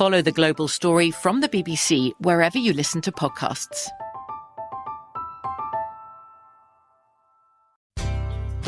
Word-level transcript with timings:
Follow 0.00 0.22
the 0.22 0.32
global 0.32 0.66
story 0.66 1.10
from 1.10 1.42
the 1.42 1.48
BBC 1.50 2.12
wherever 2.20 2.56
you 2.56 2.72
listen 2.72 3.02
to 3.02 3.12
podcasts. 3.12 3.86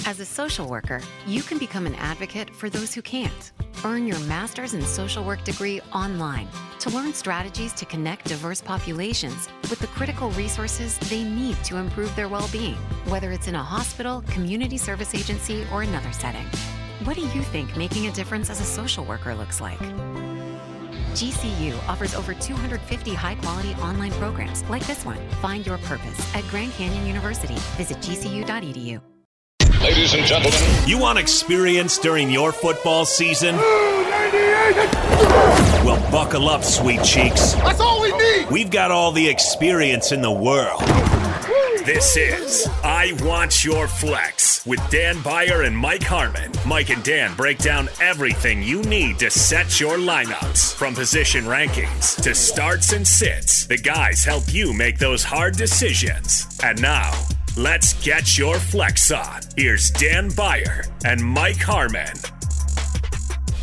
As 0.04 0.21
a 0.21 0.26
social 0.26 0.69
worker, 0.69 1.00
you 1.26 1.41
can 1.41 1.56
become 1.56 1.87
an 1.87 1.94
advocate 1.94 2.54
for 2.54 2.69
those 2.69 2.92
who 2.92 3.00
can't. 3.00 3.53
Earn 3.82 4.06
your 4.06 4.19
master's 4.26 4.75
in 4.75 4.82
social 4.82 5.25
work 5.25 5.42
degree 5.42 5.81
online 5.94 6.48
to 6.81 6.91
learn 6.91 7.15
strategies 7.15 7.72
to 7.81 7.87
connect 7.87 8.26
diverse 8.26 8.60
populations 8.60 9.48
with 9.71 9.78
the 9.78 9.87
critical 9.87 10.28
resources 10.32 10.98
they 11.09 11.25
need 11.25 11.56
to 11.65 11.78
improve 11.78 12.15
their 12.15 12.28
well 12.28 12.50
being, 12.53 12.76
whether 13.06 13.32
it's 13.32 13.48
in 13.48 13.54
a 13.54 13.62
hospital, 13.62 14.22
community 14.28 14.76
service 14.76 15.15
agency, 15.15 15.65
or 15.72 15.81
another 15.81 16.12
setting. 16.12 16.44
What 17.04 17.16
do 17.16 17.22
you 17.22 17.42
think 17.42 17.75
making 17.75 18.06
a 18.06 18.12
difference 18.12 18.50
as 18.50 18.60
a 18.60 18.65
social 18.65 19.06
worker 19.06 19.34
looks 19.34 19.62
like? 19.62 19.81
GCU 21.12 21.77
offers 21.89 22.15
over 22.15 22.34
250 22.34 23.15
high 23.15 23.34
quality 23.37 23.75
online 23.75 24.12
programs 24.12 24.62
like 24.71 24.87
this 24.87 25.05
one. 25.05 25.19
Find 25.41 25.67
your 25.67 25.78
purpose 25.78 26.34
at 26.34 26.45
Grand 26.49 26.73
Canyon 26.73 27.06
University. 27.06 27.55
Visit 27.77 27.99
gcu.edu. 27.99 29.00
Ladies 29.83 30.15
and 30.15 30.25
gentlemen, 30.27 30.61
You 30.87 30.99
want 30.99 31.19
experience 31.19 31.99
during 31.99 32.31
your 32.31 32.53
football 32.53 33.05
season? 33.05 33.56
Well, 35.84 35.99
buckle 36.12 36.49
up, 36.49 36.62
sweet 36.62 37.03
cheeks. 37.03 37.55
that's 37.55 37.81
all 37.81 38.01
we 38.01 38.12
need. 38.17 38.49
We've 38.51 38.71
got 38.71 38.91
all 38.93 39.11
the 39.12 39.28
experience 39.28 40.12
in 40.12 40.22
the 40.22 40.31
world. 40.31 40.81
This 41.84 42.16
is 42.16 42.69
I 42.84 43.12
Want 43.25 43.65
Your 43.65 43.88
Flex 43.88 44.65
with 44.65 44.78
Dan 44.88 45.20
Beyer 45.22 45.62
and 45.62 45.76
Mike 45.76 46.04
Harmon. 46.04 46.53
Mike 46.65 46.91
and 46.91 47.03
Dan 47.03 47.34
break 47.34 47.59
down 47.59 47.88
everything 48.00 48.62
you 48.62 48.82
need 48.82 49.19
to 49.19 49.28
set 49.28 49.81
your 49.81 49.97
lineups 49.97 50.75
from 50.75 50.94
position 50.94 51.44
rankings 51.44 52.22
to 52.22 52.37
starts 52.37 52.92
and 52.92 53.04
sits. 53.04 53.66
The 53.66 53.78
guys 53.78 54.22
help 54.22 54.44
you 54.54 54.72
make 54.72 54.98
those 54.98 55.25
hard 55.25 55.56
decisions. 55.56 56.56
And 56.62 56.81
now, 56.81 57.10
let's 57.56 57.94
get 58.04 58.38
your 58.38 58.60
flex 58.60 59.10
on. 59.10 59.41
Here's 59.56 59.91
Dan 59.91 60.31
Beyer 60.37 60.84
and 61.04 61.21
Mike 61.21 61.60
Harmon. 61.60 62.15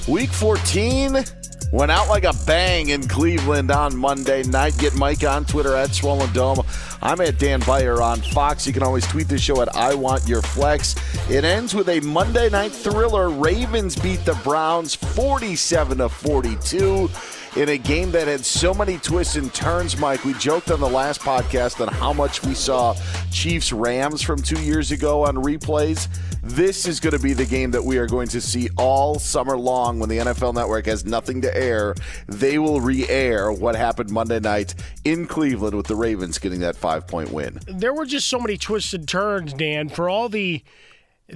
Week 0.09 0.31
14 0.31 1.24
went 1.72 1.91
out 1.91 2.09
like 2.09 2.25
a 2.25 2.34
bang 2.46 2.90
in 2.90 3.08
Cleveland 3.08 3.72
on 3.72 3.96
Monday 3.96 4.44
night. 4.44 4.78
Get 4.78 4.96
Mike 4.96 5.24
on 5.24 5.46
Twitter 5.46 5.75
at 5.75 5.94
Swollen 5.94 6.34
Dome. 6.34 6.66
I'm 7.02 7.22
at 7.22 7.40
Dan 7.40 7.62
Beyer 7.62 8.02
on 8.02 8.20
Fox. 8.22 8.68
You 8.68 8.74
can 8.74 8.84
always 8.84 9.08
tweet 9.08 9.28
the 9.28 9.38
show 9.38 9.62
at 9.62 9.74
I 9.76 9.94
Want 9.94 10.28
Your 10.28 10.42
Flex. 10.42 10.96
It 11.30 11.44
ends 11.44 11.74
with 11.74 11.88
a 11.90 12.00
Monday 12.02 12.50
night 12.50 12.72
thriller. 12.72 13.30
Ravens 13.30 13.96
beat 13.96 14.26
the 14.26 14.36
Browns 14.44 14.96
47 14.96 16.00
to 16.00 16.09
42 16.09 17.09
in 17.56 17.70
a 17.70 17.78
game 17.78 18.12
that 18.12 18.28
had 18.28 18.46
so 18.46 18.74
many 18.74 18.98
twists 18.98 19.36
and 19.36 19.54
turns, 19.54 19.98
Mike. 19.98 20.24
We 20.24 20.34
joked 20.34 20.72
on 20.72 20.80
the 20.80 20.90
last 20.90 21.22
podcast 21.22 21.82
on 21.86 21.88
how 21.94 22.14
much 22.14 22.44
we 22.44 22.54
saw 22.54 22.96
Chiefs 23.32 23.72
Rams 23.74 24.22
from 24.22 24.42
two 24.42 24.62
years 24.62 24.92
ago 24.92 25.26
on 25.26 25.36
replays. 25.36 26.08
This 26.42 26.88
is 26.88 27.00
going 27.00 27.16
to 27.16 27.20
be 27.20 27.34
the 27.34 27.46
game 27.46 27.72
that 27.72 27.84
we 27.84 27.98
are 27.98 28.08
going 28.08 28.28
to 28.30 28.42
see 28.42 28.70
all 28.78 29.20
summer 29.20 29.58
long 29.58 30.00
when 30.00 30.09
the 30.09 30.20
NFL 30.20 30.54
Network 30.54 30.86
has 30.86 31.06
nothing 31.06 31.42
to 31.42 31.56
air. 31.56 31.96
They 32.28 32.59
will 32.59 32.80
re 32.82 33.08
air 33.09 33.52
what 33.52 33.76
happened 33.76 34.09
Monday 34.09 34.40
night 34.40 34.76
in 35.04 35.26
Cleveland 35.26 35.76
with 35.76 35.88
the 35.88 35.96
Ravens 35.96 36.40
getting 36.40 36.59
that 36.62 36.76
five 36.76 37.08
point 37.08 37.32
win. 37.32 37.59
there 37.68 37.94
were 37.94 38.06
just 38.06 38.28
so 38.28 38.40
many 38.40 38.58
twists 38.58 38.94
and 38.94 39.08
turns, 39.08 39.54
Dan, 39.54 39.90
for 39.90 40.09
all 40.09 40.30
the 40.30 40.64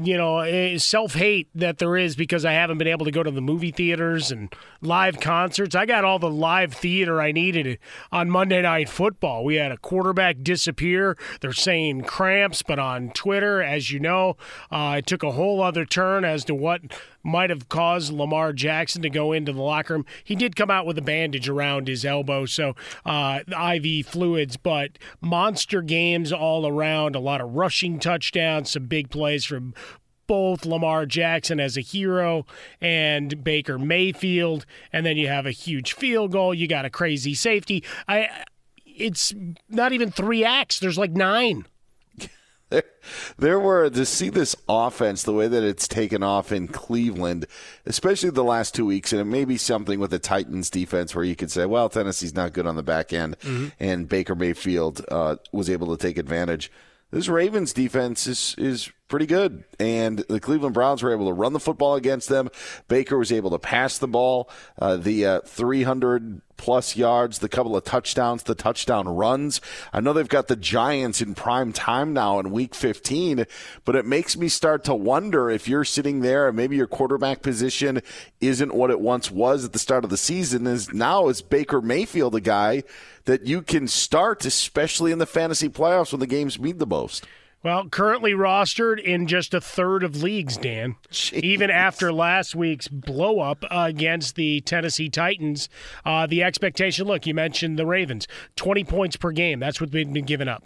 you 0.02 0.18
know 0.18 0.78
self 0.78 1.14
hate 1.14 1.48
that 1.56 1.78
there 1.78 1.98
is 1.98 2.16
because 2.16 2.46
I 2.46 2.54
haven't 2.54 2.78
been 2.78 2.88
able 2.88 3.06
to 3.06 3.12
go 3.12 3.24
to 3.24 3.32
the 3.32 3.42
movie 3.42 3.72
theaters 3.72 4.32
and 4.32 4.54
live 4.82 5.20
concerts. 5.20 5.76
I 5.76 5.86
got 5.86 6.04
all 6.04 6.20
the 6.20 6.30
live 6.30 6.74
theater 6.74 7.22
I 7.22 7.32
needed 7.32 7.80
on 8.12 8.30
Monday 8.30 8.62
Night 8.62 8.90
Football. 8.90 9.44
We 9.44 9.56
had 9.56 9.72
a 9.72 9.78
quarterback 9.78 10.42
disappear. 10.42 11.18
They're 11.42 11.54
saying 11.54 12.04
cramps, 12.04 12.62
but 12.62 12.80
on 12.80 13.10
Twitter, 13.12 13.62
as 13.62 13.92
you 13.92 14.00
know, 14.00 14.38
uh, 14.72 14.96
it 15.00 15.06
took 15.06 15.24
a 15.24 15.32
whole 15.32 15.62
other 15.62 15.86
turn 15.86 16.26
as 16.26 16.46
to 16.46 16.56
what 16.56 16.82
might 17.24 17.50
have 17.50 17.70
caused 17.70 18.12
Lamar 18.12 18.54
Jackson 18.54 19.02
to 19.02 19.10
go 19.10 19.32
into 19.32 19.54
the 19.54 19.62
locker 19.62 19.94
room. 19.94 20.06
He 20.24 20.36
did 20.36 20.56
come 20.56 20.70
out 20.70 20.86
with 20.86 20.98
a 20.98 21.02
bandage 21.02 21.48
around 21.48 21.88
his 21.88 22.04
elbow, 22.06 22.46
so 22.46 22.76
uh, 23.06 23.40
IV 23.48 24.06
fluids, 24.06 24.58
but 24.58 24.98
monster 25.22 25.82
games 25.82 26.32
all 26.34 26.68
around. 26.68 27.16
A 27.16 27.20
lot 27.20 27.42
of 27.42 27.56
rushing 27.56 28.00
touchdowns, 28.00 28.72
some 28.72 28.88
big 28.88 29.10
plays 29.10 29.46
from 29.46 29.74
both 30.28 30.66
Lamar 30.66 31.06
Jackson 31.06 31.60
as 31.60 31.78
a 31.78 31.82
hero 31.82 32.46
and 32.82 33.44
Baker 33.44 33.78
Mayfield, 33.78 34.66
and 34.92 35.06
then 35.06 35.18
you 35.18 35.28
have 35.28 35.46
a 35.46 35.52
huge 35.52 35.94
field 35.94 36.32
goal. 36.32 36.54
You 36.54 36.68
got 36.68 36.86
a 36.86 36.90
crazy 36.90 37.34
safety. 37.34 37.84
I, 38.08 38.30
it's 38.86 39.34
not 39.70 39.92
even 39.92 40.12
three 40.12 40.44
acts. 40.44 40.80
There's 40.80 40.98
like 40.98 41.12
nine. 41.12 41.66
There, 42.74 42.84
there 43.38 43.60
were 43.60 43.90
to 43.90 44.06
see 44.06 44.30
this 44.30 44.56
offense 44.68 45.24
the 45.24 45.34
way 45.34 45.48
that 45.48 45.64
it's 45.64 45.88
taken 45.88 46.24
off 46.24 46.52
in 46.52 46.68
Cleveland, 46.68 47.46
especially 47.86 48.32
the 48.32 48.44
last 48.44 48.74
two 48.74 48.86
weeks, 48.86 49.12
and 49.12 49.22
it 49.22 49.26
may 49.26 49.46
be 49.46 49.58
something 49.58 50.00
with 50.00 50.12
the 50.12 50.20
Titans 50.20 50.70
defense 50.70 51.14
where 51.14 51.24
you 51.24 51.36
could 51.36 51.52
say, 51.52 51.66
well, 51.66 51.90
Tennessee's 51.90 52.36
not 52.36 52.54
good 52.54 52.68
on 52.68 52.76
the 52.76 52.84
back 52.84 53.14
end, 53.14 53.38
mm-hmm. 53.40 53.68
and 53.80 54.10
Baker 54.10 54.36
Mayfield 54.36 55.06
uh, 55.10 55.38
was 55.52 55.70
able 55.70 55.96
to 55.96 56.02
take 56.02 56.18
advantage. 56.18 56.72
This 57.12 57.28
Ravens 57.28 57.74
defense 57.74 58.26
is 58.26 58.56
is 58.58 58.92
pretty 59.14 59.28
good. 59.28 59.64
And 59.80 60.18
the 60.28 60.40
Cleveland 60.40 60.74
Browns 60.74 61.04
were 61.04 61.14
able 61.14 61.28
to 61.28 61.34
run 61.34 61.54
the 61.54 61.60
football 61.60 61.94
against 61.94 62.30
them. 62.30 62.50
Baker 62.88 63.16
was 63.16 63.32
able 63.32 63.52
to 63.52 63.60
pass 63.60 64.00
the 64.00 64.08
ball, 64.08 64.50
uh, 64.82 64.98
the 64.98 65.24
uh, 65.24 65.42
300 65.42 66.42
plus 66.58 66.96
yards, 66.96 67.38
the 67.38 67.48
couple 67.48 67.78
of 67.78 67.84
touchdowns, 67.84 68.42
the 68.42 68.56
touchdown 68.56 69.08
runs. 69.08 69.62
I 69.94 70.00
know 70.00 70.14
they've 70.14 70.28
got 70.28 70.48
the 70.48 70.56
Giants 70.56 71.22
in 71.22 71.36
prime 71.36 71.74
time 71.74 72.14
now 72.14 72.40
in 72.40 72.50
week 72.50 72.74
15, 72.74 73.46
but 73.86 73.96
it 73.96 74.08
makes 74.08 74.36
me 74.36 74.50
start 74.50 74.84
to 74.86 74.96
wonder 74.96 75.48
if 75.48 75.68
you're 75.68 75.86
sitting 75.86 76.22
there 76.22 76.48
and 76.48 76.58
maybe 76.58 76.76
your 76.76 76.88
quarterback 76.88 77.44
position 77.44 78.02
isn't 78.42 78.74
what 78.74 78.90
it 78.90 79.00
once 79.00 79.30
was 79.30 79.64
at 79.64 79.74
the 79.74 79.80
start 79.80 80.04
of 80.04 80.10
the 80.10 80.18
season. 80.18 80.66
Is 80.66 80.92
now 80.92 81.28
is 81.28 81.44
Baker 81.44 81.82
Mayfield 81.82 82.34
a 82.34 82.42
guy 82.42 82.82
that 83.26 83.46
you 83.46 83.62
can 83.62 83.88
start, 83.88 84.44
especially 84.44 85.12
in 85.12 85.20
the 85.20 85.28
fantasy 85.28 85.70
playoffs 85.70 86.14
when 86.14 86.20
the 86.20 86.26
games 86.26 86.58
mean 86.58 86.80
the 86.80 86.88
most? 86.88 87.28
Well, 87.64 87.88
currently 87.88 88.34
rostered 88.34 89.02
in 89.02 89.26
just 89.26 89.54
a 89.54 89.62
third 89.62 90.04
of 90.04 90.22
leagues, 90.22 90.58
Dan. 90.58 90.96
Jeez. 91.10 91.40
Even 91.42 91.72
after 91.72 92.12
last 92.12 92.56
week's 92.56 92.90
blow 92.90 93.40
up 93.40 93.64
uh, 93.64 93.86
against 93.88 94.36
the 94.36 94.60
Tennessee 94.60 95.10
Titans, 95.10 95.70
uh, 96.04 96.28
the 96.28 96.44
expectation 96.44 97.08
look, 97.08 97.26
you 97.26 97.34
mentioned 97.34 97.80
the 97.80 97.86
Ravens 97.86 98.28
20 98.58 98.84
points 98.84 99.16
per 99.16 99.32
game. 99.32 99.62
That's 99.62 99.80
what 99.80 99.92
they've 99.92 100.12
been 100.12 100.26
given 100.26 100.50
up. 100.50 100.64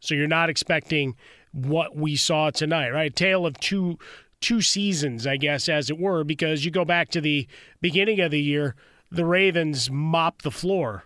So 0.00 0.14
you're 0.14 0.28
not 0.28 0.50
expecting 0.50 1.16
what 1.52 1.96
we 1.96 2.14
saw 2.14 2.50
tonight, 2.50 2.90
right? 2.90 3.10
A 3.10 3.14
tale 3.14 3.46
of 3.46 3.58
two 3.58 3.98
two 4.40 4.60
seasons, 4.60 5.26
I 5.26 5.38
guess, 5.38 5.70
as 5.70 5.88
it 5.88 5.98
were, 5.98 6.22
because 6.22 6.66
you 6.66 6.70
go 6.70 6.84
back 6.84 7.08
to 7.10 7.22
the 7.22 7.48
beginning 7.80 8.20
of 8.20 8.30
the 8.30 8.42
year, 8.42 8.74
the 9.10 9.24
Ravens 9.24 9.90
mopped 9.90 10.42
the 10.42 10.50
floor 10.50 11.04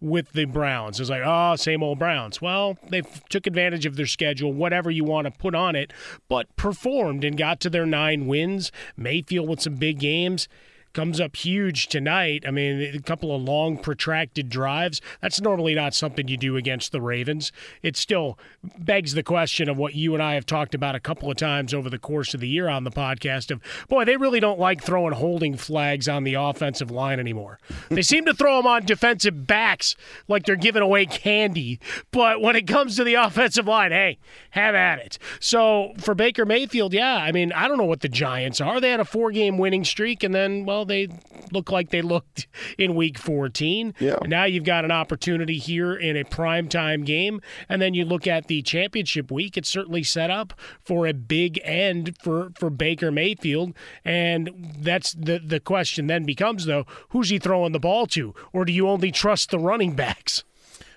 with 0.00 0.32
the 0.32 0.44
Browns. 0.44 1.00
It's 1.00 1.10
like, 1.10 1.22
oh, 1.24 1.56
same 1.56 1.82
old 1.82 1.98
Browns. 1.98 2.40
Well, 2.42 2.76
they 2.88 3.02
took 3.28 3.46
advantage 3.46 3.86
of 3.86 3.96
their 3.96 4.06
schedule, 4.06 4.52
whatever 4.52 4.90
you 4.90 5.04
want 5.04 5.26
to 5.26 5.30
put 5.30 5.54
on 5.54 5.76
it, 5.76 5.92
but 6.28 6.54
performed 6.56 7.24
and 7.24 7.36
got 7.36 7.60
to 7.60 7.70
their 7.70 7.86
nine 7.86 8.26
wins. 8.26 8.70
Mayfield 8.96 9.48
with 9.48 9.62
some 9.62 9.76
big 9.76 9.98
games 9.98 10.48
comes 10.94 11.20
up 11.20 11.36
huge 11.36 11.88
tonight. 11.88 12.44
I 12.46 12.50
mean, 12.50 12.80
a 12.94 13.00
couple 13.00 13.34
of 13.34 13.42
long, 13.42 13.76
protracted 13.76 14.48
drives. 14.48 15.00
That's 15.20 15.40
normally 15.40 15.74
not 15.74 15.92
something 15.94 16.28
you 16.28 16.36
do 16.36 16.56
against 16.56 16.92
the 16.92 17.00
Ravens. 17.00 17.52
It 17.82 17.96
still 17.96 18.38
begs 18.78 19.14
the 19.14 19.22
question 19.22 19.68
of 19.68 19.76
what 19.76 19.94
you 19.94 20.14
and 20.14 20.22
I 20.22 20.34
have 20.34 20.46
talked 20.46 20.74
about 20.74 20.94
a 20.94 21.00
couple 21.00 21.30
of 21.30 21.36
times 21.36 21.74
over 21.74 21.90
the 21.90 21.98
course 21.98 22.32
of 22.32 22.40
the 22.40 22.48
year 22.48 22.68
on 22.68 22.84
the 22.84 22.90
podcast 22.90 23.50
of, 23.50 23.60
boy, 23.88 24.04
they 24.04 24.16
really 24.16 24.40
don't 24.40 24.58
like 24.58 24.82
throwing 24.82 25.12
holding 25.12 25.56
flags 25.56 26.08
on 26.08 26.24
the 26.24 26.34
offensive 26.34 26.90
line 26.90 27.20
anymore. 27.20 27.58
they 27.90 28.02
seem 28.14 28.24
to 28.24 28.34
throw 28.34 28.56
them 28.56 28.66
on 28.66 28.84
defensive 28.86 29.46
backs 29.46 29.96
like 30.28 30.44
they're 30.44 30.56
giving 30.56 30.82
away 30.82 31.06
candy. 31.06 31.80
But 32.12 32.40
when 32.40 32.56
it 32.56 32.66
comes 32.66 32.96
to 32.96 33.04
the 33.04 33.14
offensive 33.14 33.66
line, 33.66 33.90
hey, 33.90 34.18
have 34.50 34.74
at 34.74 35.00
it. 35.00 35.18
So 35.40 35.92
for 35.98 36.14
Baker 36.14 36.46
Mayfield, 36.46 36.94
yeah, 36.94 37.16
I 37.16 37.32
mean, 37.32 37.52
I 37.52 37.66
don't 37.66 37.78
know 37.78 37.84
what 37.84 38.00
the 38.00 38.08
Giants 38.08 38.60
are. 38.60 38.80
They 38.80 38.90
had 38.90 39.00
a 39.00 39.04
four 39.04 39.32
game 39.32 39.58
winning 39.58 39.84
streak, 39.84 40.22
and 40.22 40.34
then, 40.34 40.64
well, 40.64 40.83
they 40.84 41.08
look 41.52 41.70
like 41.70 41.90
they 41.90 42.02
looked 42.02 42.46
in 42.78 42.94
week 42.94 43.18
14. 43.18 43.94
Yeah. 43.98 44.16
Now 44.26 44.44
you've 44.44 44.64
got 44.64 44.84
an 44.84 44.90
opportunity 44.90 45.58
here 45.58 45.94
in 45.94 46.16
a 46.16 46.24
primetime 46.24 47.04
game. 47.04 47.40
And 47.68 47.80
then 47.80 47.94
you 47.94 48.04
look 48.04 48.26
at 48.26 48.46
the 48.46 48.62
championship 48.62 49.30
week, 49.30 49.56
it's 49.56 49.68
certainly 49.68 50.02
set 50.02 50.30
up 50.30 50.52
for 50.84 51.06
a 51.06 51.12
big 51.12 51.60
end 51.62 52.16
for, 52.22 52.50
for 52.56 52.70
Baker 52.70 53.10
Mayfield. 53.10 53.74
And 54.04 54.50
that's 54.78 55.12
the, 55.12 55.38
the 55.38 55.60
question 55.60 56.06
then 56.06 56.24
becomes, 56.24 56.66
though, 56.66 56.86
who's 57.10 57.30
he 57.30 57.38
throwing 57.38 57.72
the 57.72 57.80
ball 57.80 58.06
to? 58.08 58.34
Or 58.52 58.64
do 58.64 58.72
you 58.72 58.88
only 58.88 59.12
trust 59.12 59.50
the 59.50 59.58
running 59.58 59.94
backs? 59.94 60.44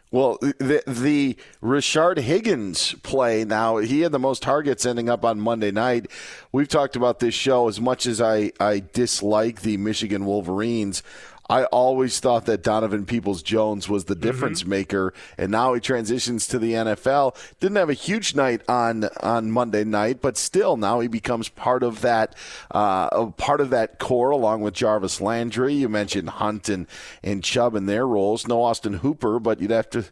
Well, 0.09 0.37
the 0.41 0.83
the 0.87 1.35
Rashard 1.61 2.17
Higgins 2.19 2.93
play 3.03 3.43
now, 3.43 3.77
he 3.77 4.01
had 4.01 4.13
the 4.13 4.19
most 4.19 4.41
targets 4.41 4.85
ending 4.85 5.09
up 5.09 5.25
on 5.25 5.39
Monday 5.39 5.71
night. 5.71 6.09
We've 6.53 6.67
talked 6.67 6.95
about 6.95 7.19
this 7.19 7.33
show 7.33 7.67
as 7.67 7.81
much 7.81 8.05
as 8.05 8.21
I, 8.21 8.53
I 8.57 8.83
dislike 8.93 9.63
the 9.63 9.75
Michigan 9.75 10.25
Wolverines. 10.25 11.03
I 11.49 11.65
always 11.65 12.19
thought 12.19 12.45
that 12.45 12.63
Donovan 12.63 13.05
Peoples 13.05 13.41
Jones 13.41 13.87
was 13.87 14.05
the 14.05 14.13
mm-hmm. 14.13 14.21
difference 14.23 14.61
mm-hmm. 14.61 14.69
maker, 14.69 15.13
and 15.37 15.51
now 15.51 15.73
he 15.73 15.79
transitions 15.79 16.47
to 16.47 16.59
the 16.59 16.73
NFL. 16.73 17.35
Didn't 17.59 17.77
have 17.77 17.89
a 17.89 17.93
huge 17.93 18.35
night 18.35 18.61
on 18.67 19.05
on 19.21 19.51
Monday 19.51 19.83
night, 19.83 20.21
but 20.21 20.37
still 20.37 20.77
now 20.77 20.99
he 20.99 21.07
becomes 21.07 21.49
part 21.49 21.83
of 21.83 22.01
that 22.01 22.35
uh, 22.71 23.27
part 23.31 23.61
of 23.61 23.69
that 23.69 23.99
core 23.99 24.31
along 24.31 24.61
with 24.61 24.73
Jarvis 24.73 25.21
Landry. 25.21 25.73
You 25.73 25.89
mentioned 25.89 26.29
Hunt 26.29 26.69
and 26.69 26.87
and 27.23 27.43
Chubb 27.43 27.75
in 27.75 27.85
their 27.85 28.07
roles. 28.07 28.47
No 28.47 28.63
Austin 28.63 28.93
Hooper, 28.93 29.39
but 29.39 29.61
you'd 29.61 29.71
have 29.71 29.89
to 29.91 30.05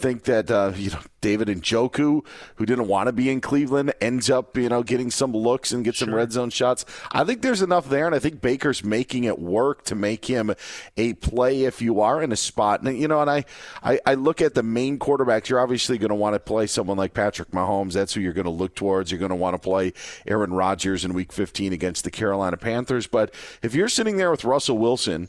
think 0.00 0.24
that 0.24 0.50
uh, 0.50 0.72
you 0.76 0.90
know 0.90 1.00
David 1.20 1.48
Njoku, 1.48 2.24
who 2.56 2.66
didn't 2.66 2.88
want 2.88 3.06
to 3.06 3.12
be 3.12 3.30
in 3.30 3.40
Cleveland, 3.40 3.92
ends 4.00 4.30
up 4.30 4.56
you 4.56 4.68
know 4.68 4.82
getting 4.82 5.10
some 5.10 5.32
looks 5.32 5.72
and 5.72 5.84
get 5.84 5.94
sure. 5.94 6.06
some 6.06 6.14
red 6.14 6.32
zone 6.32 6.50
shots. 6.50 6.84
I 7.12 7.24
think 7.24 7.42
there's 7.42 7.62
enough 7.62 7.88
there, 7.88 8.06
and 8.06 8.14
I 8.14 8.18
think 8.18 8.40
Baker's 8.40 8.82
making 8.82 9.24
it 9.24 9.38
work 9.38 9.84
to 9.84 9.94
make 9.94 10.24
him 10.24 10.54
a 10.96 11.14
play 11.14 11.64
if 11.64 11.82
you 11.82 12.00
are 12.00 12.22
in 12.22 12.32
a 12.32 12.36
spot. 12.36 12.82
And 12.82 12.98
you 12.98 13.08
know, 13.08 13.20
and 13.20 13.30
I 13.30 13.44
I, 13.82 14.00
I 14.06 14.14
look 14.14 14.40
at 14.40 14.54
the 14.54 14.62
main 14.62 14.98
quarterbacks. 14.98 15.48
You're 15.48 15.60
obviously 15.60 15.98
going 15.98 16.10
to 16.10 16.14
want 16.14 16.34
to 16.34 16.40
play 16.40 16.66
someone 16.66 16.96
like 16.96 17.14
Patrick 17.14 17.50
Mahomes. 17.50 17.92
That's 17.92 18.14
who 18.14 18.20
you're 18.20 18.32
going 18.32 18.44
to 18.44 18.50
look 18.50 18.74
towards. 18.74 19.10
You're 19.10 19.20
going 19.20 19.30
to 19.30 19.36
want 19.36 19.54
to 19.54 19.58
play 19.58 19.92
Aaron 20.26 20.52
Rodgers 20.52 21.04
in 21.04 21.14
Week 21.14 21.32
15 21.32 21.72
against 21.72 22.04
the 22.04 22.10
Carolina 22.10 22.56
Panthers. 22.56 23.06
But 23.06 23.34
if 23.62 23.74
you're 23.74 23.88
sitting 23.88 24.16
there 24.16 24.30
with 24.30 24.44
Russell 24.44 24.78
Wilson 24.78 25.28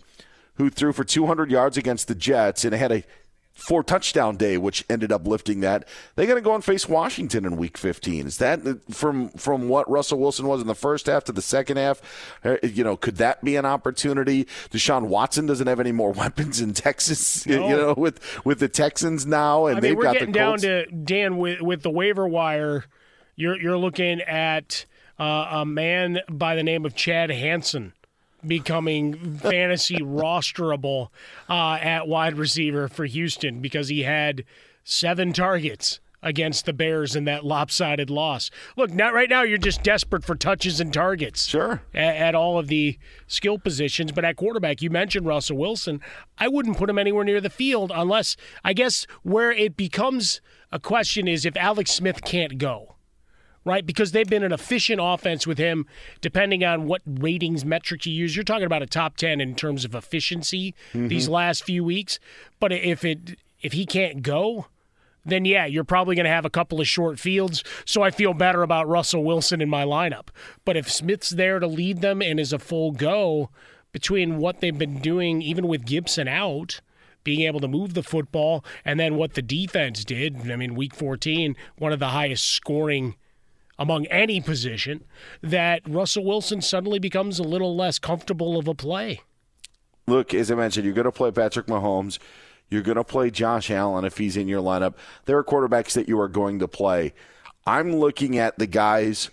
who 0.56 0.70
threw 0.70 0.94
for 0.94 1.04
200 1.04 1.50
yards 1.50 1.78
against 1.78 2.08
the 2.08 2.16
Jets 2.16 2.64
and 2.66 2.76
had 2.76 2.92
a 2.92 3.04
four 3.62 3.84
touchdown 3.84 4.36
day, 4.36 4.58
which 4.58 4.84
ended 4.90 5.12
up 5.12 5.28
lifting 5.28 5.60
that. 5.62 5.88
They 6.16 6.26
got 6.26 6.36
to 6.36 6.42
go 6.42 6.56
and 6.56 6.64
face 6.64 6.90
Washington 6.90 7.46
in 7.46 7.58
Week 7.58 7.78
15. 7.78 8.28
Is 8.28 8.38
that 8.38 8.62
from 8.92 9.30
from 9.30 9.70
what 9.70 9.90
Russell 9.90 10.20
Wilson 10.20 10.48
was 10.48 10.62
in 10.62 10.68
the 10.68 10.76
first 10.76 11.06
half 11.06 11.24
to 11.26 11.32
the 11.32 11.42
second 11.42 11.78
half? 11.78 12.02
Uh, 12.44 12.58
you 12.64 12.84
know, 12.84 12.98
could 12.98 13.18
that 13.18 13.44
be 13.44 13.56
an 13.56 13.66
opportunity? 13.66 14.46
Deshaun 14.72 15.08
Watson 15.08 15.46
doesn't 15.46 15.68
have 15.68 15.80
any 15.80 15.92
more 15.92 16.12
weapons 16.22 16.60
in 16.60 16.74
Texas. 16.74 17.46
No. 17.46 17.70
You 17.70 17.76
know, 17.78 17.94
with 17.96 18.20
with 18.46 18.60
the 18.60 18.70
Texans 18.70 19.26
now, 19.26 19.68
and 19.68 19.78
I 19.78 19.80
mean, 19.80 19.82
they've 19.82 19.98
we're 19.98 20.04
got 20.04 20.14
getting 20.14 20.32
the 20.32 20.40
down 20.40 20.58
to 20.60 20.86
Dan 20.88 21.38
with 21.38 21.62
with 21.62 21.84
the 21.84 21.92
waiver 21.92 22.28
wire. 22.28 22.86
You're 23.36 23.60
you're 23.60 23.78
looking 23.78 24.22
at 24.22 24.86
uh, 25.20 25.48
a 25.52 25.66
man 25.66 26.20
by 26.30 26.56
the 26.56 26.64
name 26.64 26.86
of 26.86 26.96
Chad 26.96 27.30
Hansen 27.30 27.94
becoming 28.46 29.38
fantasy 29.38 29.98
rosterable 29.98 31.10
uh, 31.50 31.78
at 31.82 32.08
wide 32.08 32.38
receiver 32.38 32.88
for 32.88 33.06
Houston 33.06 33.60
because 33.60 33.90
he 33.90 34.04
had 34.04 34.44
seven 34.84 35.34
targets 35.34 36.00
against 36.24 36.66
the 36.66 36.74
Bears 36.74 37.16
in 37.16 37.26
that 37.26 37.44
lopsided 37.46 38.10
loss. 38.10 38.52
Look, 38.78 38.92
not 38.92 39.14
right 39.14 39.30
now 39.30 39.42
you're 39.42 39.58
just 39.58 39.84
desperate 39.84 40.24
for 40.24 40.36
touches 40.36 40.80
and 40.80 40.94
targets. 40.94 41.48
Sure. 41.48 41.82
At, 41.94 42.16
at, 42.16 42.36
all 42.36 42.60
of 42.60 42.68
the 42.68 42.98
skill 43.28 43.58
positions, 43.58 44.12
but 44.12 44.26
at 44.26 44.36
quarterback, 44.36 44.82
you 44.82 44.90
mentioned 44.90 45.26
Russell 45.26 45.58
Wilson. 45.58 46.00
I 46.38 46.48
wouldn't 46.48 46.78
put 46.78 46.90
him 46.90 47.00
anywhere 47.00 47.24
near 47.24 47.42
the 47.42 47.50
field 47.50 47.92
unless 47.94 48.38
I 48.64 48.74
guess 48.74 49.08
where 49.24 49.52
it 49.52 49.76
becomes 49.76 50.42
a 50.72 50.80
question 50.80 51.28
is 51.28 51.46
if 51.46 51.58
Alex 51.58 51.92
Smith 51.92 52.24
can't 52.24 52.58
go 52.58 52.96
right? 53.64 53.86
Because 53.86 54.12
they've 54.12 54.30
been 54.30 54.44
an 54.44 54.52
efficient 54.52 55.00
offense 55.02 55.46
with 55.46 55.58
him, 55.58 55.86
depending 56.20 56.64
on 56.64 56.88
what 56.88 57.02
ratings 57.06 57.64
metric 57.64 58.06
you 58.06 58.14
use. 58.14 58.36
You're 58.36 58.44
talking 58.44 58.66
about 58.66 58.82
a 58.82 58.88
top 58.88 59.18
10 59.18 59.40
in 59.40 59.56
terms 59.56 59.86
of 59.86 59.96
efficiency 59.96 60.74
mm-hmm. 60.94 61.08
these 61.08 61.30
last 61.30 61.64
few 61.64 61.84
weeks. 61.84 62.20
But 62.60 62.72
if 62.72 63.04
it 63.04 63.38
if 63.62 63.74
he 63.74 63.86
can't 63.86 64.24
go, 64.24 64.66
then 65.24 65.46
yeah, 65.46 65.66
you're 65.66 65.84
probably 65.84 66.16
going 66.16 66.26
to 66.26 66.32
have 66.32 66.46
a 66.46 66.50
couple 66.50 66.82
of 66.82 66.88
short 66.88 67.20
fields. 67.20 67.64
So 67.86 68.02
I 68.02 68.12
feel 68.12 68.34
better 68.34 68.64
about 68.64 68.88
Russell 68.88 69.24
Wilson 69.24 69.62
in 69.62 69.70
my 69.70 69.84
lineup. 69.84 70.30
But 70.66 70.78
if 70.78 70.92
Smith's 70.92 71.30
there 71.30 71.60
to 71.60 71.68
lead 71.68 72.02
them 72.02 72.22
and 72.22 72.40
is 72.40 72.54
a 72.54 72.60
full 72.60 72.92
go 72.92 73.50
between 73.92 74.38
what 74.38 74.62
they've 74.62 74.78
been 74.78 75.00
doing, 75.00 75.42
even 75.42 75.68
with 75.68 75.86
Gibson 75.86 76.28
out, 76.28 76.82
being 77.24 77.42
able 77.42 77.60
to 77.60 77.68
move 77.68 77.94
the 77.94 78.02
football, 78.02 78.66
and 78.84 79.00
then 79.00 79.16
what 79.16 79.36
the 79.36 79.44
defense 79.44 80.04
did. 80.04 80.50
I 80.50 80.56
mean, 80.56 80.74
week 80.74 80.96
14, 80.96 81.56
one 81.78 81.94
of 81.94 82.00
the 82.00 82.08
highest 82.08 82.48
scoring 82.48 83.16
among 83.82 84.06
any 84.06 84.40
position 84.40 85.04
that 85.42 85.82
Russell 85.90 86.24
Wilson 86.24 86.62
suddenly 86.62 87.00
becomes 87.00 87.40
a 87.40 87.44
little 87.44 87.76
less 87.76 87.98
comfortable 87.98 88.56
of 88.60 88.68
a 88.68 88.76
play. 88.76 89.22
Look, 90.06 90.36
as 90.36 90.52
I 90.52 90.56
mentioned, 90.56 90.86
you're 90.86 90.94
going 90.94 91.06
to 91.06 91.12
play 91.12 91.32
Patrick 91.32 91.66
Mahomes. 91.66 92.20
You're 92.70 92.84
going 92.84 92.98
to 92.98 93.04
play 93.04 93.32
Josh 93.32 93.72
Allen 93.72 94.06
if 94.06 94.20
he's 94.20 94.38
in 94.38 94.48
your 94.48 94.62
lineup. 94.62 94.94
There 95.26 95.36
are 95.36 95.44
quarterbacks 95.44 95.94
that 95.94 96.08
you 96.08 96.20
are 96.20 96.28
going 96.28 96.60
to 96.60 96.68
play. 96.68 97.14
I'm 97.66 97.96
looking 97.96 98.38
at 98.38 98.60
the 98.60 98.68
guys 98.68 99.32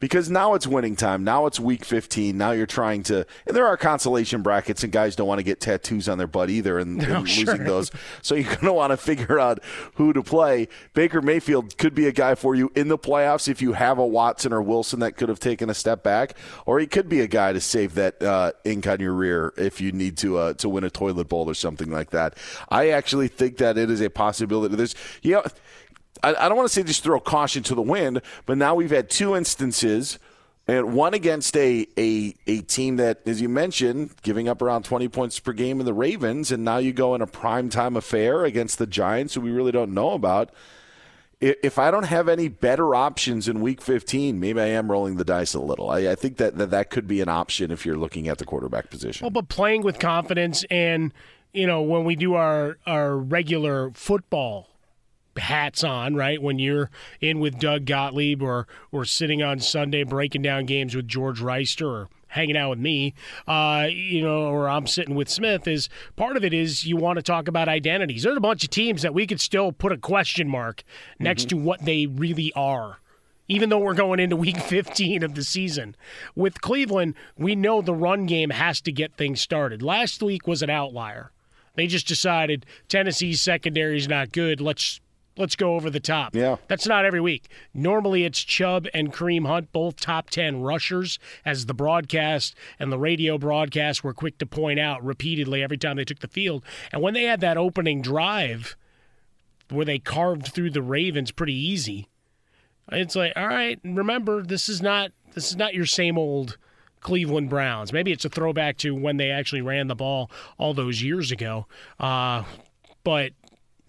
because 0.00 0.30
now 0.30 0.54
it's 0.54 0.66
winning 0.66 0.96
time. 0.96 1.24
Now 1.24 1.46
it's 1.46 1.58
week 1.58 1.84
15. 1.84 2.36
Now 2.36 2.52
you're 2.52 2.66
trying 2.66 3.02
to, 3.04 3.26
and 3.46 3.56
there 3.56 3.66
are 3.66 3.76
consolation 3.76 4.42
brackets, 4.42 4.82
and 4.82 4.92
guys 4.92 5.16
don't 5.16 5.26
want 5.26 5.38
to 5.38 5.44
get 5.44 5.60
tattoos 5.60 6.08
on 6.08 6.18
their 6.18 6.26
butt 6.26 6.50
either 6.50 6.78
and, 6.78 7.02
and 7.02 7.28
losing 7.28 7.64
those. 7.64 7.90
So 8.22 8.34
you're 8.34 8.44
going 8.44 8.66
to 8.66 8.72
want 8.72 8.92
to 8.92 8.96
figure 8.96 9.38
out 9.38 9.62
who 9.94 10.12
to 10.12 10.22
play. 10.22 10.68
Baker 10.94 11.20
Mayfield 11.20 11.76
could 11.78 11.94
be 11.94 12.06
a 12.06 12.12
guy 12.12 12.34
for 12.34 12.54
you 12.54 12.70
in 12.74 12.88
the 12.88 12.98
playoffs 12.98 13.48
if 13.48 13.60
you 13.60 13.72
have 13.72 13.98
a 13.98 14.06
Watson 14.06 14.52
or 14.52 14.62
Wilson 14.62 15.00
that 15.00 15.16
could 15.16 15.28
have 15.28 15.40
taken 15.40 15.70
a 15.70 15.74
step 15.74 16.02
back, 16.02 16.36
or 16.66 16.78
he 16.78 16.86
could 16.86 17.08
be 17.08 17.20
a 17.20 17.28
guy 17.28 17.52
to 17.52 17.60
save 17.60 17.94
that 17.94 18.22
uh, 18.22 18.52
ink 18.64 18.86
on 18.86 19.00
your 19.00 19.12
rear 19.12 19.52
if 19.56 19.80
you 19.80 19.92
need 19.92 20.16
to 20.18 20.38
uh, 20.38 20.52
to 20.54 20.68
win 20.68 20.84
a 20.84 20.90
toilet 20.90 21.28
bowl 21.28 21.48
or 21.48 21.54
something 21.54 21.90
like 21.90 22.10
that. 22.10 22.36
I 22.68 22.90
actually 22.90 23.28
think 23.28 23.58
that 23.58 23.76
it 23.78 23.90
is 23.90 24.00
a 24.00 24.10
possibility. 24.10 24.76
There's, 24.76 24.94
you 25.22 25.32
know, 25.32 25.44
I, 26.22 26.34
I 26.34 26.48
don't 26.48 26.56
want 26.56 26.68
to 26.68 26.74
say 26.74 26.82
just 26.82 27.02
throw 27.02 27.20
caution 27.20 27.62
to 27.64 27.74
the 27.74 27.82
wind, 27.82 28.22
but 28.46 28.58
now 28.58 28.74
we've 28.74 28.90
had 28.90 29.10
two 29.10 29.36
instances. 29.36 30.18
And 30.66 30.92
one 30.92 31.14
against 31.14 31.56
a, 31.56 31.86
a 31.96 32.34
a 32.46 32.60
team 32.60 32.96
that, 32.96 33.22
as 33.24 33.40
you 33.40 33.48
mentioned, 33.48 34.10
giving 34.20 34.48
up 34.48 34.60
around 34.60 34.84
20 34.84 35.08
points 35.08 35.40
per 35.40 35.54
game 35.54 35.80
in 35.80 35.86
the 35.86 35.94
Ravens, 35.94 36.52
and 36.52 36.62
now 36.62 36.76
you 36.76 36.92
go 36.92 37.14
in 37.14 37.22
a 37.22 37.26
primetime 37.26 37.96
affair 37.96 38.44
against 38.44 38.78
the 38.78 38.86
Giants, 38.86 39.34
who 39.34 39.40
we 39.40 39.50
really 39.50 39.72
don't 39.72 39.94
know 39.94 40.10
about. 40.10 40.50
If 41.40 41.78
I 41.78 41.90
don't 41.90 42.04
have 42.04 42.28
any 42.28 42.48
better 42.48 42.94
options 42.96 43.48
in 43.48 43.60
Week 43.60 43.80
15, 43.80 44.40
maybe 44.40 44.60
I 44.60 44.66
am 44.66 44.90
rolling 44.90 45.16
the 45.16 45.24
dice 45.24 45.54
a 45.54 45.60
little. 45.60 45.88
I, 45.88 46.08
I 46.08 46.14
think 46.16 46.36
that, 46.38 46.58
that 46.58 46.70
that 46.70 46.90
could 46.90 47.06
be 47.06 47.20
an 47.20 47.28
option 47.28 47.70
if 47.70 47.86
you're 47.86 47.96
looking 47.96 48.26
at 48.26 48.38
the 48.38 48.44
quarterback 48.44 48.90
position. 48.90 49.24
Well, 49.24 49.30
but 49.30 49.48
playing 49.48 49.84
with 49.84 50.00
confidence 50.00 50.64
and 50.70 51.14
you 51.54 51.66
know 51.66 51.80
when 51.80 52.04
we 52.04 52.14
do 52.14 52.34
our 52.34 52.76
our 52.86 53.16
regular 53.16 53.90
football 53.92 54.68
hats 55.38 55.84
on, 55.84 56.14
right? 56.14 56.40
When 56.40 56.58
you're 56.58 56.90
in 57.20 57.40
with 57.40 57.58
Doug 57.58 57.84
Gottlieb 57.84 58.42
or 58.42 58.66
or 58.92 59.04
sitting 59.04 59.42
on 59.42 59.60
Sunday 59.60 60.04
breaking 60.04 60.42
down 60.42 60.66
games 60.66 60.94
with 60.94 61.08
George 61.08 61.40
Wrighster 61.40 61.86
or 61.86 62.08
hanging 62.28 62.56
out 62.56 62.70
with 62.70 62.78
me, 62.78 63.14
uh, 63.46 63.86
you 63.90 64.22
know, 64.22 64.42
or 64.42 64.68
I'm 64.68 64.86
sitting 64.86 65.14
with 65.14 65.28
Smith, 65.28 65.66
is 65.66 65.88
part 66.16 66.36
of 66.36 66.44
it 66.44 66.52
is 66.52 66.86
you 66.86 66.96
want 66.96 67.16
to 67.16 67.22
talk 67.22 67.48
about 67.48 67.68
identities. 67.68 68.22
There's 68.22 68.36
a 68.36 68.40
bunch 68.40 68.64
of 68.64 68.70
teams 68.70 69.02
that 69.02 69.14
we 69.14 69.26
could 69.26 69.40
still 69.40 69.72
put 69.72 69.92
a 69.92 69.98
question 69.98 70.48
mark 70.48 70.82
next 71.18 71.48
to 71.48 71.56
what 71.56 71.84
they 71.84 72.06
really 72.06 72.52
are 72.54 72.98
even 73.48 73.70
though 73.70 73.78
we're 73.78 73.94
going 73.94 74.20
into 74.20 74.36
week 74.36 74.58
15 74.60 75.22
of 75.22 75.34
the 75.34 75.42
season. 75.42 75.96
With 76.36 76.60
Cleveland, 76.60 77.14
we 77.36 77.56
know 77.56 77.80
the 77.80 77.94
run 77.94 78.26
game 78.26 78.50
has 78.50 78.80
to 78.82 78.92
get 78.92 79.16
things 79.16 79.40
started. 79.40 79.82
Last 79.82 80.22
week 80.22 80.46
was 80.46 80.62
an 80.62 80.70
outlier. 80.70 81.32
They 81.74 81.86
just 81.86 82.08
decided 82.08 82.66
Tennessee's 82.88 83.40
secondary 83.40 83.96
is 83.96 84.08
not 84.08 84.32
good. 84.32 84.60
Let's 84.60 85.00
let's 85.38 85.56
go 85.56 85.74
over 85.74 85.88
the 85.88 86.00
top. 86.00 86.34
Yeah. 86.34 86.56
That's 86.66 86.86
not 86.86 87.04
every 87.04 87.20
week. 87.20 87.48
Normally 87.72 88.24
it's 88.24 88.40
Chubb 88.40 88.86
and 88.92 89.12
Kareem 89.12 89.46
Hunt, 89.46 89.72
both 89.72 89.96
top 89.96 90.30
10 90.30 90.60
rushers, 90.60 91.18
as 91.44 91.66
the 91.66 91.74
broadcast 91.74 92.54
and 92.78 92.92
the 92.92 92.98
radio 92.98 93.38
broadcast 93.38 94.04
were 94.04 94.12
quick 94.12 94.38
to 94.38 94.46
point 94.46 94.78
out 94.80 95.02
repeatedly 95.04 95.62
every 95.62 95.78
time 95.78 95.96
they 95.96 96.04
took 96.04 96.20
the 96.20 96.28
field. 96.28 96.64
And 96.92 97.00
when 97.00 97.14
they 97.14 97.24
had 97.24 97.40
that 97.40 97.56
opening 97.56 98.02
drive 98.02 98.76
where 99.70 99.84
they 99.84 99.98
carved 99.98 100.48
through 100.48 100.70
the 100.70 100.82
Ravens 100.82 101.30
pretty 101.30 101.54
easy, 101.54 102.08
it's 102.90 103.16
like, 103.16 103.32
all 103.36 103.46
right, 103.46 103.78
remember 103.84 104.42
this 104.42 104.68
is 104.68 104.82
not 104.82 105.12
this 105.34 105.50
is 105.50 105.56
not 105.56 105.74
your 105.74 105.86
same 105.86 106.18
old 106.18 106.58
Cleveland 107.00 107.50
Browns. 107.50 107.92
Maybe 107.92 108.12
it's 108.12 108.24
a 108.24 108.30
throwback 108.30 108.76
to 108.78 108.94
when 108.94 109.18
they 109.18 109.30
actually 109.30 109.60
ran 109.60 109.86
the 109.86 109.94
ball 109.94 110.30
all 110.56 110.74
those 110.74 111.02
years 111.02 111.30
ago. 111.30 111.66
Uh, 112.00 112.44
but 113.04 113.32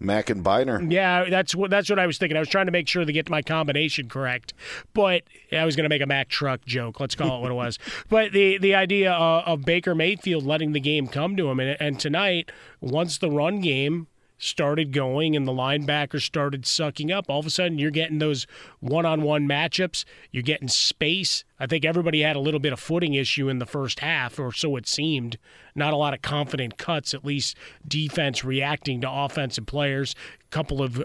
Mack 0.00 0.30
and 0.30 0.42
Byner. 0.42 0.80
yeah, 0.82 1.28
that's 1.28 1.54
what 1.54 1.70
that's 1.70 1.90
what 1.90 1.98
I 1.98 2.06
was 2.06 2.16
thinking. 2.16 2.36
I 2.36 2.40
was 2.40 2.48
trying 2.48 2.66
to 2.66 2.72
make 2.72 2.88
sure 2.88 3.04
to 3.04 3.12
get 3.12 3.28
my 3.28 3.42
combination 3.42 4.08
correct, 4.08 4.54
but 4.94 5.22
I 5.52 5.64
was 5.64 5.76
going 5.76 5.84
to 5.84 5.90
make 5.90 6.00
a 6.02 6.06
Mack 6.06 6.28
truck 6.28 6.64
joke. 6.64 6.98
Let's 6.98 7.14
call 7.14 7.38
it 7.38 7.40
what 7.42 7.50
it 7.50 7.54
was. 7.54 7.78
But 8.08 8.32
the 8.32 8.58
the 8.58 8.74
idea 8.74 9.12
uh, 9.12 9.42
of 9.46 9.64
Baker 9.64 9.94
Mayfield 9.94 10.44
letting 10.44 10.72
the 10.72 10.80
game 10.80 11.06
come 11.06 11.36
to 11.36 11.50
him, 11.50 11.60
and, 11.60 11.76
and 11.80 12.00
tonight, 12.00 12.50
once 12.80 13.18
the 13.18 13.30
run 13.30 13.60
game 13.60 14.08
started 14.42 14.92
going 14.92 15.36
and 15.36 15.46
the 15.46 15.52
linebackers 15.52 16.22
started 16.22 16.66
sucking 16.66 17.12
up, 17.12 17.26
all 17.28 17.40
of 17.40 17.46
a 17.46 17.50
sudden 17.50 17.78
you're 17.78 17.90
getting 17.90 18.18
those 18.18 18.46
one-on-one 18.80 19.46
matchups. 19.46 20.04
You're 20.32 20.42
getting 20.42 20.68
space. 20.68 21.44
I 21.58 21.66
think 21.66 21.84
everybody 21.84 22.22
had 22.22 22.36
a 22.36 22.40
little 22.40 22.60
bit 22.60 22.72
of 22.72 22.80
footing 22.80 23.14
issue 23.14 23.48
in 23.48 23.58
the 23.58 23.66
first 23.66 24.00
half, 24.00 24.38
or 24.38 24.52
so 24.52 24.76
it 24.76 24.88
seemed. 24.88 25.38
Not 25.74 25.92
a 25.92 25.96
lot 25.96 26.14
of 26.14 26.22
confident 26.22 26.78
cuts, 26.78 27.12
at 27.14 27.24
least 27.24 27.56
defense 27.86 28.44
reacting 28.44 29.02
to 29.02 29.10
offensive 29.10 29.66
players. 29.66 30.14
A 30.42 30.48
couple 30.48 30.82
of 30.82 31.04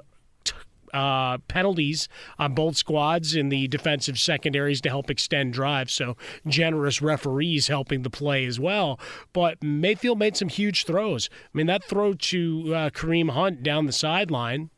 uh, 0.95 1.37
penalties 1.47 2.07
on 2.39 2.53
both 2.53 2.77
squads 2.77 3.35
in 3.35 3.49
the 3.49 3.67
defensive 3.67 4.17
secondaries 4.17 4.81
to 4.81 4.89
help 4.89 5.11
extend 5.11 5.53
drives. 5.53 5.93
So 5.93 6.15
generous 6.47 7.01
referees 7.01 7.67
helping 7.67 8.03
the 8.03 8.09
play 8.09 8.45
as 8.45 8.59
well. 8.59 8.99
But 9.33 9.61
Mayfield 9.61 10.17
made 10.17 10.37
some 10.37 10.49
huge 10.49 10.85
throws. 10.85 11.29
I 11.31 11.57
mean, 11.57 11.67
that 11.67 11.83
throw 11.83 12.13
to 12.13 12.73
uh, 12.73 12.89
Kareem 12.91 13.31
Hunt 13.31 13.61
down 13.61 13.85
the 13.85 13.91
sideline. 13.91 14.69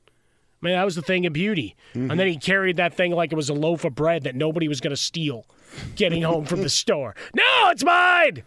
I 0.61 0.65
mean, 0.65 0.73
that 0.73 0.85
was 0.85 0.95
the 0.95 1.03
thing 1.03 1.27
of 1.27 1.33
beauty. 1.33 1.75
And 1.93 2.19
then 2.19 2.27
he 2.27 2.35
carried 2.37 2.77
that 2.77 2.95
thing 2.95 3.11
like 3.11 3.31
it 3.31 3.35
was 3.35 3.49
a 3.49 3.53
loaf 3.53 3.85
of 3.85 3.93
bread 3.93 4.23
that 4.23 4.35
nobody 4.35 4.67
was 4.67 4.81
going 4.81 4.91
to 4.91 4.97
steal 4.97 5.45
getting 5.95 6.23
home 6.23 6.45
from 6.45 6.63
the 6.63 6.69
store. 6.69 7.15
No, 7.35 7.69
it's 7.69 7.83
mine! 7.83 8.43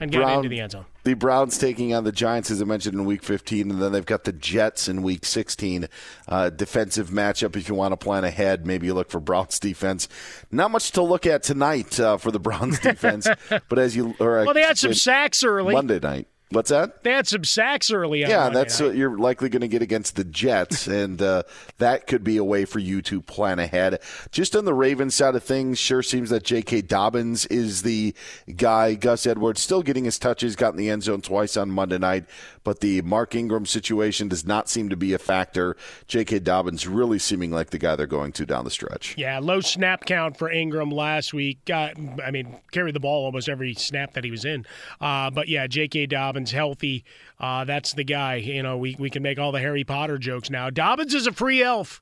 And 0.00 0.10
Brown- 0.10 0.38
into 0.38 0.48
the 0.48 0.60
end 0.60 0.72
zone. 0.72 0.84
The 1.04 1.14
Browns 1.14 1.58
taking 1.58 1.94
on 1.94 2.04
the 2.04 2.12
Giants, 2.12 2.50
as 2.50 2.60
I 2.62 2.64
mentioned, 2.64 2.94
in 2.94 3.04
Week 3.04 3.22
15, 3.22 3.70
and 3.70 3.80
then 3.82 3.92
they've 3.92 4.04
got 4.06 4.24
the 4.24 4.32
Jets 4.32 4.88
in 4.88 5.02
Week 5.02 5.24
16. 5.24 5.86
Uh, 6.26 6.50
defensive 6.50 7.10
matchup. 7.10 7.56
If 7.56 7.68
you 7.68 7.74
want 7.74 7.92
to 7.92 7.96
plan 7.96 8.24
ahead, 8.24 8.66
maybe 8.66 8.86
you 8.86 8.94
look 8.94 9.10
for 9.10 9.20
Browns 9.20 9.58
defense. 9.58 10.08
Not 10.50 10.70
much 10.70 10.92
to 10.92 11.02
look 11.02 11.26
at 11.26 11.42
tonight 11.42 12.00
uh, 12.00 12.16
for 12.16 12.30
the 12.30 12.40
Browns 12.40 12.78
defense, 12.80 13.28
but 13.68 13.78
as 13.78 13.94
you 13.94 14.14
or 14.18 14.40
I 14.40 14.44
Well, 14.44 14.54
they 14.54 14.62
had 14.62 14.78
some 14.78 14.94
sacks 14.94 15.44
early. 15.44 15.74
Monday 15.74 16.00
night. 16.00 16.26
What's 16.50 16.70
that? 16.70 17.02
They 17.02 17.10
had 17.10 17.26
some 17.26 17.42
sacks 17.42 17.90
early 17.90 18.22
on. 18.22 18.30
Yeah, 18.30 18.48
that's 18.50 18.78
night. 18.78 18.86
what 18.86 18.96
you're 18.96 19.18
likely 19.18 19.48
going 19.48 19.62
to 19.62 19.68
get 19.68 19.82
against 19.82 20.14
the 20.14 20.24
Jets, 20.24 20.86
and 20.86 21.20
uh, 21.20 21.42
that 21.78 22.06
could 22.06 22.22
be 22.22 22.36
a 22.36 22.44
way 22.44 22.64
for 22.64 22.78
you 22.78 23.02
to 23.02 23.20
plan 23.20 23.58
ahead. 23.58 24.00
Just 24.30 24.54
on 24.54 24.64
the 24.64 24.74
Ravens 24.74 25.14
side 25.14 25.34
of 25.34 25.42
things, 25.42 25.78
sure 25.78 26.02
seems 26.02 26.30
that 26.30 26.44
J.K. 26.44 26.82
Dobbins 26.82 27.46
is 27.46 27.82
the 27.82 28.14
guy. 28.56 28.94
Gus 28.94 29.26
Edwards 29.26 29.60
still 29.60 29.82
getting 29.82 30.04
his 30.04 30.18
touches, 30.18 30.54
got 30.54 30.74
in 30.74 30.76
the 30.76 30.90
end 30.90 31.02
zone 31.02 31.22
twice 31.22 31.56
on 31.56 31.70
Monday 31.70 31.98
night, 31.98 32.26
but 32.64 32.80
the 32.80 33.02
Mark 33.02 33.34
Ingram 33.34 33.66
situation 33.66 34.26
does 34.28 34.44
not 34.46 34.68
seem 34.68 34.88
to 34.88 34.96
be 34.96 35.12
a 35.12 35.18
factor. 35.18 35.76
J.K. 36.08 36.40
Dobbins 36.40 36.88
really 36.88 37.18
seeming 37.18 37.50
like 37.50 37.70
the 37.70 37.78
guy 37.78 37.94
they're 37.94 38.06
going 38.06 38.32
to 38.32 38.44
down 38.46 38.64
the 38.64 38.70
stretch. 38.70 39.14
Yeah, 39.16 39.38
low 39.38 39.60
snap 39.60 40.04
count 40.06 40.36
for 40.38 40.50
Ingram 40.50 40.90
last 40.90 41.32
week. 41.34 41.64
Got, 41.66 41.94
I 42.24 42.30
mean, 42.30 42.56
carried 42.72 42.94
the 42.94 43.00
ball 43.00 43.24
almost 43.26 43.48
every 43.48 43.74
snap 43.74 44.14
that 44.14 44.24
he 44.24 44.30
was 44.30 44.44
in. 44.44 44.64
Uh, 45.00 45.30
but 45.30 45.48
yeah, 45.48 45.66
J.K. 45.66 46.06
Dobbins 46.06 46.50
healthy. 46.50 47.04
Uh, 47.38 47.64
that's 47.64 47.92
the 47.92 48.04
guy. 48.04 48.36
You 48.36 48.62
know, 48.62 48.78
we 48.78 48.96
we 48.98 49.10
can 49.10 49.22
make 49.22 49.38
all 49.38 49.52
the 49.52 49.60
Harry 49.60 49.84
Potter 49.84 50.18
jokes 50.18 50.48
now. 50.50 50.70
Dobbins 50.70 51.14
is 51.14 51.26
a 51.26 51.32
free 51.32 51.62
elf. 51.62 52.00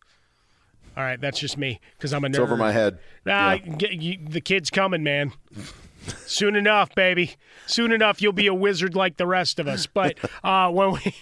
All 0.96 1.02
right, 1.02 1.18
that's 1.20 1.38
just 1.40 1.56
me 1.56 1.80
because 1.96 2.12
I'm 2.12 2.22
a 2.24 2.28
nerd. 2.28 2.30
It's 2.32 2.38
over 2.38 2.56
my 2.56 2.70
head. 2.70 2.98
Nah, 3.24 3.52
Yeah. 3.52 3.56
get, 3.58 3.92
you, 3.94 4.18
the 4.28 4.42
kid's 4.42 4.68
coming, 4.70 5.02
man. 5.02 5.32
Soon 6.26 6.56
enough, 6.56 6.94
baby. 6.94 7.36
Soon 7.66 7.92
enough, 7.92 8.20
you'll 8.20 8.32
be 8.32 8.46
a 8.46 8.54
wizard 8.54 8.94
like 8.94 9.16
the 9.16 9.26
rest 9.26 9.58
of 9.58 9.68
us. 9.68 9.86
But 9.86 10.18
uh, 10.42 10.70
when 10.70 10.92
we, 10.92 11.14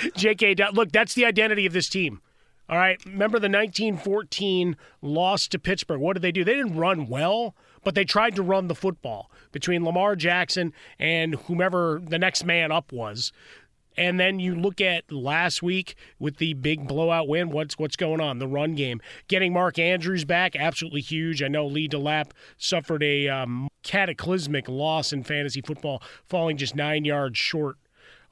J.K. 0.16 0.56
Look, 0.72 0.92
that's 0.92 1.14
the 1.14 1.24
identity 1.24 1.66
of 1.66 1.72
this 1.72 1.88
team. 1.88 2.20
All 2.68 2.76
right. 2.76 3.00
Remember 3.04 3.38
the 3.38 3.48
1914 3.48 4.76
loss 5.00 5.46
to 5.48 5.58
Pittsburgh? 5.58 6.00
What 6.00 6.14
did 6.14 6.22
they 6.22 6.32
do? 6.32 6.42
They 6.44 6.54
didn't 6.54 6.76
run 6.76 7.06
well, 7.06 7.54
but 7.84 7.94
they 7.94 8.04
tried 8.04 8.34
to 8.34 8.42
run 8.42 8.66
the 8.66 8.74
football 8.74 9.30
between 9.52 9.84
Lamar 9.84 10.16
Jackson 10.16 10.72
and 10.98 11.36
whomever 11.36 12.02
the 12.04 12.18
next 12.18 12.44
man 12.44 12.72
up 12.72 12.92
was. 12.92 13.32
And 13.96 14.20
then 14.20 14.38
you 14.38 14.54
look 14.54 14.80
at 14.80 15.10
last 15.10 15.62
week 15.62 15.96
with 16.18 16.36
the 16.36 16.54
big 16.54 16.86
blowout 16.86 17.28
win. 17.28 17.50
What's 17.50 17.78
what's 17.78 17.96
going 17.96 18.20
on? 18.20 18.38
The 18.38 18.48
run 18.48 18.74
game, 18.74 19.00
getting 19.28 19.52
Mark 19.52 19.78
Andrews 19.78 20.24
back, 20.24 20.54
absolutely 20.56 21.00
huge. 21.00 21.42
I 21.42 21.48
know 21.48 21.66
Lee 21.66 21.88
DeLapp 21.88 22.30
suffered 22.58 23.02
a 23.02 23.28
um, 23.28 23.68
cataclysmic 23.82 24.68
loss 24.68 25.12
in 25.12 25.22
fantasy 25.22 25.60
football, 25.60 26.02
falling 26.28 26.56
just 26.56 26.74
nine 26.74 27.04
yards 27.04 27.38
short. 27.38 27.76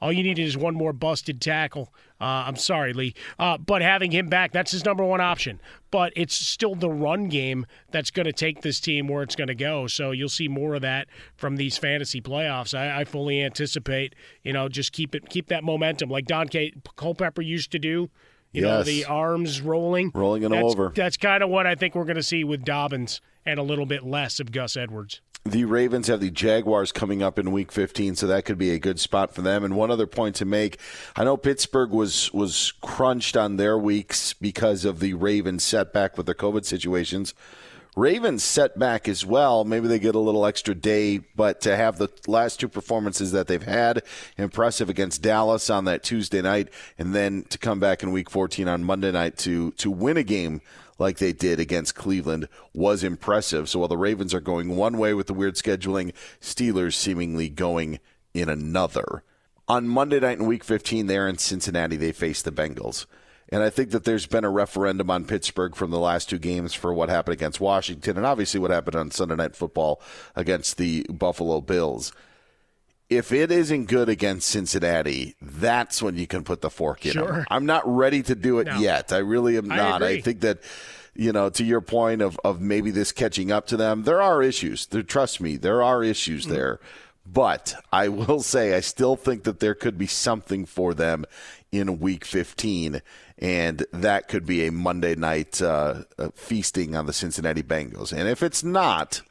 All 0.01 0.11
you 0.11 0.23
needed 0.23 0.43
is 0.43 0.57
one 0.57 0.73
more 0.75 0.93
busted 0.93 1.41
tackle. 1.41 1.93
Uh, 2.19 2.45
I'm 2.47 2.55
sorry, 2.55 2.93
Lee. 2.93 3.13
Uh, 3.39 3.57
but 3.57 3.81
having 3.81 4.11
him 4.11 4.27
back, 4.27 4.51
that's 4.51 4.71
his 4.71 4.85
number 4.85 5.03
one 5.03 5.21
option. 5.21 5.59
But 5.91 6.13
it's 6.15 6.35
still 6.35 6.75
the 6.75 6.89
run 6.89 7.27
game 7.29 7.65
that's 7.91 8.11
going 8.11 8.25
to 8.25 8.33
take 8.33 8.61
this 8.61 8.79
team 8.79 9.07
where 9.07 9.23
it's 9.23 9.35
going 9.35 9.47
to 9.47 9.55
go. 9.55 9.87
So 9.87 10.11
you'll 10.11 10.29
see 10.29 10.47
more 10.47 10.75
of 10.75 10.81
that 10.81 11.07
from 11.35 11.55
these 11.55 11.77
fantasy 11.77 12.21
playoffs. 12.21 12.77
I, 12.77 13.01
I 13.01 13.03
fully 13.05 13.41
anticipate, 13.41 14.15
you 14.43 14.53
know, 14.53 14.67
just 14.69 14.91
keep 14.91 15.15
it, 15.15 15.29
keep 15.29 15.47
that 15.47 15.63
momentum 15.63 16.09
like 16.09 16.25
Don 16.25 16.47
K- 16.47 16.73
Culpepper 16.95 17.41
used 17.41 17.71
to 17.71 17.79
do. 17.79 18.09
You 18.51 18.61
know, 18.61 18.77
Yes. 18.77 18.85
the 18.85 19.05
arms 19.05 19.59
rolling. 19.61 20.11
Rolling 20.13 20.43
it 20.43 20.49
that's, 20.49 20.63
over. 20.63 20.93
That's 20.95 21.17
kind 21.17 21.43
of 21.43 21.49
what 21.49 21.67
I 21.67 21.75
think 21.75 21.93
we're 21.93 22.05
going 22.05 22.15
to 22.15 22.23
see 22.23 22.45
with 22.45 22.63
Dobbins 22.63 23.19
and 23.45 23.59
a 23.59 23.63
little 23.63 23.85
bit 23.85 24.05
less 24.05 24.39
of 24.39 24.51
Gus 24.53 24.77
Edwards. 24.77 25.19
The 25.47 25.65
Ravens 25.65 26.07
have 26.07 26.21
the 26.21 26.31
Jaguars 26.31 26.91
coming 26.91 27.21
up 27.21 27.37
in 27.37 27.51
Week 27.51 27.71
15, 27.71 28.15
so 28.15 28.25
that 28.25 28.45
could 28.45 28.57
be 28.57 28.71
a 28.71 28.79
good 28.79 28.99
spot 28.99 29.31
for 29.31 29.43
them. 29.43 29.63
And 29.63 29.75
one 29.75 29.91
other 29.91 30.07
point 30.07 30.35
to 30.37 30.45
make: 30.45 30.79
I 31.15 31.23
know 31.23 31.37
Pittsburgh 31.37 31.91
was 31.91 32.33
was 32.33 32.73
crunched 32.81 33.37
on 33.37 33.57
their 33.57 33.77
weeks 33.77 34.33
because 34.33 34.85
of 34.85 34.99
the 34.99 35.13
Ravens 35.13 35.63
setback 35.63 36.17
with 36.17 36.25
their 36.25 36.33
COVID 36.33 36.65
situations. 36.65 37.35
Ravens 37.95 38.43
setback 38.43 39.07
as 39.07 39.23
well. 39.23 39.63
Maybe 39.63 39.87
they 39.87 39.99
get 39.99 40.15
a 40.15 40.19
little 40.19 40.47
extra 40.47 40.73
day, 40.73 41.19
but 41.19 41.61
to 41.61 41.77
have 41.77 41.99
the 41.99 42.09
last 42.25 42.59
two 42.59 42.67
performances 42.67 43.31
that 43.31 43.45
they've 43.45 43.61
had, 43.61 44.01
impressive 44.37 44.89
against 44.89 45.21
Dallas 45.21 45.69
on 45.69 45.85
that 45.85 46.01
Tuesday 46.01 46.41
night, 46.41 46.69
and 46.97 47.13
then 47.13 47.43
to 47.49 47.59
come 47.59 47.79
back 47.79 48.01
in 48.01 48.11
Week 48.11 48.31
14 48.31 48.67
on 48.67 48.83
Monday 48.83 49.11
night 49.11 49.37
to 49.37 49.71
to 49.73 49.91
win 49.91 50.17
a 50.17 50.23
game 50.23 50.61
like 50.97 51.17
they 51.17 51.33
did 51.33 51.59
against 51.59 51.95
Cleveland 51.95 52.47
was 52.73 53.03
impressive. 53.03 53.69
So 53.69 53.79
while 53.79 53.87
the 53.87 53.97
Ravens 53.97 54.33
are 54.33 54.39
going 54.39 54.75
one 54.75 54.97
way 54.97 55.13
with 55.13 55.27
the 55.27 55.33
weird 55.33 55.55
scheduling, 55.55 56.13
Steelers 56.41 56.93
seemingly 56.93 57.49
going 57.49 57.99
in 58.33 58.49
another. 58.49 59.23
On 59.67 59.87
Monday 59.87 60.19
night 60.19 60.39
in 60.39 60.45
Week 60.45 60.63
15, 60.63 61.07
there 61.07 61.27
in 61.27 61.37
Cincinnati, 61.37 61.97
they 61.97 62.11
face 62.11 62.41
the 62.41 62.51
Bengals. 62.51 63.05
And 63.49 63.61
I 63.61 63.69
think 63.69 63.91
that 63.91 64.05
there's 64.05 64.25
been 64.25 64.43
a 64.43 64.49
referendum 64.49 65.09
on 65.11 65.25
Pittsburgh 65.25 65.75
from 65.75 65.91
the 65.91 65.99
last 65.99 66.29
two 66.29 66.39
games 66.39 66.73
for 66.73 66.93
what 66.93 67.09
happened 67.09 67.33
against 67.33 67.59
Washington 67.59 68.17
and 68.17 68.25
obviously 68.25 68.59
what 68.59 68.71
happened 68.71 68.95
on 68.95 69.11
Sunday 69.11 69.35
Night 69.35 69.55
Football 69.55 70.01
against 70.35 70.77
the 70.77 71.05
Buffalo 71.09 71.61
Bills. 71.61 72.11
If 73.09 73.31
it 73.31 73.51
isn't 73.51 73.85
good 73.85 74.09
against 74.09 74.49
Cincinnati, 74.49 75.35
that's 75.41 76.01
when 76.01 76.17
you 76.17 76.25
can 76.25 76.43
put 76.43 76.61
the 76.61 76.69
fork 76.71 77.05
in. 77.05 77.11
Sure. 77.13 77.45
I'm 77.51 77.65
not 77.65 77.83
ready 77.85 78.23
to 78.23 78.35
do 78.35 78.59
it 78.59 78.65
No. 78.65 78.79
yet. 78.79 79.13
I 79.13 79.17
really 79.19 79.57
am 79.57 79.67
not. 79.67 80.01
I 80.01 80.09
agree. 80.09 80.21
think 80.21 80.41
that 80.41 80.59
you 81.17 81.31
know, 81.31 81.49
to 81.49 81.63
your 81.63 81.79
point 81.81 82.21
of, 82.21 82.37
of 82.43 82.59
maybe 82.59 82.91
this 82.91 83.11
catching 83.13 83.51
up 83.51 83.67
to 83.67 83.77
them, 83.77 84.03
there 84.03 84.21
are 84.21 84.43
issues. 84.43 84.85
There, 84.87 85.01
trust 85.01 85.39
me, 85.39 85.55
there 85.55 85.81
are 85.81 86.03
issues 86.03 86.45
there. 86.45 86.79
But 87.25 87.73
I 87.91 88.09
will 88.09 88.41
say, 88.43 88.75
I 88.75 88.81
still 88.81 89.15
think 89.15 89.43
that 89.45 89.59
there 89.61 89.75
could 89.75 89.97
be 89.97 90.07
something 90.07 90.65
for 90.65 90.93
them 90.93 91.25
in 91.71 91.99
week 91.99 92.25
15. 92.25 93.01
And 93.37 93.85
that 93.93 94.27
could 94.27 94.45
be 94.45 94.67
a 94.67 94.71
Monday 94.73 95.15
night 95.15 95.61
uh, 95.61 96.03
uh, 96.19 96.29
feasting 96.35 96.95
on 96.95 97.05
the 97.05 97.13
Cincinnati 97.13 97.63
Bengals. 97.63 98.11
And 98.11 98.27
if 98.27 98.43
it's 98.43 98.63
not, 98.63 99.21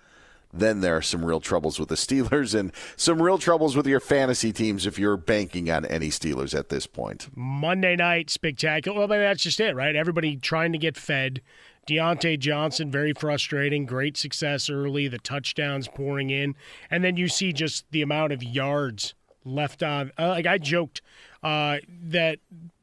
then 0.58 0.80
there 0.80 0.96
are 0.96 1.02
some 1.02 1.24
real 1.24 1.40
troubles 1.40 1.78
with 1.78 1.88
the 1.88 1.94
Steelers 1.94 2.58
and 2.58 2.72
some 2.96 3.20
real 3.20 3.38
troubles 3.38 3.76
with 3.76 3.86
your 3.86 4.00
fantasy 4.00 4.52
teams 4.52 4.86
if 4.86 4.98
you're 4.98 5.16
banking 5.16 5.70
on 5.70 5.84
any 5.86 6.08
Steelers 6.08 6.56
at 6.56 6.68
this 6.68 6.86
point. 6.86 7.28
Monday 7.34 7.96
night 7.96 8.30
spectacular. 8.30 8.98
Well, 8.98 9.08
that's 9.08 9.42
just 9.42 9.60
it, 9.60 9.74
right? 9.74 9.96
Everybody 9.96 10.36
trying 10.36 10.72
to 10.72 10.78
get 10.78 10.96
fed. 10.96 11.40
Diontae 11.86 12.38
Johnson, 12.38 12.90
very 12.90 13.12
frustrating. 13.12 13.84
Great 13.84 14.16
success 14.16 14.70
early. 14.70 15.08
The 15.08 15.18
touchdowns 15.18 15.88
pouring 15.88 16.30
in, 16.30 16.54
and 16.90 17.04
then 17.04 17.16
you 17.16 17.28
see 17.28 17.52
just 17.52 17.84
the 17.90 18.02
amount 18.02 18.32
of 18.32 18.42
yards 18.42 19.14
left 19.44 19.82
on. 19.82 20.10
Uh, 20.18 20.28
like 20.28 20.46
I 20.46 20.58
joked 20.58 21.02
uh, 21.42 21.78
that 22.04 22.38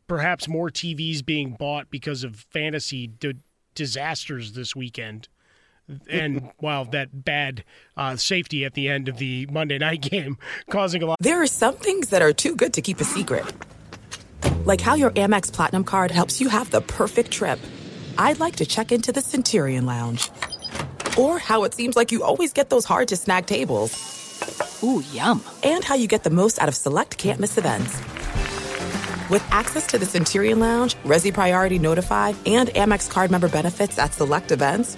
perhaps 0.08 0.48
more 0.48 0.70
TVs 0.70 1.26
being 1.26 1.52
bought 1.52 1.90
because 1.90 2.24
of 2.24 2.36
fantasy 2.36 3.08
d- 3.08 3.38
disasters 3.74 4.54
this 4.54 4.76
weekend. 4.76 5.28
And 6.10 6.52
wow, 6.60 6.86
that 6.86 7.26
bad 7.26 7.64
uh, 7.98 8.16
safety 8.16 8.66
at 8.66 8.74
the 8.74 8.90
end 8.90 9.10
of 9.10 9.18
the 9.18 9.46
Monday 9.48 9.78
night 9.78 10.02
game 10.10 10.38
causing 10.70 11.04
a 11.04 11.06
lot. 11.06 11.18
There 11.20 11.42
are 11.42 11.48
some 11.48 11.76
things 11.76 12.10
that 12.10 12.22
are 12.22 12.34
too 12.34 12.56
good 12.56 12.74
to 12.74 12.82
keep 12.82 13.00
a 13.02 13.04
secret. 13.04 13.46
Like 14.66 14.82
how 14.82 14.96
your 14.96 15.12
Amex 15.12 15.52
Platinum 15.52 15.84
card 15.84 16.12
helps 16.12 16.40
you 16.40 16.50
have 16.50 16.70
the 16.72 16.82
perfect 16.82 17.32
trip. 17.32 17.60
I'd 18.18 18.40
like 18.40 18.58
to 18.58 18.66
check 18.66 18.92
into 18.92 19.12
the 19.12 19.22
Centurion 19.22 19.86
Lounge. 19.86 20.30
Or 21.18 21.40
how 21.40 21.64
it 21.64 21.74
seems 21.74 21.96
like 21.96 22.12
you 22.12 22.24
always 22.24 22.54
get 22.54 22.70
those 22.70 22.86
hard 22.86 23.10
to 23.10 23.18
snag 23.18 23.46
tables. 23.46 24.82
Ooh, 24.84 25.04
yum. 25.12 25.44
And 25.64 25.84
how 25.84 25.96
you 25.96 26.08
get 26.08 26.24
the 26.24 26.30
most 26.30 26.60
out 26.60 26.68
of 26.70 26.76
select 26.76 27.18
can't 27.18 27.40
miss 27.40 27.58
events. 27.58 28.00
With 29.30 29.46
access 29.52 29.88
to 29.88 29.98
the 29.98 30.06
Centurion 30.06 30.60
Lounge, 30.60 30.96
Resy 31.04 31.34
Priority 31.34 31.80
Notified, 31.80 32.36
and 32.46 32.70
Amex 32.70 33.10
card 33.10 33.32
member 33.32 33.48
benefits 33.48 33.98
at 33.98 34.14
select 34.14 34.52
events, 34.52 34.98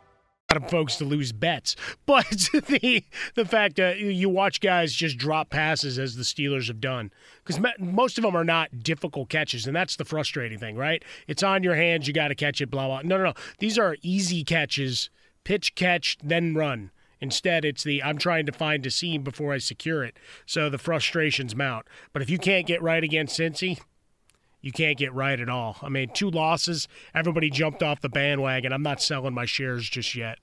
Of 0.57 0.69
folks 0.69 0.97
to 0.97 1.05
lose 1.05 1.31
bets. 1.31 1.75
But 2.05 2.25
the 2.67 3.03
the 3.35 3.45
fact 3.45 3.77
that 3.77 3.99
you 3.99 4.27
watch 4.27 4.59
guys 4.59 4.93
just 4.93 5.17
drop 5.17 5.49
passes 5.49 5.97
as 5.97 6.15
the 6.15 6.23
Steelers 6.23 6.67
have 6.67 6.81
done, 6.81 7.11
because 7.43 7.61
most 7.79 8.17
of 8.17 8.23
them 8.23 8.35
are 8.35 8.43
not 8.43 8.83
difficult 8.83 9.29
catches, 9.29 9.65
and 9.65 9.75
that's 9.75 9.95
the 9.95 10.03
frustrating 10.03 10.59
thing, 10.59 10.75
right? 10.75 11.03
It's 11.27 11.43
on 11.43 11.63
your 11.63 11.75
hands, 11.75 12.07
you 12.07 12.13
got 12.13 12.29
to 12.29 12.35
catch 12.35 12.59
it, 12.59 12.69
blah 12.69 12.87
blah. 12.87 13.01
No, 13.03 13.17
no, 13.17 13.23
no. 13.25 13.33
These 13.59 13.77
are 13.77 13.95
easy 14.01 14.43
catches, 14.43 15.09
pitch, 15.43 15.75
catch, 15.75 16.17
then 16.21 16.53
run. 16.53 16.91
Instead, 17.21 17.63
it's 17.63 17.83
the 17.83 18.01
I'm 18.03 18.17
trying 18.17 18.45
to 18.47 18.51
find 18.51 18.85
a 18.85 18.91
seam 18.91 19.23
before 19.23 19.53
I 19.53 19.59
secure 19.59 20.03
it, 20.03 20.17
so 20.45 20.69
the 20.69 20.79
frustrations 20.79 21.55
mount. 21.55 21.85
But 22.13 22.23
if 22.23 22.29
you 22.29 22.39
can't 22.39 22.65
get 22.65 22.81
right 22.81 23.03
against 23.03 23.39
Cincy, 23.39 23.79
you 24.61 24.71
can't 24.71 24.97
get 24.97 25.13
right 25.13 25.39
at 25.39 25.49
all. 25.49 25.77
I 25.81 25.89
mean, 25.89 26.09
two 26.13 26.29
losses, 26.29 26.87
everybody 27.13 27.49
jumped 27.49 27.83
off 27.83 28.01
the 28.01 28.09
bandwagon. 28.09 28.73
I'm 28.73 28.83
not 28.83 29.01
selling 29.01 29.33
my 29.33 29.45
shares 29.45 29.89
just 29.89 30.15
yet. 30.15 30.39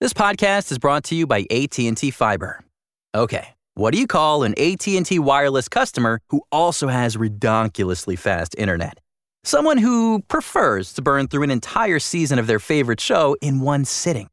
This 0.00 0.12
podcast 0.12 0.70
is 0.70 0.78
brought 0.78 1.04
to 1.04 1.14
you 1.14 1.26
by 1.26 1.46
AT&T 1.50 2.10
Fiber. 2.10 2.60
Okay, 3.14 3.48
what 3.74 3.92
do 3.92 3.98
you 3.98 4.06
call 4.06 4.42
an 4.42 4.54
AT&T 4.58 5.18
wireless 5.18 5.68
customer 5.68 6.20
who 6.28 6.42
also 6.52 6.88
has 6.88 7.16
redonkulously 7.16 8.18
fast 8.18 8.54
internet? 8.58 9.00
Someone 9.42 9.78
who 9.78 10.22
prefers 10.28 10.92
to 10.94 11.02
burn 11.02 11.28
through 11.28 11.44
an 11.44 11.50
entire 11.50 11.98
season 11.98 12.38
of 12.38 12.46
their 12.46 12.58
favorite 12.58 13.00
show 13.00 13.36
in 13.40 13.60
one 13.60 13.84
sitting. 13.84 14.28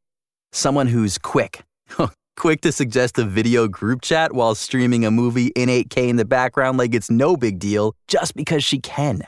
Someone 0.52 0.88
who's 0.88 1.18
quick, 1.18 1.64
oh, 2.00 2.10
quick 2.36 2.62
to 2.62 2.72
suggest 2.72 3.18
a 3.18 3.24
video 3.24 3.68
group 3.68 4.02
chat 4.02 4.34
while 4.34 4.56
streaming 4.56 5.06
a 5.06 5.12
movie 5.12 5.48
in 5.48 5.70
8K 5.70 6.10
in 6.10 6.16
the 6.16 6.26
background 6.26 6.78
like 6.78 6.94
it's 6.94 7.10
no 7.10 7.38
big 7.38 7.60
deal 7.60 7.96
just 8.08 8.36
because 8.36 8.64
she 8.64 8.80
can. 8.80 9.24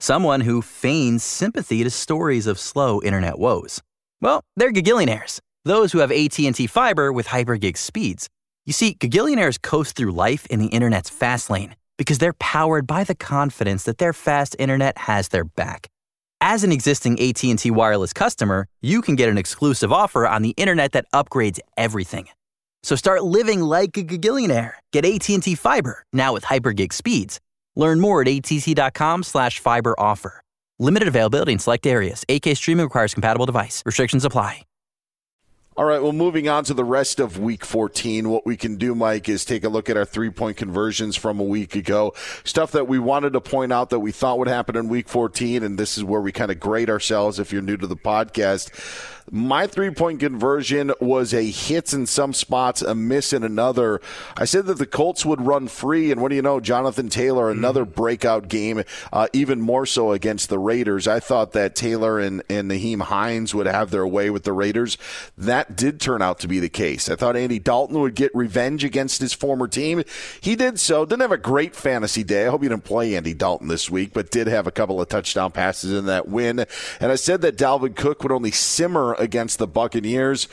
Someone 0.00 0.42
who 0.42 0.62
feigns 0.62 1.22
sympathy 1.22 1.82
to 1.82 1.90
stories 1.90 2.46
of 2.46 2.58
slow 2.58 3.00
internet 3.02 3.38
woes. 3.38 3.82
Well, 4.20 4.42
they're 4.56 4.72
gagillionaires, 4.72 5.40
those 5.64 5.92
who 5.92 5.98
have 5.98 6.12
AT&T 6.12 6.66
fiber 6.66 7.12
with 7.12 7.28
hypergig 7.28 7.76
speeds. 7.76 8.28
You 8.66 8.72
see, 8.72 8.94
gagillionaires 8.94 9.60
coast 9.60 9.96
through 9.96 10.12
life 10.12 10.46
in 10.46 10.60
the 10.60 10.66
internet's 10.66 11.10
fast 11.10 11.50
lane 11.50 11.74
because 11.96 12.18
they're 12.18 12.34
powered 12.34 12.86
by 12.86 13.04
the 13.04 13.14
confidence 13.14 13.84
that 13.84 13.98
their 13.98 14.12
fast 14.12 14.54
internet 14.58 14.98
has 14.98 15.28
their 15.28 15.44
back. 15.44 15.88
As 16.40 16.62
an 16.62 16.70
existing 16.70 17.20
AT&T 17.20 17.68
wireless 17.72 18.12
customer, 18.12 18.68
you 18.80 19.02
can 19.02 19.16
get 19.16 19.28
an 19.28 19.36
exclusive 19.36 19.92
offer 19.92 20.26
on 20.26 20.42
the 20.42 20.50
internet 20.50 20.92
that 20.92 21.06
upgrades 21.12 21.58
everything. 21.76 22.28
So 22.88 22.96
start 22.96 23.22
living 23.22 23.60
like 23.60 23.98
a 23.98 24.02
gagillionaire. 24.02 24.72
Get 24.94 25.04
AT&T 25.04 25.56
Fiber, 25.56 26.04
now 26.14 26.32
with 26.32 26.44
hypergig 26.44 26.94
speeds. 26.94 27.38
Learn 27.76 28.00
more 28.00 28.22
at 28.22 28.28
att.com 28.28 29.24
slash 29.24 29.58
fiber 29.58 29.94
offer. 29.98 30.40
Limited 30.78 31.06
availability 31.06 31.52
in 31.52 31.58
select 31.58 31.86
areas. 31.86 32.24
8K 32.30 32.56
streaming 32.56 32.84
requires 32.84 33.12
compatible 33.12 33.44
device. 33.44 33.82
Restrictions 33.84 34.24
apply. 34.24 34.62
All 35.78 35.84
right, 35.84 36.02
well, 36.02 36.12
moving 36.12 36.48
on 36.48 36.64
to 36.64 36.74
the 36.74 36.82
rest 36.82 37.20
of 37.20 37.38
week 37.38 37.64
14, 37.64 38.30
what 38.30 38.44
we 38.44 38.56
can 38.56 38.78
do, 38.78 38.96
Mike, 38.96 39.28
is 39.28 39.44
take 39.44 39.62
a 39.62 39.68
look 39.68 39.88
at 39.88 39.96
our 39.96 40.04
three 40.04 40.28
point 40.28 40.56
conversions 40.56 41.14
from 41.14 41.38
a 41.38 41.44
week 41.44 41.76
ago. 41.76 42.14
Stuff 42.42 42.72
that 42.72 42.88
we 42.88 42.98
wanted 42.98 43.34
to 43.34 43.40
point 43.40 43.72
out 43.72 43.90
that 43.90 44.00
we 44.00 44.10
thought 44.10 44.38
would 44.38 44.48
happen 44.48 44.74
in 44.74 44.88
week 44.88 45.08
14, 45.08 45.62
and 45.62 45.78
this 45.78 45.96
is 45.96 46.02
where 46.02 46.20
we 46.20 46.32
kind 46.32 46.50
of 46.50 46.58
grade 46.58 46.90
ourselves 46.90 47.38
if 47.38 47.52
you're 47.52 47.62
new 47.62 47.76
to 47.76 47.86
the 47.86 47.94
podcast. 47.94 48.72
My 49.30 49.66
three 49.66 49.90
point 49.90 50.20
conversion 50.20 50.92
was 51.00 51.34
a 51.34 51.50
hit 51.50 51.92
in 51.92 52.06
some 52.06 52.32
spots, 52.32 52.82
a 52.82 52.94
miss 52.94 53.32
in 53.32 53.44
another. 53.44 54.00
I 54.36 54.44
said 54.44 54.66
that 54.66 54.78
the 54.78 54.86
Colts 54.86 55.24
would 55.26 55.40
run 55.40 55.68
free, 55.68 56.10
and 56.10 56.20
what 56.20 56.30
do 56.30 56.36
you 56.36 56.42
know? 56.42 56.60
Jonathan 56.60 57.08
Taylor, 57.08 57.50
another 57.50 57.84
mm. 57.84 57.94
breakout 57.94 58.48
game, 58.48 58.84
uh, 59.12 59.28
even 59.32 59.60
more 59.60 59.86
so 59.86 60.12
against 60.12 60.48
the 60.48 60.58
Raiders. 60.58 61.06
I 61.06 61.20
thought 61.20 61.52
that 61.52 61.74
Taylor 61.74 62.18
and, 62.18 62.42
and 62.48 62.70
Nyheim 62.70 63.02
Hines 63.02 63.54
would 63.54 63.66
have 63.66 63.90
their 63.90 64.06
way 64.06 64.30
with 64.30 64.44
the 64.44 64.52
Raiders. 64.52 64.96
That 65.36 65.76
did 65.76 66.00
turn 66.00 66.22
out 66.22 66.38
to 66.40 66.48
be 66.48 66.58
the 66.58 66.68
case. 66.68 67.10
I 67.10 67.16
thought 67.16 67.36
Andy 67.36 67.58
Dalton 67.58 68.00
would 68.00 68.14
get 68.14 68.34
revenge 68.34 68.82
against 68.84 69.20
his 69.20 69.34
former 69.34 69.68
team. 69.68 70.04
He 70.40 70.56
did 70.56 70.80
so. 70.80 71.04
Didn't 71.04 71.22
have 71.22 71.32
a 71.32 71.38
great 71.38 71.76
fantasy 71.76 72.24
day. 72.24 72.46
I 72.46 72.50
hope 72.50 72.62
you 72.62 72.68
didn't 72.68 72.84
play 72.84 73.14
Andy 73.14 73.34
Dalton 73.34 73.68
this 73.68 73.90
week, 73.90 74.12
but 74.12 74.30
did 74.30 74.46
have 74.46 74.66
a 74.66 74.72
couple 74.72 75.00
of 75.00 75.08
touchdown 75.08 75.52
passes 75.52 75.92
in 75.92 76.06
that 76.06 76.28
win. 76.28 76.64
And 77.00 77.12
I 77.12 77.16
said 77.16 77.42
that 77.42 77.58
Dalvin 77.58 77.94
Cook 77.94 78.22
would 78.22 78.32
only 78.32 78.50
simmer 78.50 79.17
against 79.18 79.58
the 79.58 79.66
Buccaneers 79.66 80.48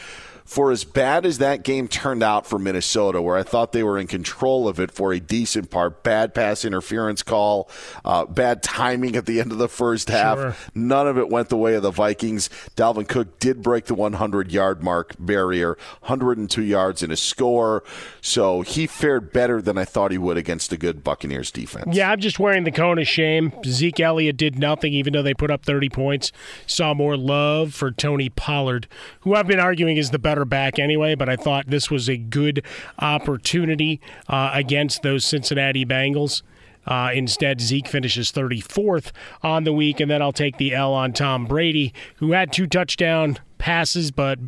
for 0.45 0.71
as 0.71 0.83
bad 0.83 1.25
as 1.25 1.39
that 1.39 1.63
game 1.63 1.87
turned 1.87 2.21
out 2.21 2.45
for 2.45 2.59
Minnesota, 2.59 3.19
where 3.19 3.35
I 3.35 3.41
thought 3.41 3.71
they 3.71 3.83
were 3.83 3.97
in 3.97 4.05
control 4.05 4.67
of 4.67 4.79
it 4.79 4.91
for 4.91 5.11
a 5.11 5.19
decent 5.19 5.71
part, 5.71 6.03
bad 6.03 6.35
pass 6.35 6.63
interference 6.63 7.23
call, 7.23 7.67
uh, 8.05 8.25
bad 8.25 8.61
timing 8.61 9.15
at 9.15 9.25
the 9.25 9.39
end 9.39 9.51
of 9.51 9.57
the 9.57 9.67
first 9.67 10.09
half, 10.09 10.37
sure. 10.37 10.55
none 10.75 11.07
of 11.07 11.17
it 11.17 11.29
went 11.29 11.49
the 11.49 11.57
way 11.57 11.73
of 11.73 11.81
the 11.81 11.89
Vikings. 11.91 12.49
Dalvin 12.75 13.07
Cook 13.07 13.39
did 13.39 13.63
break 13.63 13.85
the 13.85 13.95
100 13.95 14.51
yard 14.51 14.83
mark 14.83 15.15
barrier, 15.17 15.77
102 16.01 16.61
yards 16.61 17.01
in 17.01 17.09
a 17.09 17.17
score. 17.17 17.83
So 18.21 18.61
he 18.61 18.85
fared 18.85 19.33
better 19.33 19.63
than 19.63 19.79
I 19.79 19.85
thought 19.85 20.11
he 20.11 20.17
would 20.19 20.37
against 20.37 20.71
a 20.71 20.77
good 20.77 21.03
Buccaneers 21.03 21.49
defense. 21.49 21.95
Yeah, 21.95 22.11
I'm 22.11 22.19
just 22.19 22.39
wearing 22.39 22.65
the 22.65 22.71
cone 22.71 22.99
of 22.99 23.07
shame. 23.07 23.51
Zeke 23.65 23.99
Elliott 23.99 24.37
did 24.37 24.59
nothing, 24.59 24.93
even 24.93 25.13
though 25.13 25.23
they 25.23 25.33
put 25.33 25.49
up 25.49 25.65
30 25.65 25.89
points. 25.89 26.31
Saw 26.67 26.93
more 26.93 27.17
love 27.17 27.73
for 27.73 27.91
Tony 27.91 28.29
Pollard, 28.29 28.87
who 29.21 29.33
I've 29.33 29.47
been 29.47 29.59
arguing 29.59 29.97
is 29.97 30.11
the 30.11 30.19
better 30.19 30.34
back 30.43 30.77
anyway, 30.79 31.15
but 31.15 31.29
I 31.29 31.37
thought 31.37 31.67
this 31.67 31.89
was 31.89 32.09
a 32.09 32.17
good 32.17 32.65
opportunity 32.99 34.01
uh, 34.27 34.51
against 34.53 35.03
those 35.03 35.23
Cincinnati 35.23 35.85
Bengals. 35.85 36.41
Uh, 36.85 37.11
instead, 37.13 37.61
Zeke 37.61 37.87
finishes 37.87 38.31
34th 38.31 39.11
on 39.41 39.63
the 39.63 39.73
week, 39.73 39.99
and 39.99 40.11
then 40.11 40.21
I'll 40.21 40.33
take 40.33 40.57
the 40.57 40.73
L 40.73 40.93
on 40.93 41.13
Tom 41.13 41.45
Brady, 41.45 41.93
who 42.17 42.33
had 42.33 42.51
two 42.51 42.67
touchdown 42.67 43.37
passes, 43.57 44.11
but 44.11 44.39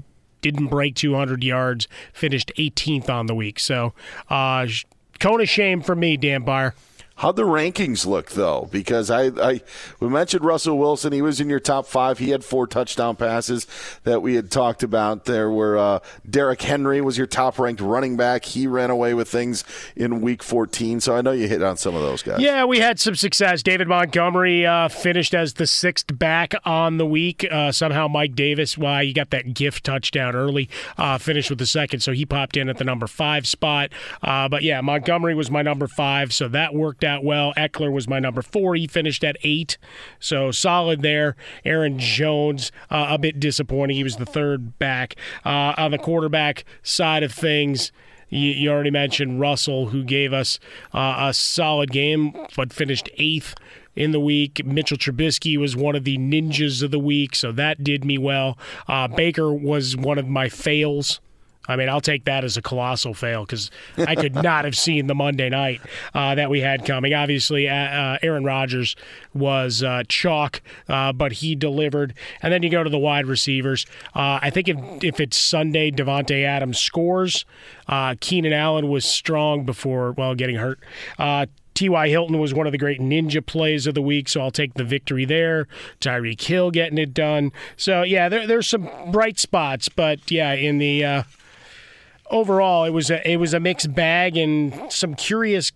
didn't 0.41 0.67
break 0.67 0.95
200 0.95 1.43
yards, 1.43 1.87
finished 2.13 2.51
18th 2.57 3.09
on 3.09 3.25
the 3.25 3.35
week. 3.35 3.59
So, 3.59 3.93
uh, 4.29 4.67
cone 5.19 5.41
of 5.41 5.49
shame 5.49 5.81
for 5.81 5.95
me, 5.95 6.17
Dan 6.17 6.43
Beyer. 6.43 6.75
How'd 7.17 7.35
the 7.35 7.43
rankings 7.43 8.05
look 8.05 8.29
though? 8.31 8.69
Because 8.71 9.09
I, 9.09 9.31
I 9.41 9.61
we 9.99 10.07
mentioned 10.07 10.45
Russell 10.45 10.77
Wilson. 10.77 11.13
He 11.13 11.23
was 11.23 11.41
in 11.41 11.49
your 11.49 11.59
top 11.59 11.87
five. 11.87 12.19
He 12.19 12.29
had 12.29 12.45
four 12.45 12.67
touchdown 12.67 13.15
passes 13.15 13.65
that 14.03 14.21
we 14.21 14.35
had 14.35 14.51
talked 14.51 14.83
about. 14.83 15.25
There 15.25 15.49
were 15.49 15.79
uh, 15.79 15.99
Derrick 16.29 16.61
Henry 16.61 17.01
was 17.01 17.17
your 17.17 17.25
top 17.25 17.57
ranked 17.57 17.81
running 17.81 18.17
back. 18.17 18.45
He 18.45 18.67
ran 18.67 18.91
away 18.91 19.15
with 19.15 19.27
things 19.27 19.63
in 19.95 20.21
Week 20.21 20.43
14. 20.43 20.99
So 21.01 21.15
I 21.15 21.21
know 21.21 21.31
you 21.31 21.47
hit 21.47 21.63
on 21.63 21.75
some 21.77 21.95
of 21.95 22.03
those 22.03 22.21
guys. 22.21 22.39
Yeah, 22.39 22.65
we 22.65 22.79
had 22.79 22.99
some 22.99 23.15
success. 23.15 23.63
David 23.63 23.87
Montgomery 23.87 24.67
uh, 24.67 24.87
finished 24.87 25.33
as 25.33 25.53
the 25.53 25.65
sixth 25.65 26.19
back 26.19 26.53
on 26.65 26.97
the 26.97 27.05
week. 27.07 27.47
Uh, 27.49 27.71
somehow 27.71 28.07
Mike 28.07 28.35
Davis, 28.35 28.77
why 28.77 29.05
he 29.05 29.11
got 29.11 29.31
that 29.31 29.55
gift 29.55 29.83
touchdown 29.83 30.35
early, 30.35 30.69
uh, 30.99 31.17
finished 31.17 31.49
with 31.49 31.57
the 31.57 31.65
second, 31.65 32.01
so 32.01 32.11
he 32.11 32.27
popped 32.27 32.55
in 32.55 32.69
at 32.69 32.77
the 32.77 32.83
number 32.83 33.07
five 33.07 33.47
spot. 33.47 33.89
Uh, 34.21 34.47
but 34.47 34.61
yeah, 34.61 34.81
Montgomery 34.81 35.33
was 35.33 35.49
my 35.49 35.63
number 35.63 35.87
five, 35.87 36.31
so 36.31 36.47
that 36.49 36.75
worked 36.75 37.03
out 37.03 37.06
well. 37.23 37.53
Ekeler 37.57 37.91
was 37.91 38.07
my 38.07 38.19
number 38.19 38.41
four. 38.41 38.75
He 38.75 38.87
finished 38.87 39.23
at 39.23 39.37
eight, 39.43 39.77
so 40.19 40.51
solid 40.51 41.01
there. 41.01 41.35
Aaron 41.65 41.99
Jones, 41.99 42.71
uh, 42.89 43.07
a 43.09 43.17
bit 43.17 43.39
disappointing. 43.39 43.95
He 43.95 44.03
was 44.03 44.17
the 44.17 44.25
third 44.25 44.77
back. 44.79 45.15
Uh, 45.45 45.73
on 45.77 45.91
the 45.91 45.97
quarterback 45.97 46.65
side 46.83 47.23
of 47.23 47.31
things, 47.31 47.91
you, 48.29 48.49
you 48.51 48.69
already 48.69 48.91
mentioned 48.91 49.39
Russell, 49.39 49.87
who 49.87 50.03
gave 50.03 50.33
us 50.33 50.59
uh, 50.93 51.27
a 51.29 51.33
solid 51.33 51.91
game, 51.91 52.33
but 52.55 52.73
finished 52.73 53.09
eighth 53.17 53.55
in 53.95 54.11
the 54.11 54.19
week. 54.19 54.65
Mitchell 54.65 54.97
Trubisky 54.97 55.57
was 55.57 55.75
one 55.75 55.95
of 55.95 56.03
the 56.03 56.17
ninjas 56.17 56.83
of 56.83 56.91
the 56.91 56.99
week, 56.99 57.35
so 57.35 57.51
that 57.53 57.83
did 57.83 58.05
me 58.05 58.17
well. 58.17 58.57
Uh, 58.87 59.07
Baker 59.07 59.51
was 59.53 59.97
one 59.97 60.17
of 60.17 60.27
my 60.27 60.49
fails. 60.49 61.19
I 61.67 61.75
mean, 61.75 61.89
I'll 61.89 62.01
take 62.01 62.25
that 62.25 62.43
as 62.43 62.57
a 62.57 62.61
colossal 62.61 63.13
fail 63.13 63.45
because 63.45 63.69
I 63.97 64.15
could 64.15 64.35
not 64.35 64.65
have 64.65 64.77
seen 64.77 65.07
the 65.07 65.15
Monday 65.15 65.49
night 65.49 65.81
uh, 66.13 66.35
that 66.35 66.49
we 66.49 66.61
had 66.61 66.85
coming. 66.85 67.13
Obviously, 67.13 67.67
uh, 67.67 67.75
uh, 67.75 68.17
Aaron 68.21 68.43
Rodgers 68.43 68.95
was 69.33 69.83
uh, 69.83 70.03
chalk, 70.07 70.61
uh, 70.87 71.13
but 71.13 71.33
he 71.33 71.55
delivered. 71.55 72.13
And 72.41 72.53
then 72.53 72.63
you 72.63 72.69
go 72.69 72.83
to 72.83 72.89
the 72.89 72.97
wide 72.97 73.25
receivers. 73.25 73.85
Uh, 74.15 74.39
I 74.41 74.49
think 74.49 74.67
if, 74.69 74.77
if 75.03 75.19
it's 75.19 75.37
Sunday, 75.37 75.91
Davante 75.91 76.43
Adams 76.43 76.79
scores. 76.79 77.45
Keenan 78.19 78.53
Allen 78.53 78.89
was 78.89 79.05
strong 79.05 79.65
before, 79.65 80.11
well, 80.11 80.35
getting 80.35 80.57
hurt. 80.57 80.79
T.Y. 81.73 82.09
Hilton 82.09 82.39
was 82.39 82.55
one 82.55 82.65
of 82.65 82.71
the 82.71 82.79
great 82.79 82.99
ninja 82.99 83.45
plays 83.45 83.85
of 83.85 83.93
the 83.93 84.01
week, 84.01 84.27
so 84.27 84.41
I'll 84.41 84.49
take 84.49 84.73
the 84.73 84.83
victory 84.83 85.25
there. 85.25 85.67
Tyreek 86.01 86.41
Hill 86.41 86.71
getting 86.71 86.97
it 86.97 87.13
done. 87.13 87.51
So, 87.75 88.01
yeah, 88.01 88.29
there, 88.29 88.47
there's 88.47 88.67
some 88.67 88.89
bright 89.11 89.37
spots, 89.37 89.87
but 89.87 90.31
yeah, 90.31 90.53
in 90.53 90.79
the 90.79 91.23
overall, 92.29 92.83
it 92.85 92.91
was 92.91 93.09
a 93.09 93.29
it 93.29 93.37
was 93.37 93.53
a 93.53 93.59
mixed 93.59 93.93
bag 93.93 94.37
and 94.37 94.91
some 94.91 95.15
curious 95.15 95.71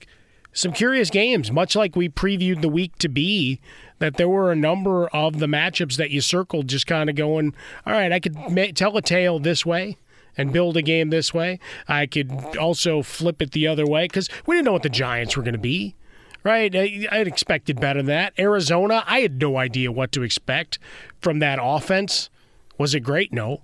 some 0.53 0.73
curious 0.73 1.09
games. 1.09 1.51
Much 1.51 1.75
like 1.75 1.95
we 1.95 2.09
previewed 2.09 2.61
the 2.61 2.69
week 2.69 2.97
to 2.97 3.09
be, 3.09 3.59
that 3.99 4.17
there 4.17 4.29
were 4.29 4.51
a 4.51 4.55
number 4.55 5.07
of 5.07 5.39
the 5.39 5.47
matchups 5.47 5.95
that 5.97 6.11
you 6.11 6.21
circled, 6.21 6.67
just 6.67 6.87
kind 6.87 7.09
of 7.09 7.15
going, 7.15 7.53
all 7.85 7.93
right, 7.93 8.11
I 8.11 8.19
could 8.19 8.35
tell 8.75 8.97
a 8.97 9.01
tale 9.01 9.39
this 9.39 9.65
way 9.65 9.97
and 10.37 10.53
build 10.53 10.77
a 10.77 10.81
game 10.81 11.09
this 11.09 11.33
way. 11.33 11.59
I 11.87 12.05
could 12.05 12.57
also 12.57 13.01
flip 13.01 13.41
it 13.41 13.51
the 13.51 13.67
other 13.67 13.85
way 13.85 14.05
because 14.05 14.29
we 14.45 14.55
didn't 14.55 14.65
know 14.65 14.73
what 14.73 14.83
the 14.83 14.89
Giants 14.89 15.35
were 15.37 15.43
going 15.43 15.53
to 15.53 15.59
be. 15.59 15.95
Right, 16.43 16.75
I, 16.75 17.07
I 17.11 17.19
expected 17.19 17.79
better 17.79 17.99
than 17.99 18.07
that. 18.07 18.33
Arizona, 18.39 19.03
I 19.05 19.19
had 19.19 19.39
no 19.39 19.57
idea 19.57 19.91
what 19.91 20.11
to 20.13 20.23
expect 20.23 20.79
from 21.19 21.37
that 21.37 21.59
offense. 21.61 22.31
Was 22.79 22.95
it 22.95 23.01
great? 23.01 23.31
No 23.31 23.61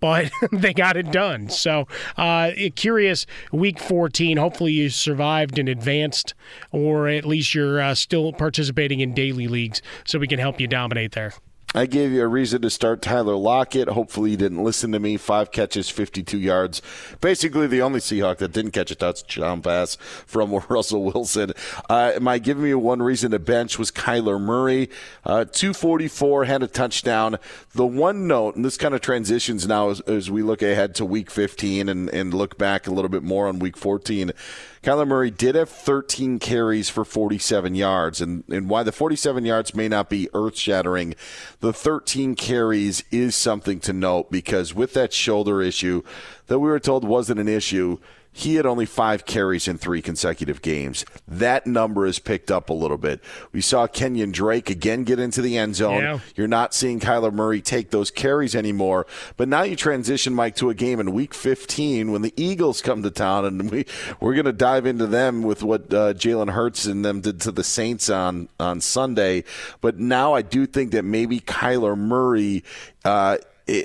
but 0.00 0.30
they 0.52 0.72
got 0.72 0.96
it 0.96 1.12
done. 1.12 1.48
So, 1.48 1.86
uh, 2.16 2.52
curious, 2.74 3.26
week 3.52 3.78
14. 3.78 4.36
Hopefully, 4.36 4.72
you 4.72 4.90
survived 4.90 5.58
and 5.58 5.68
advanced, 5.68 6.34
or 6.72 7.08
at 7.08 7.24
least 7.24 7.54
you're 7.54 7.80
uh, 7.80 7.94
still 7.94 8.32
participating 8.32 9.00
in 9.00 9.14
daily 9.14 9.46
leagues 9.46 9.82
so 10.04 10.18
we 10.18 10.26
can 10.26 10.38
help 10.38 10.60
you 10.60 10.66
dominate 10.66 11.12
there. 11.12 11.32
I 11.72 11.86
gave 11.86 12.10
you 12.10 12.22
a 12.22 12.26
reason 12.26 12.62
to 12.62 12.70
start 12.70 13.00
Tyler 13.00 13.36
Lockett. 13.36 13.88
Hopefully, 13.88 14.32
you 14.32 14.36
didn't 14.36 14.64
listen 14.64 14.90
to 14.90 14.98
me. 14.98 15.16
Five 15.16 15.52
catches, 15.52 15.88
52 15.88 16.36
yards. 16.36 16.82
Basically, 17.20 17.68
the 17.68 17.80
only 17.80 18.00
Seahawk 18.00 18.38
that 18.38 18.50
didn't 18.50 18.72
catch 18.72 18.90
a 18.90 18.96
touchdown 18.96 19.62
pass 19.62 19.94
from 20.26 20.52
Russell 20.68 21.04
Wilson. 21.04 21.52
Uh, 21.88 22.18
I 22.26 22.38
giving 22.38 22.66
you 22.66 22.78
one 22.80 23.00
reason 23.00 23.30
to 23.30 23.38
bench 23.38 23.78
was 23.78 23.92
Kyler 23.92 24.40
Murray. 24.40 24.90
Uh, 25.24 25.44
244, 25.44 26.44
had 26.46 26.64
a 26.64 26.66
touchdown. 26.66 27.38
The 27.72 27.86
one 27.86 28.26
note, 28.26 28.56
and 28.56 28.64
this 28.64 28.76
kind 28.76 28.92
of 28.92 29.00
transitions 29.00 29.68
now 29.68 29.90
as, 29.90 30.00
as 30.00 30.28
we 30.28 30.42
look 30.42 30.62
ahead 30.62 30.96
to 30.96 31.04
week 31.04 31.30
15 31.30 31.88
and, 31.88 32.08
and 32.08 32.34
look 32.34 32.58
back 32.58 32.88
a 32.88 32.90
little 32.90 33.08
bit 33.08 33.22
more 33.22 33.46
on 33.46 33.60
week 33.60 33.76
14. 33.76 34.32
Kyler 34.82 35.06
Murray 35.06 35.30
did 35.30 35.56
have 35.56 35.68
13 35.68 36.38
carries 36.38 36.88
for 36.88 37.04
47 37.04 37.74
yards. 37.74 38.22
And, 38.22 38.44
and 38.48 38.70
why 38.70 38.82
the 38.82 38.92
47 38.92 39.44
yards 39.44 39.74
may 39.74 39.88
not 39.88 40.08
be 40.08 40.30
earth 40.32 40.56
shattering, 40.56 41.14
the 41.60 41.72
13 41.72 42.34
carries 42.34 43.04
is 43.10 43.34
something 43.34 43.78
to 43.80 43.92
note 43.92 44.30
because 44.30 44.74
with 44.74 44.94
that 44.94 45.12
shoulder 45.12 45.60
issue, 45.60 46.02
that 46.46 46.60
we 46.60 46.68
were 46.68 46.80
told 46.80 47.04
wasn't 47.04 47.40
an 47.40 47.48
issue, 47.48 47.98
he 48.32 48.54
had 48.54 48.66
only 48.66 48.86
five 48.86 49.26
carries 49.26 49.66
in 49.66 49.76
three 49.76 50.00
consecutive 50.00 50.62
games. 50.62 51.04
That 51.26 51.66
number 51.66 52.06
has 52.06 52.18
picked 52.18 52.50
up 52.50 52.70
a 52.70 52.72
little 52.72 52.96
bit. 52.96 53.20
We 53.52 53.60
saw 53.60 53.86
Kenyan 53.86 54.32
Drake 54.32 54.70
again 54.70 55.04
get 55.04 55.18
into 55.18 55.42
the 55.42 55.58
end 55.58 55.76
zone. 55.76 56.02
Yeah. 56.02 56.18
You're 56.36 56.48
not 56.48 56.72
seeing 56.72 57.00
Kyler 57.00 57.32
Murray 57.32 57.60
take 57.60 57.90
those 57.90 58.10
carries 58.10 58.54
anymore. 58.54 59.06
But 59.36 59.48
now 59.48 59.62
you 59.62 59.74
transition, 59.74 60.32
Mike, 60.32 60.54
to 60.56 60.70
a 60.70 60.74
game 60.74 61.00
in 61.00 61.12
Week 61.12 61.34
15 61.34 62.12
when 62.12 62.22
the 62.22 62.32
Eagles 62.36 62.82
come 62.82 63.02
to 63.02 63.10
town, 63.10 63.44
and 63.44 63.70
we 63.70 63.84
we're 64.20 64.34
going 64.34 64.44
to 64.44 64.52
dive 64.52 64.86
into 64.86 65.06
them 65.06 65.42
with 65.42 65.62
what 65.62 65.92
uh, 65.92 66.14
Jalen 66.14 66.50
Hurts 66.50 66.86
and 66.86 67.04
them 67.04 67.20
did 67.20 67.40
to 67.42 67.52
the 67.52 67.64
Saints 67.64 68.08
on 68.08 68.48
on 68.60 68.80
Sunday. 68.80 69.44
But 69.80 69.98
now 69.98 70.34
I 70.34 70.42
do 70.42 70.66
think 70.66 70.92
that 70.92 71.04
maybe 71.04 71.40
Kyler 71.40 71.96
Murray. 71.98 72.62
Uh, 73.04 73.38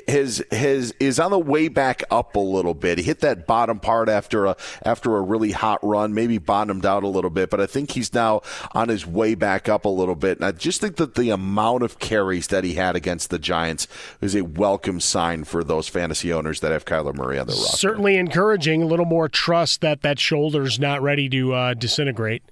his 0.08 0.44
his 0.52 0.94
is 1.00 1.20
on 1.20 1.32
the 1.32 1.40
way 1.40 1.68
back 1.68 2.04
up 2.10 2.36
a 2.36 2.40
little 2.40 2.74
bit. 2.74 2.98
He 2.98 3.04
hit 3.04 3.20
that 3.20 3.46
bottom 3.46 3.80
part 3.80 4.10
after 4.10 4.46
a 4.46 4.58
after 4.84 5.16
a 5.16 5.22
really 5.22 5.52
hot 5.52 5.80
run, 5.84 6.14
maybe 6.14 6.38
bottomed 6.38 6.86
out 6.86 7.04
a 7.04 7.08
little 7.08 7.30
bit, 7.30 7.50
but 7.50 7.62
I 7.62 7.66
think 7.66 7.92
he's 7.92 8.14
now 8.14 8.42
on 8.72 8.90
his 8.90 9.06
way 9.06 9.36
back 9.36 9.70
up 9.70 9.86
a 9.86 9.90
little 9.90 10.16
bit. 10.16 10.38
And 10.38 10.46
I 10.46 10.52
just 10.52 10.82
think 10.82 10.96
that 10.98 11.16
the 11.16 11.30
amount 11.30 11.84
of 11.84 12.00
carries 12.00 12.48
that 12.48 12.64
he 12.64 12.74
had 12.74 12.96
against 12.96 13.30
the 13.30 13.40
Giants 13.40 13.88
is 14.22 14.36
a 14.36 14.44
welcome 14.44 15.00
sign 15.00 15.44
for 15.44 15.64
those 15.64 15.88
fantasy 15.88 16.34
owners 16.34 16.60
that 16.62 16.72
have 16.72 16.86
Kyler 16.86 17.14
Murray 17.16 17.38
on 17.38 17.48
their 17.48 17.56
roster. 17.56 17.78
Certainly 17.78 18.18
encouraging. 18.18 18.82
A 18.82 18.88
little 18.88 19.06
more 19.06 19.30
trust 19.30 19.82
that 19.82 20.02
that 20.02 20.20
shoulder's 20.20 20.80
not 20.80 21.02
ready 21.02 21.30
to 21.30 21.54
uh, 21.54 21.74
disintegrate. 21.74 22.44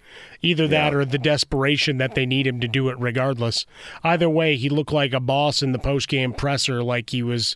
Either 0.41 0.67
that 0.67 0.91
Yeah. 0.93 0.97
or 0.99 1.05
the 1.05 1.17
desperation 1.17 1.97
that 1.97 2.15
they 2.15 2.25
need 2.25 2.45
him 2.47 2.59
to 2.59 2.67
do 2.67 2.89
it 2.89 2.97
regardless. 2.99 3.65
Either 4.03 4.29
way, 4.29 4.55
he 4.55 4.69
looked 4.69 4.91
like 4.93 5.13
a 5.13 5.19
boss 5.19 5.61
in 5.61 5.71
the 5.71 5.79
post-game 5.79 6.33
presser, 6.33 6.83
like 6.83 7.09
he 7.11 7.23
was 7.23 7.55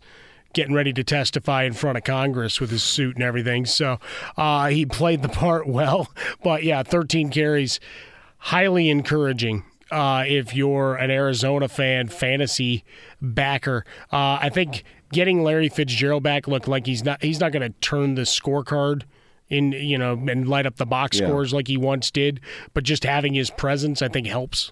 getting 0.53 0.73
ready 0.73 0.93
to 0.93 1.03
testify 1.03 1.63
in 1.63 1.73
front 1.73 1.97
of 1.97 2.03
Congress 2.03 2.59
with 2.59 2.69
his 2.71 2.81
suit 2.83 3.15
and 3.15 3.23
everything. 3.23 3.65
So 3.65 3.99
uh, 4.37 4.67
he 4.67 4.85
played 4.85 5.21
the 5.21 5.29
part 5.29 5.67
well. 5.67 6.07
But 6.43 6.63
yeah, 6.63 6.83
13 6.83 7.29
carries, 7.29 7.79
highly 8.37 8.89
encouraging. 8.89 9.63
Uh, 9.91 10.23
if 10.27 10.53
you're 10.53 10.95
an 10.95 11.09
Arizona 11.11 11.67
fan, 11.69 12.07
fantasy 12.09 12.83
backer, 13.21 13.85
uh, 14.11 14.37
I 14.41 14.49
think 14.49 14.83
getting 15.13 15.43
Larry 15.43 15.69
Fitzgerald 15.69 16.23
back 16.23 16.45
looked 16.47 16.67
like 16.67 16.85
he's 16.85 17.05
not 17.05 17.23
he's 17.23 17.39
not 17.39 17.53
going 17.53 17.61
to 17.71 17.79
turn 17.79 18.15
the 18.15 18.23
scorecard 18.23 19.03
in 19.49 19.71
you 19.71 19.97
know 19.97 20.13
and 20.13 20.47
light 20.47 20.65
up 20.65 20.75
the 20.77 20.85
box 20.85 21.19
Yeah. 21.19 21.27
scores 21.27 21.53
like 21.53 21.67
he 21.67 21.77
once 21.77 22.11
did, 22.11 22.39
but 22.73 22.83
just 22.83 23.03
having 23.03 23.33
his 23.33 23.49
presence 23.49 24.01
I 24.01 24.07
think 24.07 24.27
helps. 24.27 24.71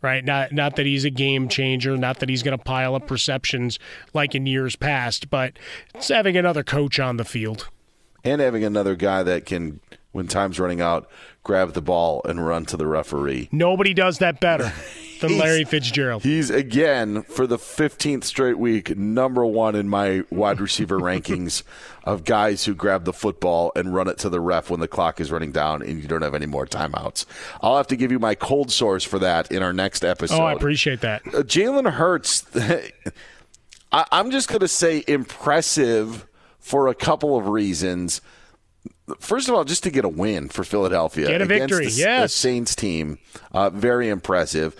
Right, 0.00 0.24
not 0.24 0.52
not 0.52 0.76
that 0.76 0.86
he's 0.86 1.04
a 1.04 1.10
game 1.10 1.48
changer, 1.48 1.96
not 1.96 2.20
that 2.20 2.28
he's 2.28 2.44
going 2.44 2.56
to 2.56 2.62
pile 2.62 2.94
up 2.94 3.10
receptions 3.10 3.80
like 4.14 4.32
in 4.36 4.46
years 4.46 4.76
past, 4.76 5.28
but 5.28 5.58
it's 5.92 6.06
having 6.06 6.36
another 6.36 6.62
coach 6.62 7.00
on 7.00 7.16
the 7.16 7.24
field. 7.24 7.68
and 8.22 8.40
having 8.40 8.62
another 8.62 8.94
guy 8.94 9.24
that 9.24 9.44
can, 9.44 9.80
when 10.12 10.26
time's 10.26 10.58
running 10.58 10.80
out, 10.80 11.08
grab 11.42 11.74
the 11.74 11.82
ball 11.82 12.22
and 12.24 12.44
run 12.44 12.64
to 12.66 12.76
the 12.76 12.86
referee. 12.86 13.48
Nobody 13.52 13.94
does 13.94 14.18
that 14.18 14.40
better 14.40 14.72
than 15.20 15.38
Larry 15.38 15.64
Fitzgerald. 15.64 16.22
He's 16.22 16.50
again 16.50 17.22
for 17.22 17.46
the 17.46 17.58
15th 17.58 18.24
straight 18.24 18.58
week 18.58 18.96
number 18.96 19.44
one 19.44 19.74
in 19.74 19.88
my 19.88 20.24
wide 20.30 20.60
receiver 20.60 20.98
rankings 21.00 21.62
of 22.04 22.24
guys 22.24 22.64
who 22.64 22.74
grab 22.74 23.04
the 23.04 23.12
football 23.12 23.70
and 23.76 23.94
run 23.94 24.08
it 24.08 24.18
to 24.18 24.28
the 24.28 24.40
ref 24.40 24.70
when 24.70 24.80
the 24.80 24.88
clock 24.88 25.20
is 25.20 25.30
running 25.30 25.52
down 25.52 25.82
and 25.82 26.02
you 26.02 26.08
don't 26.08 26.22
have 26.22 26.34
any 26.34 26.46
more 26.46 26.66
timeouts. 26.66 27.26
I'll 27.60 27.76
have 27.76 27.88
to 27.88 27.96
give 27.96 28.10
you 28.10 28.18
my 28.18 28.34
cold 28.34 28.70
source 28.72 29.04
for 29.04 29.18
that 29.18 29.52
in 29.52 29.62
our 29.62 29.72
next 29.72 30.04
episode. 30.04 30.40
Oh, 30.40 30.44
I 30.44 30.52
appreciate 30.52 31.00
that. 31.02 31.22
Uh, 31.26 31.42
Jalen 31.42 31.90
Hurts, 31.92 32.44
I, 33.92 34.04
I'm 34.10 34.30
just 34.30 34.48
going 34.48 34.60
to 34.60 34.68
say 34.68 35.04
impressive 35.06 36.26
for 36.58 36.88
a 36.88 36.94
couple 36.94 37.36
of 37.36 37.48
reasons. 37.48 38.20
First 39.20 39.48
of 39.48 39.54
all, 39.54 39.64
just 39.64 39.82
to 39.84 39.90
get 39.90 40.04
a 40.04 40.08
win 40.08 40.48
for 40.48 40.64
Philadelphia 40.64 41.28
Get 41.28 41.40
a 41.40 41.44
against 41.44 41.70
victory, 41.70 41.86
the, 41.86 41.92
the 41.92 41.98
yes. 41.98 42.32
Saints 42.34 42.74
team, 42.74 43.18
uh, 43.52 43.70
very 43.70 44.08
impressive. 44.08 44.76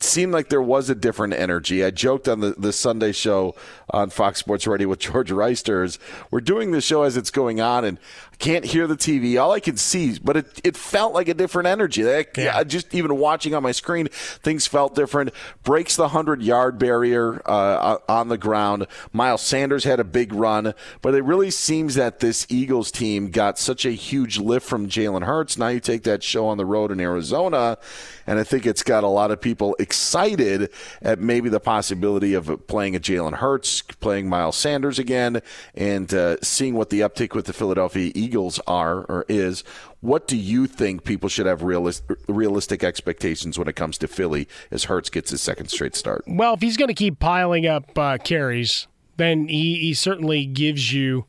Seemed 0.00 0.32
like 0.32 0.48
there 0.48 0.62
was 0.62 0.88
a 0.88 0.94
different 0.94 1.34
energy. 1.34 1.84
I 1.84 1.90
joked 1.90 2.28
on 2.28 2.40
the, 2.40 2.54
the 2.56 2.72
Sunday 2.72 3.10
show 3.10 3.56
on 3.90 4.10
Fox 4.10 4.38
Sports 4.38 4.66
Radio 4.66 4.88
with 4.88 4.98
George 4.98 5.30
Wrighsters. 5.30 5.98
We're 6.30 6.40
doing 6.40 6.72
the 6.72 6.80
show 6.80 7.02
as 7.02 7.16
it's 7.16 7.30
going 7.30 7.60
on, 7.60 7.84
and 7.84 7.98
I 8.32 8.36
can't 8.36 8.64
hear 8.64 8.86
the 8.86 8.96
TV. 8.96 9.40
All 9.40 9.52
I 9.52 9.60
can 9.60 9.76
see, 9.76 10.18
but 10.18 10.36
it, 10.36 10.60
it 10.64 10.76
felt 10.76 11.14
like 11.14 11.28
a 11.28 11.34
different 11.34 11.68
energy. 11.68 12.08
I 12.08 12.64
just 12.64 12.94
even 12.94 13.16
watching 13.16 13.54
on 13.54 13.62
my 13.62 13.72
screen, 13.72 14.08
things 14.08 14.66
felt 14.66 14.94
different. 14.94 15.30
Breaks 15.62 15.96
the 15.96 16.08
hundred 16.08 16.42
yard 16.42 16.78
barrier 16.78 17.42
uh, 17.46 17.98
on 18.08 18.28
the 18.28 18.38
ground. 18.38 18.86
Miles 19.12 19.42
Sanders 19.42 19.84
had 19.84 20.00
a 20.00 20.04
big 20.04 20.32
run, 20.32 20.74
but 21.02 21.14
it 21.14 21.24
really 21.24 21.50
seems 21.50 21.94
that 21.94 22.20
this 22.20 22.46
Eagles 22.48 22.90
team 22.90 23.30
got 23.30 23.58
such 23.58 23.84
a 23.84 23.90
huge 23.90 24.38
lift 24.38 24.66
from 24.66 24.88
Jalen 24.88 25.24
Hurts. 25.24 25.58
Now 25.58 25.68
you 25.68 25.80
take 25.80 26.02
that 26.04 26.22
show 26.22 26.46
on 26.46 26.58
the 26.58 26.66
road 26.66 26.90
in 26.90 27.00
Arizona, 27.00 27.78
and 28.26 28.38
I 28.38 28.44
think 28.44 28.66
it's 28.66 28.82
got 28.82 29.04
a 29.04 29.08
lot 29.08 29.30
of 29.30 29.40
people 29.40 29.76
excited 29.78 30.70
at 31.02 31.18
maybe 31.18 31.48
the 31.48 31.60
possibility 31.60 32.34
of 32.34 32.66
playing 32.66 32.96
a 32.96 33.00
Jalen 33.00 33.34
Hurts, 33.34 33.77
playing 33.82 34.28
Miles 34.28 34.56
Sanders 34.56 34.98
again, 34.98 35.42
and 35.74 36.12
uh, 36.12 36.36
seeing 36.42 36.74
what 36.74 36.90
the 36.90 37.00
uptick 37.00 37.34
with 37.34 37.46
the 37.46 37.52
Philadelphia 37.52 38.12
Eagles 38.14 38.60
are 38.66 39.04
or 39.04 39.24
is. 39.28 39.64
What 40.00 40.28
do 40.28 40.36
you 40.36 40.66
think 40.66 41.04
people 41.04 41.28
should 41.28 41.46
have 41.46 41.60
realis- 41.60 42.02
realistic 42.28 42.84
expectations 42.84 43.58
when 43.58 43.68
it 43.68 43.74
comes 43.74 43.98
to 43.98 44.08
Philly 44.08 44.48
as 44.70 44.84
Hurts 44.84 45.10
gets 45.10 45.30
his 45.30 45.40
second 45.40 45.68
straight 45.68 45.96
start? 45.96 46.24
Well, 46.26 46.54
if 46.54 46.60
he's 46.60 46.76
going 46.76 46.88
to 46.88 46.94
keep 46.94 47.18
piling 47.18 47.66
up 47.66 47.98
uh, 47.98 48.18
carries, 48.18 48.86
then 49.16 49.48
he, 49.48 49.76
he 49.76 49.94
certainly 49.94 50.46
gives 50.46 50.92
you, 50.92 51.26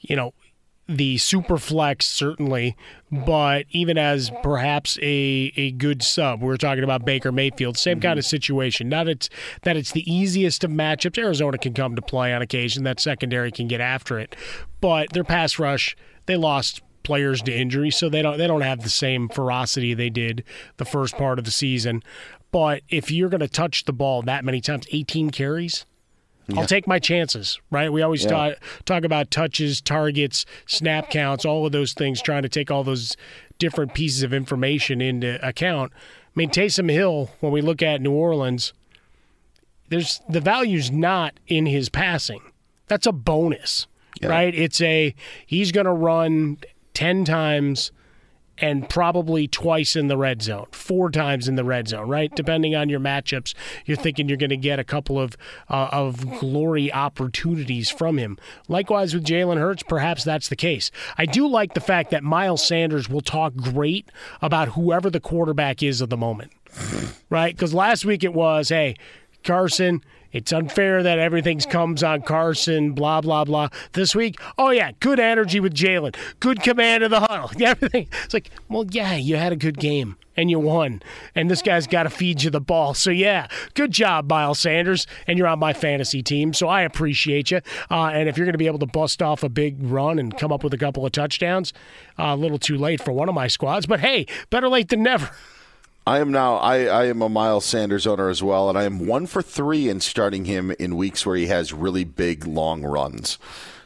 you 0.00 0.16
know, 0.16 0.32
the 0.88 1.18
super 1.18 1.58
flex 1.58 2.06
certainly, 2.06 2.74
but 3.12 3.66
even 3.70 3.98
as 3.98 4.30
perhaps 4.42 4.98
a 5.02 5.52
a 5.56 5.70
good 5.72 6.02
sub. 6.02 6.42
We 6.42 6.52
are 6.52 6.56
talking 6.56 6.82
about 6.82 7.04
Baker 7.04 7.30
Mayfield, 7.30 7.76
same 7.76 7.96
mm-hmm. 7.96 8.02
kind 8.02 8.18
of 8.18 8.24
situation. 8.24 8.88
Not 8.88 9.06
it's 9.06 9.28
that 9.62 9.76
it's 9.76 9.92
the 9.92 10.10
easiest 10.10 10.64
of 10.64 10.70
matchups. 10.70 11.18
Arizona 11.18 11.58
can 11.58 11.74
come 11.74 11.94
to 11.94 12.02
play 12.02 12.32
on 12.32 12.40
occasion. 12.40 12.84
That 12.84 13.00
secondary 13.00 13.52
can 13.52 13.68
get 13.68 13.80
after 13.80 14.18
it, 14.18 14.34
but 14.80 15.12
their 15.12 15.24
pass 15.24 15.58
rush 15.58 15.94
they 16.26 16.36
lost 16.36 16.82
players 17.02 17.42
to 17.42 17.54
injury, 17.54 17.90
so 17.90 18.08
they 18.08 18.22
don't 18.22 18.38
they 18.38 18.46
don't 18.46 18.62
have 18.62 18.82
the 18.82 18.88
same 18.88 19.28
ferocity 19.28 19.92
they 19.92 20.10
did 20.10 20.42
the 20.78 20.84
first 20.84 21.16
part 21.16 21.38
of 21.38 21.44
the 21.44 21.50
season. 21.50 22.02
But 22.50 22.82
if 22.88 23.10
you're 23.10 23.28
going 23.28 23.40
to 23.40 23.48
touch 23.48 23.84
the 23.84 23.92
ball 23.92 24.22
that 24.22 24.44
many 24.44 24.62
times, 24.62 24.86
18 24.90 25.30
carries, 25.30 25.84
I'll 26.56 26.66
take 26.66 26.86
my 26.86 26.98
chances, 26.98 27.60
right? 27.70 27.92
We 27.92 28.00
always 28.02 28.24
Yeah. 28.24 28.30
talk 28.30 28.54
talk 28.86 29.04
about 29.04 29.30
touches, 29.30 29.80
targets, 29.80 30.46
snap 30.66 31.10
counts, 31.10 31.44
all 31.44 31.66
of 31.66 31.72
those 31.72 31.92
things, 31.92 32.22
trying 32.22 32.42
to 32.42 32.48
take 32.48 32.70
all 32.70 32.84
those 32.84 33.16
different 33.58 33.92
pieces 33.94 34.22
of 34.22 34.32
information 34.32 35.00
into 35.00 35.44
account. 35.46 35.92
I 35.94 36.30
mean, 36.34 36.50
Taysom 36.50 36.90
Hill, 36.90 37.30
when 37.40 37.52
we 37.52 37.60
look 37.60 37.82
at 37.82 38.00
New 38.00 38.12
Orleans, 38.12 38.72
there's 39.88 40.20
the 40.28 40.40
value's 40.40 40.90
not 40.90 41.34
in 41.46 41.66
his 41.66 41.88
passing. 41.88 42.40
That's 42.86 43.06
a 43.06 43.12
bonus, 43.12 43.86
right? 44.22 44.54
It's 44.54 44.80
a 44.80 45.14
he's 45.46 45.72
going 45.72 45.86
to 45.86 45.92
run 45.92 46.58
10 46.94 47.24
times 47.24 47.92
and 48.60 48.88
probably 48.88 49.46
twice 49.46 49.96
in 49.96 50.08
the 50.08 50.16
red 50.16 50.42
zone, 50.42 50.66
four 50.70 51.10
times 51.10 51.48
in 51.48 51.56
the 51.56 51.64
red 51.64 51.88
zone, 51.88 52.08
right? 52.08 52.34
Depending 52.34 52.74
on 52.74 52.88
your 52.88 53.00
matchups, 53.00 53.54
you're 53.84 53.96
thinking 53.96 54.28
you're 54.28 54.38
going 54.38 54.50
to 54.50 54.56
get 54.56 54.78
a 54.78 54.84
couple 54.84 55.18
of 55.20 55.36
uh, 55.68 55.88
of 55.92 56.38
glory 56.38 56.92
opportunities 56.92 57.90
from 57.90 58.18
him. 58.18 58.38
Likewise 58.68 59.14
with 59.14 59.24
Jalen 59.24 59.58
Hurts, 59.58 59.82
perhaps 59.82 60.24
that's 60.24 60.48
the 60.48 60.56
case. 60.56 60.90
I 61.16 61.26
do 61.26 61.46
like 61.46 61.74
the 61.74 61.80
fact 61.80 62.10
that 62.10 62.22
Miles 62.22 62.64
Sanders 62.64 63.08
will 63.08 63.20
talk 63.20 63.54
great 63.54 64.10
about 64.42 64.68
whoever 64.68 65.10
the 65.10 65.20
quarterback 65.20 65.82
is 65.82 66.00
of 66.00 66.10
the 66.10 66.16
moment, 66.16 66.52
right? 67.30 67.54
Because 67.54 67.74
last 67.74 68.04
week 68.04 68.24
it 68.24 68.34
was, 68.34 68.68
hey, 68.70 68.96
Carson. 69.44 70.02
It's 70.32 70.52
unfair 70.52 71.02
that 71.02 71.18
everything 71.18 71.58
comes 71.60 72.02
on 72.02 72.22
Carson, 72.22 72.92
blah, 72.92 73.20
blah, 73.20 73.44
blah. 73.44 73.68
This 73.92 74.14
week, 74.14 74.38
oh, 74.58 74.70
yeah, 74.70 74.92
good 75.00 75.18
energy 75.18 75.58
with 75.58 75.74
Jalen, 75.74 76.16
good 76.40 76.62
command 76.62 77.02
of 77.02 77.10
the 77.10 77.20
huddle, 77.20 77.50
everything. 77.64 78.08
It's 78.24 78.34
like, 78.34 78.50
well, 78.68 78.84
yeah, 78.90 79.14
you 79.14 79.36
had 79.36 79.52
a 79.52 79.56
good 79.56 79.78
game 79.78 80.16
and 80.36 80.50
you 80.50 80.58
won. 80.58 81.02
And 81.34 81.50
this 81.50 81.62
guy's 81.62 81.86
got 81.86 82.04
to 82.04 82.10
feed 82.10 82.42
you 82.42 82.50
the 82.50 82.60
ball. 82.60 82.94
So, 82.94 83.10
yeah, 83.10 83.48
good 83.74 83.90
job, 83.90 84.28
Miles 84.30 84.60
Sanders. 84.60 85.06
And 85.26 85.38
you're 85.38 85.48
on 85.48 85.58
my 85.58 85.72
fantasy 85.72 86.22
team. 86.22 86.52
So 86.52 86.68
I 86.68 86.82
appreciate 86.82 87.50
you. 87.50 87.60
Uh, 87.90 88.10
and 88.12 88.28
if 88.28 88.36
you're 88.36 88.46
going 88.46 88.52
to 88.52 88.58
be 88.58 88.68
able 88.68 88.78
to 88.78 88.86
bust 88.86 89.22
off 89.22 89.42
a 89.42 89.48
big 89.48 89.76
run 89.80 90.18
and 90.18 90.36
come 90.36 90.52
up 90.52 90.62
with 90.62 90.72
a 90.74 90.78
couple 90.78 91.04
of 91.04 91.12
touchdowns, 91.12 91.72
uh, 92.18 92.26
a 92.26 92.36
little 92.36 92.58
too 92.58 92.76
late 92.76 93.02
for 93.02 93.12
one 93.12 93.28
of 93.28 93.34
my 93.34 93.48
squads. 93.48 93.86
But 93.86 94.00
hey, 94.00 94.26
better 94.50 94.68
late 94.68 94.88
than 94.88 95.02
never. 95.02 95.30
I 96.08 96.20
am 96.20 96.32
now. 96.32 96.56
I, 96.56 96.84
I 96.86 97.04
am 97.08 97.20
a 97.20 97.28
Miles 97.28 97.66
Sanders 97.66 98.06
owner 98.06 98.30
as 98.30 98.42
well, 98.42 98.70
and 98.70 98.78
I 98.78 98.84
am 98.84 99.06
one 99.06 99.26
for 99.26 99.42
three 99.42 99.90
in 99.90 100.00
starting 100.00 100.46
him 100.46 100.70
in 100.78 100.96
weeks 100.96 101.26
where 101.26 101.36
he 101.36 101.48
has 101.48 101.74
really 101.74 102.04
big 102.04 102.46
long 102.46 102.82
runs. 102.82 103.36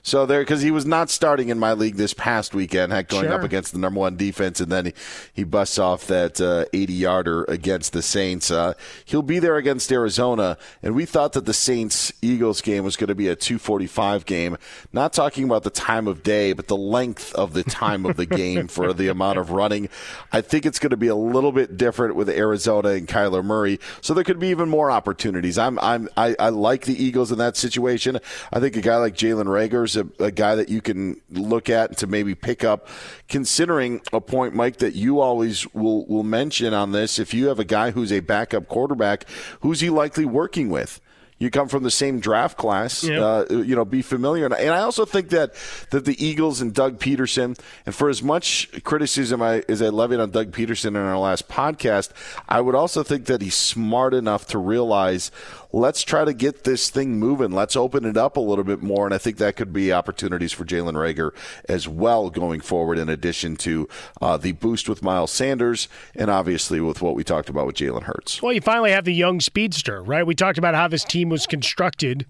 So 0.05 0.27
there, 0.27 0.41
because 0.41 0.63
he 0.63 0.73
was 0.73 0.85
not 0.85 1.11
starting 1.11 1.49
in 1.49 1.61
my 1.61 1.75
league 1.75 1.95
this 1.95 2.13
past 2.13 2.55
weekend, 2.57 2.91
heck, 2.91 3.09
going 3.09 3.27
Sure. 3.27 3.35
up 3.35 3.45
against 3.45 3.73
the 3.73 3.79
number 3.79 4.01
one 4.01 4.17
defense, 4.17 4.61
and 4.61 4.71
then 4.71 4.87
he, 4.87 4.93
he 5.33 5.45
busts 5.45 5.79
off 5.79 6.09
that 6.09 6.41
uh, 6.41 6.65
80 6.73 6.93
yarder 6.93 7.45
against 7.45 7.93
the 7.93 8.03
Saints. 8.03 8.51
Uh, 8.51 8.75
he'll 9.05 9.23
be 9.23 9.39
there 9.39 9.57
against 9.57 9.93
Arizona, 9.93 10.59
and 10.83 10.97
we 10.97 11.05
thought 11.05 11.35
that 11.35 11.45
the 11.45 11.55
Saints 11.55 12.13
Eagles 12.21 12.61
game 12.63 12.83
was 12.83 12.97
going 12.97 13.09
to 13.09 13.15
be 13.15 13.29
a 13.29 13.37
245 13.37 14.27
game. 14.27 14.57
Not 14.93 15.13
talking 15.13 15.45
about 15.45 15.63
the 15.63 15.71
time 15.71 16.09
of 16.09 16.25
day, 16.25 16.53
but 16.53 16.67
the 16.67 16.77
length 16.77 17.33
of 17.35 17.53
the 17.53 17.63
time 17.63 18.05
of 18.05 18.17
the 18.17 18.27
game 18.27 18.67
for 18.67 18.93
the 18.93 19.07
amount 19.07 19.39
of 19.39 19.53
running. 19.53 19.89
I 20.33 20.41
think 20.41 20.67
it's 20.67 20.81
going 20.81 20.91
to 20.91 20.97
be 20.97 21.07
a 21.07 21.15
little 21.15 21.53
bit 21.53 21.77
different 21.77 22.17
with 22.17 22.29
Arizona 22.29 22.89
and 22.89 23.07
Kyler 23.07 23.45
Murray, 23.45 23.79
so 24.01 24.15
there 24.15 24.25
could 24.25 24.41
be 24.41 24.49
even 24.49 24.69
more 24.69 24.91
opportunities. 24.91 25.59
I'm, 25.59 25.79
I'm, 25.79 26.09
I, 26.17 26.35
I 26.41 26.49
like 26.49 26.87
the 26.87 27.01
Eagles 27.01 27.31
in 27.31 27.39
that 27.39 27.57
situation. 27.57 28.19
I 28.53 28.59
think 28.59 28.77
a 28.77 28.81
guy 28.81 28.97
like 28.97 29.15
Jalen 29.15 29.45
Reagor 29.47 29.92
is 29.97 30.05
a, 30.19 30.25
a 30.25 30.31
guy 30.31 30.55
that 30.55 30.69
you 30.69 30.81
can 30.81 31.21
look 31.31 31.69
at 31.71 31.97
to 31.99 32.07
maybe 32.07 32.35
pick 32.35 32.65
up, 32.65 32.89
considering 33.29 34.01
a 34.13 34.21
point, 34.21 34.55
Mike, 34.55 34.79
that 34.79 34.95
you 34.95 35.21
always 35.21 35.67
will, 35.75 36.07
will 36.07 36.23
mention 36.23 36.75
on 36.75 36.93
this. 36.93 37.19
If 37.19 37.33
you 37.35 37.49
have 37.49 37.59
a 37.59 37.65
guy 37.65 37.91
who's 37.91 38.13
a 38.13 38.21
backup 38.21 38.69
quarterback, 38.69 39.25
who's 39.61 39.81
he 39.81 39.91
likely 39.91 40.25
working 40.25 40.69
with? 40.69 41.01
You 41.39 41.51
come 41.51 41.67
from 41.67 41.83
the 41.83 41.91
same 41.91 42.21
draft 42.21 42.57
class, 42.57 43.03
Yep. 43.03 43.21
uh, 43.21 43.45
you 43.57 43.75
know, 43.75 43.85
be 43.85 44.01
familiar. 44.01 44.45
And, 44.45 44.55
and 44.55 44.71
I 44.71 44.83
also 44.83 45.05
think 45.05 45.31
that 45.31 45.55
that 45.91 46.05
the 46.05 46.15
Eagles 46.25 46.61
and 46.61 46.73
Doug 46.73 47.01
Pederson, 47.01 47.59
and 47.85 47.93
for 47.93 48.09
as 48.09 48.23
much 48.23 48.71
criticism 48.85 49.43
I, 49.43 49.65
as 49.69 49.83
I 49.83 49.89
levied 49.89 50.21
on 50.21 50.31
Doug 50.31 50.53
Pederson 50.53 50.91
in 50.91 50.97
our 50.99 51.19
last 51.19 51.49
podcast, 51.49 52.11
I 52.49 52.61
would 52.61 52.77
also 52.77 53.03
think 53.03 53.25
that 53.27 53.43
he's 53.43 53.57
smart 53.57 54.15
enough 54.15 54.47
to 54.49 54.59
realize 54.59 55.33
let's 55.73 56.03
try 56.03 56.25
to 56.25 56.35
get 56.35 56.65
this 56.65 56.91
thing 56.91 57.19
moving. 57.19 57.51
Let's 57.51 57.77
open 57.77 58.05
it 58.05 58.17
up 58.17 58.37
a 58.37 58.41
little 58.41 58.65
bit 58.65 58.83
more. 58.83 59.07
And 59.07 59.15
I 59.15 59.19
think 59.19 59.39
that 59.39 59.57
could 59.57 59.73
be 59.73 59.93
opportunities 59.93 60.53
for 60.53 60.65
Jalen 60.65 60.95
Reagor 60.95 61.33
as 61.69 61.89
well 61.89 62.31
going 62.31 62.61
forward, 62.61 62.99
in 62.99 63.09
addition 63.09 63.57
to 63.57 63.89
uh, 64.21 64.37
the 64.37 64.53
boost 64.53 64.89
with 64.89 65.03
Miles 65.03 65.33
Sanders 65.33 65.89
and 66.15 66.31
obviously 66.31 66.81
with 66.81 67.03
what 67.03 67.15
we 67.15 67.25
talked 67.25 67.49
about 67.49 67.67
with 67.67 67.77
Jalen 67.77 68.03
Hurts. 68.03 68.43
Well, 68.43 68.53
you 68.53 68.61
finally 68.61 68.93
have 68.93 69.05
the 69.05 69.15
young 69.15 69.41
speedster, 69.41 70.03
right? 70.03 70.27
We 70.27 70.35
talked 70.35 70.59
about 70.59 70.75
how 70.75 70.89
this 70.89 71.05
team 71.05 71.31
was 71.31 71.47
constructed, 71.47 72.27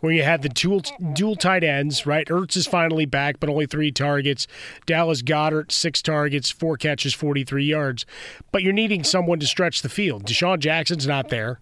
where 0.00 0.12
you 0.12 0.22
had 0.22 0.42
the 0.42 0.48
dual, 0.48 0.82
dual 1.14 1.36
tight 1.36 1.64
ends, 1.64 2.06
right? 2.06 2.26
Ertz 2.28 2.56
is 2.56 2.66
finally 2.66 3.06
back, 3.06 3.40
but 3.40 3.48
only 3.48 3.66
three 3.66 3.90
targets. 3.90 4.46
Dallas 4.84 5.22
Goedert, 5.22 5.72
six 5.72 6.02
targets, 6.02 6.50
four 6.50 6.76
catches, 6.76 7.14
43 7.14 7.64
yards. 7.64 8.06
But 8.52 8.62
you're 8.62 8.72
needing 8.72 9.04
someone 9.04 9.40
to 9.40 9.46
stretch 9.46 9.82
the 9.82 9.88
field. 9.88 10.26
DeSean 10.26 10.58
Jackson's 10.58 11.06
not 11.06 11.30
there. 11.30 11.60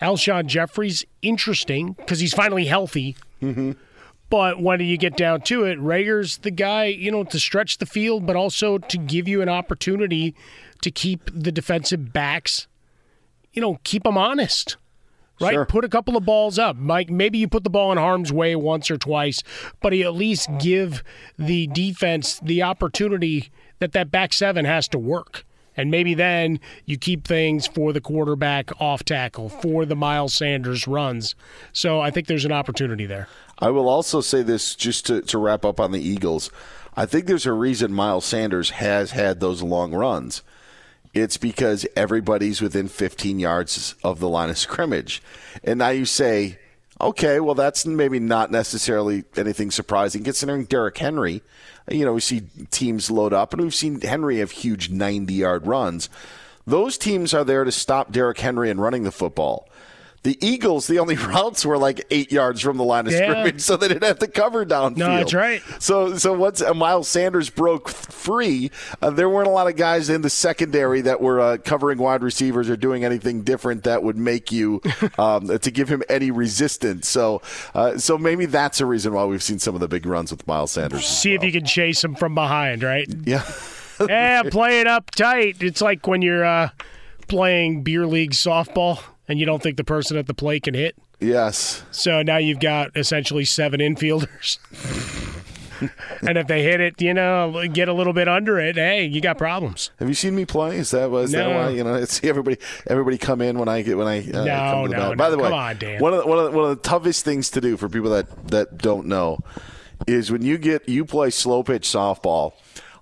Alshon 0.00 0.46
Jeffery, 0.46 0.92
interesting 1.22 1.92
because 1.92 2.20
he's 2.20 2.34
finally 2.34 2.66
healthy. 2.66 3.16
But 4.30 4.60
when 4.60 4.80
you 4.80 4.98
get 4.98 5.16
down 5.16 5.40
to 5.42 5.64
it, 5.64 5.78
Reagor's 5.78 6.38
the 6.38 6.50
guy, 6.50 6.84
you 6.86 7.10
know, 7.10 7.24
to 7.24 7.40
stretch 7.40 7.78
the 7.78 7.86
field, 7.86 8.26
but 8.26 8.36
also 8.36 8.76
to 8.78 8.98
give 8.98 9.26
you 9.26 9.40
an 9.40 9.48
opportunity 9.48 10.34
to 10.82 10.90
keep 10.90 11.30
the 11.32 11.50
defensive 11.50 12.12
backs, 12.12 12.66
you 13.52 13.62
know, 13.62 13.80
keep 13.84 14.02
them 14.02 14.18
honest. 14.18 14.76
Right? 15.40 15.54
Sure. 15.54 15.64
Put 15.64 15.84
a 15.84 15.88
couple 15.88 16.16
of 16.16 16.24
balls 16.24 16.58
up. 16.58 16.76
Mike, 16.76 17.10
maybe 17.10 17.38
you 17.38 17.48
put 17.48 17.62
the 17.64 17.70
ball 17.70 17.92
in 17.92 17.98
harm's 17.98 18.32
way 18.32 18.56
once 18.56 18.90
or 18.90 18.98
twice, 18.98 19.42
but 19.80 19.94
you 19.94 20.04
at 20.04 20.14
least 20.14 20.50
give 20.58 21.04
the 21.38 21.68
defense 21.68 22.40
the 22.40 22.62
opportunity 22.62 23.50
that 23.78 23.92
that 23.92 24.10
back 24.10 24.32
seven 24.32 24.64
has 24.64 24.88
to 24.88 24.98
work. 24.98 25.44
And 25.78 25.92
maybe 25.92 26.12
then 26.12 26.58
you 26.84 26.98
keep 26.98 27.26
things 27.26 27.68
for 27.68 27.92
the 27.92 28.00
quarterback 28.00 28.70
off 28.80 29.04
tackle, 29.04 29.48
for 29.48 29.86
the 29.86 29.94
Miles 29.94 30.34
Sanders 30.34 30.88
runs. 30.88 31.36
So 31.72 32.00
I 32.00 32.10
think 32.10 32.26
there's 32.26 32.44
an 32.44 32.52
opportunity 32.52 33.06
there. 33.06 33.28
I 33.60 33.70
will 33.70 33.88
also 33.88 34.20
say 34.20 34.42
this 34.42 34.74
just 34.74 35.06
to, 35.06 35.22
to 35.22 35.38
wrap 35.38 35.64
up 35.64 35.78
on 35.78 35.92
the 35.92 36.00
Eagles. 36.00 36.50
I 36.96 37.06
think 37.06 37.26
there's 37.26 37.46
a 37.46 37.52
reason 37.52 37.92
Miles 37.92 38.24
Sanders 38.24 38.70
has 38.70 39.12
had 39.12 39.38
those 39.38 39.62
long 39.62 39.94
runs. 39.94 40.42
It's 41.14 41.36
because 41.36 41.86
everybody's 41.94 42.60
within 42.60 42.88
15 42.88 43.38
yards 43.38 43.94
of 44.02 44.18
the 44.18 44.28
line 44.28 44.50
of 44.50 44.58
scrimmage. 44.58 45.22
And 45.62 45.78
now 45.78 45.90
you 45.90 46.06
say, 46.06 46.58
okay, 47.00 47.40
well, 47.40 47.54
that's 47.54 47.86
maybe 47.86 48.18
not 48.18 48.50
necessarily 48.50 49.24
anything 49.36 49.70
surprising 49.70 50.24
considering 50.24 50.64
Derrick 50.64 50.98
Henry. 50.98 51.42
You 51.90 52.04
know, 52.04 52.14
we 52.14 52.20
see 52.20 52.42
teams 52.70 53.10
load 53.10 53.32
up, 53.32 53.52
and 53.52 53.62
we've 53.62 53.74
seen 53.74 54.00
Henry 54.00 54.38
have 54.38 54.50
huge 54.50 54.90
90 54.90 55.32
yard 55.32 55.66
runs. 55.66 56.08
Those 56.66 56.98
teams 56.98 57.32
are 57.32 57.44
there 57.44 57.64
to 57.64 57.72
stop 57.72 58.12
Derrick 58.12 58.38
Henry 58.40 58.70
and 58.70 58.80
running 58.80 59.04
the 59.04 59.10
football. 59.10 59.68
The 60.28 60.36
Eagles, 60.46 60.86
the 60.88 60.98
only 60.98 61.16
routes 61.16 61.64
were 61.64 61.78
like 61.78 62.04
eight 62.10 62.30
yards 62.30 62.60
from 62.60 62.76
the 62.76 62.84
line 62.84 63.06
of 63.06 63.14
scrimmage, 63.14 63.62
so 63.62 63.78
they 63.78 63.88
didn't 63.88 64.02
have 64.02 64.18
to 64.18 64.28
cover 64.28 64.66
downfield. 64.66 64.98
No, 64.98 65.16
that's 65.16 65.32
right. 65.32 65.62
So, 65.78 66.18
so 66.18 66.34
once 66.34 66.60
uh, 66.60 66.74
Miles 66.74 67.08
Sanders 67.08 67.48
broke 67.48 67.88
free, 67.88 68.70
uh, 69.00 69.08
there 69.08 69.30
weren't 69.30 69.48
a 69.48 69.50
lot 69.50 69.68
of 69.68 69.76
guys 69.76 70.10
in 70.10 70.20
the 70.20 70.28
secondary 70.28 71.00
that 71.00 71.22
were 71.22 71.40
uh, 71.40 71.56
covering 71.56 71.96
wide 71.96 72.22
receivers 72.22 72.68
or 72.68 72.76
doing 72.76 73.06
anything 73.06 73.40
different 73.40 73.84
that 73.84 74.02
would 74.02 74.18
make 74.18 74.52
you 74.52 74.82
um, 75.18 75.46
to 75.46 75.70
give 75.70 75.88
him 75.88 76.02
any 76.10 76.30
resistance. 76.30 77.08
So, 77.08 77.40
uh, 77.74 77.96
so 77.96 78.18
maybe 78.18 78.44
that's 78.44 78.82
a 78.82 78.86
reason 78.86 79.14
why 79.14 79.24
we've 79.24 79.42
seen 79.42 79.58
some 79.58 79.74
of 79.74 79.80
the 79.80 79.88
big 79.88 80.04
runs 80.04 80.30
with 80.30 80.46
Miles 80.46 80.72
Sanders. 80.72 81.06
See 81.06 81.32
if 81.32 81.42
you 81.42 81.52
can 81.52 81.64
chase 81.64 82.04
him 82.04 82.14
from 82.14 82.34
behind, 82.34 82.82
right? 82.82 83.08
Yeah. 83.24 83.50
yeah, 84.06 84.42
play 84.42 84.80
it 84.80 84.86
up 84.86 85.10
tight. 85.10 85.62
It's 85.62 85.80
like 85.80 86.06
when 86.06 86.20
you're 86.20 86.44
uh, 86.44 86.68
playing 87.28 87.82
beer 87.82 88.06
league 88.06 88.32
softball 88.32 89.02
and 89.28 89.38
you 89.38 89.46
don't 89.46 89.62
think 89.62 89.76
the 89.76 89.84
person 89.84 90.16
at 90.16 90.26
the 90.26 90.34
plate 90.34 90.64
can 90.64 90.74
hit. 90.74 90.96
Yes. 91.20 91.84
So 91.90 92.22
now 92.22 92.38
you've 92.38 92.60
got 92.60 92.96
essentially 92.96 93.44
seven 93.44 93.80
infielders. 93.80 94.58
and 96.26 96.38
if 96.38 96.46
they 96.46 96.62
hit 96.62 96.80
it, 96.80 97.00
you 97.00 97.14
know, 97.14 97.64
get 97.72 97.88
a 97.88 97.92
little 97.92 98.12
bit 98.12 98.28
under 98.28 98.58
it, 98.58 98.76
hey, 98.76 99.04
you 99.04 99.20
got 99.20 99.38
problems. 99.38 99.90
Have 99.98 100.08
you 100.08 100.14
seen 100.14 100.34
me 100.34 100.44
play? 100.44 100.78
Is 100.78 100.90
that 100.90 101.10
was 101.10 101.32
that 101.32 101.48
why 101.48 101.70
you 101.70 101.84
know? 101.84 102.04
See 102.06 102.28
everybody, 102.28 102.58
everybody 102.86 103.18
come 103.18 103.40
in 103.40 103.58
when 103.58 103.68
I 103.68 103.82
get 103.82 103.96
when 103.96 104.06
I 104.06 104.20
uh, 104.20 104.44
No, 104.44 104.56
come 104.56 104.82
to 104.84 104.88
the 104.90 104.96
no, 104.96 105.08
bat. 105.10 105.18
By 105.18 105.30
the 105.30 105.38
way, 105.38 105.50
on, 105.50 106.00
one 106.00 106.14
of 106.14 106.22
the, 106.22 106.26
one 106.26 106.38
of 106.38 106.44
the, 106.44 106.58
one 106.58 106.70
of 106.70 106.82
the 106.82 106.88
toughest 106.88 107.24
things 107.24 107.50
to 107.50 107.60
do 107.60 107.76
for 107.76 107.88
people 107.88 108.10
that 108.10 108.48
that 108.48 108.78
don't 108.78 109.06
know 109.06 109.38
is 110.06 110.30
when 110.30 110.42
you 110.42 110.58
get 110.58 110.88
you 110.88 111.04
play 111.04 111.30
slow 111.30 111.62
pitch 111.62 111.86
softball, 111.86 112.52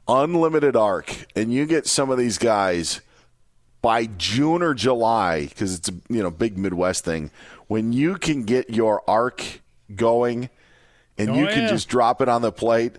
unlimited 0.08 0.76
arc, 0.76 1.26
and 1.36 1.52
you 1.52 1.66
get 1.66 1.86
some 1.86 2.10
of 2.10 2.18
these 2.18 2.38
guys 2.38 3.00
by 3.86 4.06
June 4.06 4.62
or 4.62 4.74
July 4.74 5.46
because 5.46 5.76
it's 5.76 5.88
a 5.88 5.92
you 6.08 6.20
know 6.20 6.28
big 6.28 6.58
Midwest 6.58 7.04
thing. 7.04 7.30
When 7.68 7.92
you 7.92 8.16
can 8.16 8.42
get 8.42 8.68
your 8.68 9.08
arc 9.08 9.60
going 9.94 10.50
and 11.16 11.30
Oh, 11.30 11.34
you 11.34 11.46
can 11.46 11.58
oh, 11.58 11.62
yeah. 11.62 11.68
just 11.68 11.88
drop 11.88 12.20
it 12.20 12.28
on 12.28 12.42
the 12.42 12.50
plate. 12.50 12.96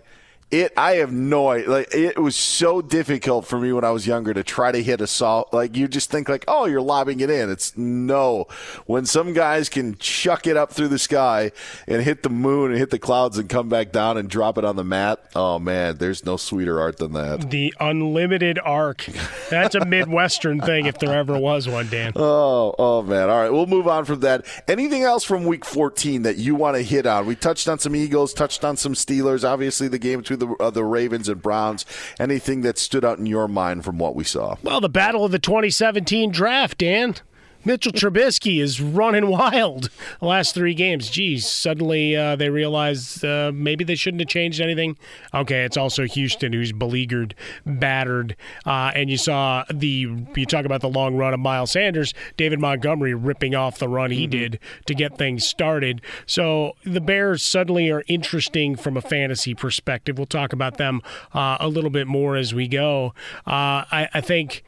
It, 0.50 0.72
I 0.78 0.92
have 0.94 1.12
no 1.12 1.48
idea. 1.50 1.70
Like, 1.70 1.94
it 1.94 2.18
was 2.18 2.34
so 2.34 2.80
difficult 2.80 3.46
for 3.46 3.58
me 3.58 3.70
when 3.70 3.84
I 3.84 3.90
was 3.90 4.06
younger 4.06 4.32
to 4.32 4.42
try 4.42 4.72
to 4.72 4.82
hit 4.82 5.02
a 5.02 5.06
salt. 5.06 5.52
Like, 5.52 5.76
you 5.76 5.88
just 5.88 6.10
think 6.10 6.26
like, 6.26 6.44
oh, 6.48 6.64
you're 6.64 6.80
lobbing 6.80 7.20
it 7.20 7.28
in. 7.28 7.50
It's 7.50 7.76
no. 7.76 8.46
When 8.86 9.04
some 9.04 9.34
guys 9.34 9.68
can 9.68 9.96
chuck 9.98 10.46
it 10.46 10.56
up 10.56 10.72
through 10.72 10.88
the 10.88 10.98
sky 10.98 11.52
and 11.86 12.02
hit 12.02 12.22
the 12.22 12.30
moon 12.30 12.70
and 12.70 12.78
hit 12.78 12.88
the 12.88 12.98
clouds 12.98 13.36
and 13.36 13.46
come 13.46 13.68
back 13.68 13.92
down 13.92 14.16
and 14.16 14.30
drop 14.30 14.56
it 14.56 14.64
on 14.64 14.76
the 14.76 14.84
mat, 14.84 15.20
oh 15.36 15.58
man, 15.58 15.98
there's 15.98 16.24
no 16.24 16.38
sweeter 16.38 16.80
art 16.80 16.96
than 16.96 17.12
that. 17.12 17.50
The 17.50 17.74
unlimited 17.78 18.58
arc. 18.58 19.04
That's 19.50 19.74
a 19.74 19.84
Midwestern 19.84 20.60
thing 20.62 20.86
if 20.86 20.98
there 20.98 21.14
ever 21.14 21.38
was 21.38 21.68
one, 21.68 21.88
Dan. 21.88 22.12
Oh, 22.30 22.74
oh 22.78 23.02
man. 23.02 23.30
All 23.30 23.40
right, 23.42 23.50
we'll 23.50 23.66
move 23.66 23.86
on 23.86 24.04
from 24.04 24.20
that. 24.20 24.44
Anything 24.66 25.02
else 25.02 25.24
from 25.24 25.44
Week 25.44 25.64
14 25.64 26.22
that 26.22 26.36
you 26.36 26.54
want 26.54 26.76
to 26.76 26.82
hit 26.82 27.06
on? 27.06 27.26
We 27.26 27.36
touched 27.36 27.68
on 27.68 27.78
some 27.78 27.94
Eagles, 27.94 28.34
touched 28.34 28.64
on 28.64 28.76
some 28.76 28.94
Steelers. 28.94 29.48
Obviously, 29.48 29.88
the 29.88 29.98
game 29.98 30.18
between 30.20 30.37
the 30.38 30.48
uh, 30.60 30.70
the 30.70 30.84
Ravens 30.84 31.28
and 31.28 31.42
Browns. 31.42 31.84
Anything 32.18 32.62
that 32.62 32.78
stood 32.78 33.04
out 33.04 33.18
in 33.18 33.26
your 33.26 33.48
mind 33.48 33.84
from 33.84 33.98
what 33.98 34.14
we 34.14 34.24
saw? 34.24 34.56
Well, 34.62 34.80
the 34.80 34.88
battle 34.88 35.24
of 35.24 35.32
the 35.32 35.38
2017 35.38 36.30
draft, 36.30 36.78
Dan. 36.78 37.16
Mitchell 37.64 37.92
Trubisky 37.92 38.60
is 38.60 38.80
running 38.80 39.26
wild 39.30 39.90
the 40.20 40.26
last 40.26 40.54
three 40.54 40.74
games. 40.74 41.10
Geez, 41.10 41.46
suddenly 41.46 42.16
uh, 42.16 42.36
they 42.36 42.50
realize 42.50 43.22
uh, 43.24 43.50
maybe 43.52 43.84
they 43.84 43.94
shouldn't 43.94 44.20
have 44.20 44.28
changed 44.28 44.60
anything. 44.60 44.96
Okay, 45.34 45.64
it's 45.64 45.76
also 45.76 46.04
Houston 46.04 46.52
who's 46.52 46.72
beleaguered, 46.72 47.34
battered, 47.66 48.36
uh, 48.64 48.92
and 48.94 49.10
you 49.10 49.16
saw 49.16 49.64
the 49.72 50.08
you 50.36 50.46
talk 50.46 50.64
about 50.64 50.80
the 50.80 50.88
long 50.88 51.16
run 51.16 51.34
of 51.34 51.40
Miles 51.40 51.72
Sanders, 51.72 52.14
David 52.36 52.60
Montgomery 52.60 53.14
ripping 53.14 53.54
off 53.54 53.78
the 53.78 53.88
run 53.88 54.10
he 54.10 54.26
did 54.26 54.58
to 54.86 54.94
get 54.94 55.18
things 55.18 55.46
started. 55.46 56.00
So 56.26 56.76
the 56.84 57.00
Bears 57.00 57.42
suddenly 57.42 57.90
are 57.90 58.04
interesting 58.08 58.76
from 58.76 58.96
a 58.96 59.02
fantasy 59.02 59.54
perspective. 59.54 60.16
We'll 60.16 60.26
talk 60.26 60.52
about 60.52 60.76
them 60.76 61.02
uh, 61.34 61.58
a 61.60 61.68
little 61.68 61.90
bit 61.90 62.06
more 62.06 62.36
as 62.36 62.54
we 62.54 62.68
go. 62.68 63.14
Uh, 63.46 63.84
I, 63.90 64.08
I 64.14 64.20
think 64.20 64.64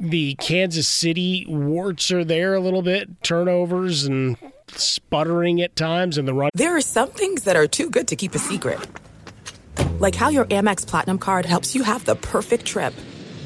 the 0.00 0.34
Kansas 0.36 0.88
City 0.88 1.44
warts 1.48 2.10
are 2.10 2.24
there 2.24 2.54
a 2.54 2.60
little 2.60 2.82
bit, 2.82 3.22
turnovers 3.22 4.04
and 4.04 4.36
sputtering 4.68 5.60
at 5.60 5.74
times 5.76 6.18
in 6.18 6.26
the 6.26 6.34
run. 6.34 6.50
There 6.54 6.76
are 6.76 6.80
some 6.80 7.08
things 7.10 7.44
that 7.44 7.56
are 7.56 7.66
too 7.66 7.90
good 7.90 8.08
to 8.08 8.16
keep 8.16 8.34
a 8.34 8.38
secret. 8.38 8.78
Like 9.98 10.14
how 10.14 10.28
your 10.28 10.44
Amex 10.46 10.86
Platinum 10.86 11.18
card 11.18 11.46
helps 11.46 11.74
you 11.74 11.82
have 11.82 12.04
the 12.04 12.14
perfect 12.14 12.64
trip. 12.64 12.94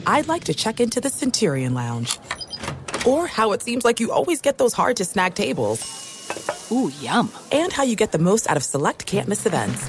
I'd 0.06 0.28
like 0.28 0.44
to 0.44 0.54
check 0.54 0.80
into 0.80 1.00
the 1.00 1.10
Centurion 1.10 1.74
Lounge. 1.74 2.18
Or 3.06 3.26
how 3.26 3.52
it 3.52 3.62
seems 3.62 3.84
like 3.84 4.00
you 4.00 4.12
always 4.12 4.40
get 4.40 4.58
those 4.58 4.72
hard 4.72 4.96
to 4.98 5.04
snag 5.04 5.34
tables. 5.34 6.68
Ooh, 6.70 6.90
yum. 7.00 7.32
And 7.50 7.72
how 7.72 7.82
you 7.82 7.96
get 7.96 8.12
the 8.12 8.18
most 8.18 8.48
out 8.48 8.56
of 8.56 8.62
select 8.62 9.06
can't 9.06 9.28
miss 9.28 9.46
events. 9.46 9.88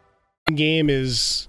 game 0.55 0.89
is 0.89 1.47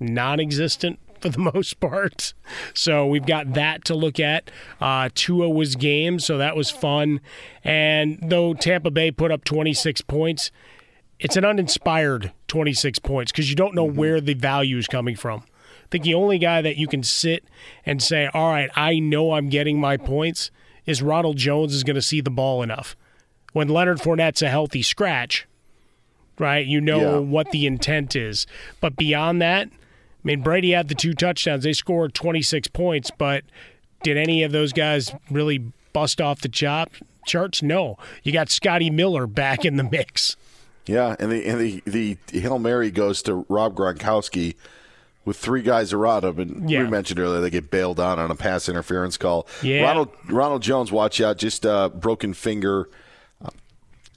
non-existent 0.00 0.98
for 1.20 1.28
the 1.28 1.38
most 1.54 1.80
part. 1.80 2.34
So 2.74 3.06
we've 3.06 3.26
got 3.26 3.54
that 3.54 3.84
to 3.86 3.94
look 3.94 4.20
at. 4.20 4.50
Uh, 4.80 5.08
Tua 5.14 5.48
was 5.48 5.76
game, 5.76 6.18
so 6.18 6.38
that 6.38 6.56
was 6.56 6.70
fun. 6.70 7.20
And 7.64 8.18
though 8.22 8.54
Tampa 8.54 8.90
Bay 8.90 9.10
put 9.10 9.30
up 9.30 9.44
26 9.44 10.02
points, 10.02 10.50
it's 11.18 11.36
an 11.36 11.44
uninspired 11.44 12.32
26 12.48 12.98
points 12.98 13.32
because 13.32 13.48
you 13.48 13.56
don't 13.56 13.74
know 13.74 13.86
mm-hmm. 13.86 13.98
where 13.98 14.20
the 14.20 14.34
value 14.34 14.76
is 14.76 14.88
coming 14.88 15.16
from. 15.16 15.44
I 15.84 15.88
think 15.92 16.04
the 16.04 16.14
only 16.14 16.38
guy 16.38 16.62
that 16.62 16.76
you 16.76 16.88
can 16.88 17.02
sit 17.02 17.44
and 17.86 18.02
say, 18.02 18.28
all 18.34 18.50
right, 18.50 18.70
I 18.74 18.98
know 18.98 19.32
I'm 19.32 19.48
getting 19.48 19.78
my 19.78 19.96
points 19.96 20.50
is 20.84 21.02
Ronald 21.02 21.36
Jones 21.36 21.74
is 21.74 21.84
going 21.84 21.96
to 21.96 22.02
see 22.02 22.20
the 22.20 22.30
ball 22.30 22.62
enough. 22.62 22.96
When 23.52 23.68
Leonard 23.68 23.98
Fournette's 23.98 24.42
a 24.42 24.48
healthy 24.48 24.82
scratch, 24.82 25.46
right? 26.38 26.66
You 26.66 26.80
know 26.80 27.14
yeah. 27.14 27.18
what 27.18 27.50
the 27.50 27.66
intent 27.66 28.16
is. 28.16 28.46
But 28.80 28.96
beyond 28.96 29.40
that, 29.42 29.68
I 29.68 30.24
mean, 30.24 30.42
Brady 30.42 30.72
had 30.72 30.88
the 30.88 30.94
two 30.94 31.14
touchdowns. 31.14 31.64
They 31.64 31.72
scored 31.72 32.14
26 32.14 32.68
points, 32.68 33.10
but 33.10 33.44
did 34.02 34.16
any 34.16 34.42
of 34.42 34.52
those 34.52 34.72
guys 34.72 35.12
really 35.30 35.72
bust 35.92 36.20
off 36.20 36.40
the 36.40 36.48
chop 36.48 36.92
charts? 37.26 37.62
No. 37.62 37.98
You 38.22 38.32
got 38.32 38.50
Scotty 38.50 38.90
Miller 38.90 39.26
back 39.26 39.64
in 39.64 39.76
the 39.76 39.84
mix. 39.84 40.36
Yeah, 40.86 41.14
and 41.20 41.30
the 41.30 41.46
and 41.46 41.60
the 41.60 41.82
the 41.86 42.40
Hail 42.40 42.58
Mary 42.58 42.90
goes 42.90 43.22
to 43.22 43.46
Rob 43.48 43.76
Gronkowski 43.76 44.56
with 45.24 45.36
three 45.36 45.62
guys 45.62 45.92
around 45.92 46.24
him, 46.24 46.40
and 46.40 46.68
yeah. 46.68 46.82
we 46.82 46.90
mentioned 46.90 47.20
earlier 47.20 47.40
they 47.40 47.50
get 47.50 47.70
bailed 47.70 48.00
on 48.00 48.18
on 48.18 48.30
a 48.30 48.34
pass 48.34 48.68
interference 48.68 49.16
call. 49.16 49.46
Yeah. 49.62 49.82
Ronald 49.82 50.08
Ronald 50.28 50.62
Jones, 50.62 50.90
watch 50.90 51.20
out, 51.20 51.38
just 51.38 51.64
uh, 51.64 51.88
broken 51.88 52.34
finger 52.34 52.88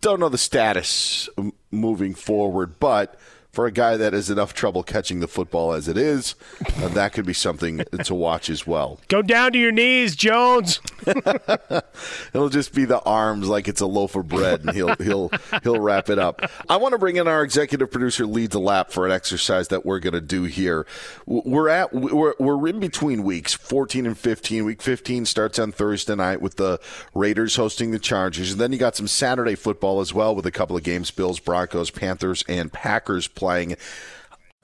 don't 0.06 0.20
know 0.20 0.30
the 0.30 0.38
status 0.38 1.28
um, 1.36 1.52
moving 1.72 2.14
forward, 2.14 2.80
but 2.80 3.20
for 3.56 3.66
a 3.66 3.72
guy 3.72 3.96
that 3.96 4.12
has 4.12 4.30
enough 4.30 4.54
trouble 4.54 4.84
catching 4.84 5.22
the 5.22 5.28
football 5.30 5.72
as 5.72 5.88
it 5.88 5.98
is, 5.98 6.36
uh, 6.78 6.90
that 6.90 7.14
could 7.14 7.26
be 7.26 7.34
something 7.34 7.86
to 8.04 8.14
watch 8.14 8.50
as 8.50 8.68
well. 8.68 9.00
Go 9.08 9.22
down 9.22 9.54
to 9.54 9.58
your 9.58 9.72
knees, 9.72 10.14
Jones. 10.16 10.82
It'll 11.08 12.50
just 12.50 12.74
be 12.74 12.84
the 12.84 13.02
arms 13.06 13.48
like 13.48 13.70
it's 13.70 13.80
a 13.80 13.86
loaf 13.86 14.16
of 14.18 14.28
bread, 14.28 14.62
and 14.62 14.72
he'll 14.72 14.96
he'll 14.96 15.32
he'll 15.64 15.80
wrap 15.80 16.10
it 16.10 16.20
up. 16.20 16.42
I 16.70 16.76
want 16.76 16.92
to 16.92 16.98
bring 16.98 17.16
in 17.16 17.30
our 17.30 17.44
executive 17.44 17.90
producer, 17.90 18.26
Lee 18.26 18.50
DeLapp, 18.50 18.92
for 18.92 19.06
an 19.06 19.14
exercise 19.14 19.70
that 19.70 19.86
we're 19.86 20.00
going 20.00 20.14
to 20.14 20.22
do 20.22 20.44
here. 20.44 20.86
We're 21.26 21.70
at 21.70 21.94
we're 21.94 22.34
we're 22.38 22.68
in 22.68 22.82
between 22.82 23.24
weeks, 23.24 23.54
14 23.54 24.06
and 24.06 24.18
15. 24.18 24.66
Week 24.66 24.82
15 24.82 25.26
starts 25.26 25.60
on 25.60 25.72
Thursday 25.72 26.16
night 26.16 26.42
with 26.42 26.58
the 26.58 26.82
Raiders 27.14 27.56
hosting 27.56 27.92
the 27.92 28.00
Chargers, 28.00 28.52
and 28.52 28.60
then 28.60 28.74
you 28.74 28.78
got 28.78 28.98
some 28.98 29.08
Saturday 29.08 29.56
football 29.56 30.02
as 30.02 30.14
well 30.14 30.36
with 30.36 30.46
a 30.46 30.52
couple 30.52 30.76
of 30.76 30.84
games: 30.84 31.10
Bills, 31.10 31.40
Broncos, 31.40 31.90
Panthers, 31.90 32.44
and 32.50 32.74
Packers 32.74 33.30
playing. 33.46 33.76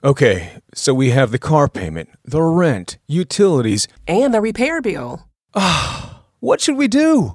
Okay, 0.02 0.50
so 0.74 0.92
we 0.92 1.10
have 1.10 1.30
the 1.30 1.38
car 1.38 1.68
payment, 1.68 2.08
the 2.24 2.42
rent, 2.42 2.98
utilities, 3.06 3.86
and 4.08 4.34
the 4.34 4.40
repair 4.40 4.82
bill. 4.82 5.28
Ah, 5.54 6.22
what 6.40 6.60
should 6.60 6.76
we 6.76 6.88
do? 6.88 7.34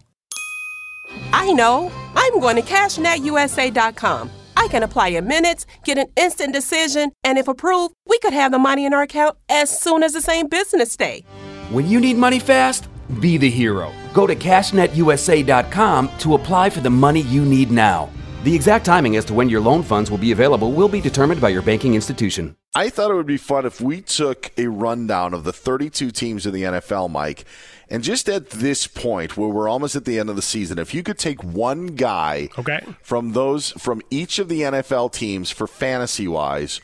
I 1.31 1.53
know. 1.53 1.89
I'm 2.15 2.41
going 2.41 2.57
to 2.57 2.61
CashNetUSA.com. 2.61 4.29
I 4.57 4.67
can 4.67 4.83
apply 4.83 5.09
in 5.09 5.25
minutes, 5.27 5.65
get 5.85 5.97
an 5.97 6.07
instant 6.17 6.51
decision, 6.53 7.13
and 7.23 7.37
if 7.37 7.47
approved, 7.47 7.93
we 8.05 8.19
could 8.19 8.33
have 8.33 8.51
the 8.51 8.59
money 8.59 8.85
in 8.85 8.93
our 8.93 9.03
account 9.03 9.37
as 9.47 9.69
soon 9.69 10.03
as 10.03 10.11
the 10.11 10.21
same 10.21 10.47
business 10.47 10.97
day. 10.97 11.23
When 11.69 11.87
you 11.87 12.01
need 12.01 12.17
money 12.17 12.39
fast, 12.39 12.89
be 13.21 13.37
the 13.37 13.49
hero. 13.49 13.93
Go 14.13 14.27
to 14.27 14.35
CashNetUSA.com 14.35 16.09
to 16.19 16.33
apply 16.33 16.69
for 16.71 16.81
the 16.81 16.89
money 16.89 17.21
you 17.21 17.45
need 17.45 17.71
now. 17.71 18.09
The 18.47 18.55
exact 18.55 18.85
timing 18.85 19.17
as 19.17 19.25
to 19.25 19.33
when 19.33 19.49
your 19.49 19.59
loan 19.59 19.83
funds 19.83 20.09
will 20.09 20.17
be 20.17 20.31
available 20.31 20.71
will 20.71 20.87
be 20.87 21.01
determined 21.01 21.41
by 21.41 21.49
your 21.49 21.61
banking 21.61 21.95
institution. 21.95 22.55
I 22.73 22.87
thought 22.87 23.11
it 23.11 23.15
would 23.15 23.25
be 23.25 23.35
fun 23.35 23.65
if 23.65 23.81
we 23.81 23.99
took 23.99 24.53
a 24.57 24.67
rundown 24.67 25.33
of 25.33 25.43
the 25.43 25.51
32 25.51 26.11
teams 26.11 26.45
in 26.45 26.53
the 26.53 26.63
NFL, 26.63 27.11
Mike, 27.11 27.43
and 27.89 28.05
just 28.05 28.29
at 28.29 28.51
this 28.51 28.87
point 28.87 29.35
where 29.35 29.49
we're 29.49 29.67
almost 29.67 29.97
at 29.97 30.05
the 30.05 30.17
end 30.17 30.29
of 30.29 30.37
the 30.37 30.41
season, 30.41 30.79
if 30.79 30.93
you 30.93 31.03
could 31.03 31.17
take 31.17 31.43
one 31.43 31.87
guy 31.87 32.47
okay. 32.57 32.79
from 33.01 33.33
those 33.33 33.71
from 33.71 34.01
each 34.09 34.39
of 34.39 34.47
the 34.47 34.61
NFL 34.61 35.11
teams 35.11 35.51
for 35.51 35.67
fantasy 35.67 36.29
wise, 36.29 36.79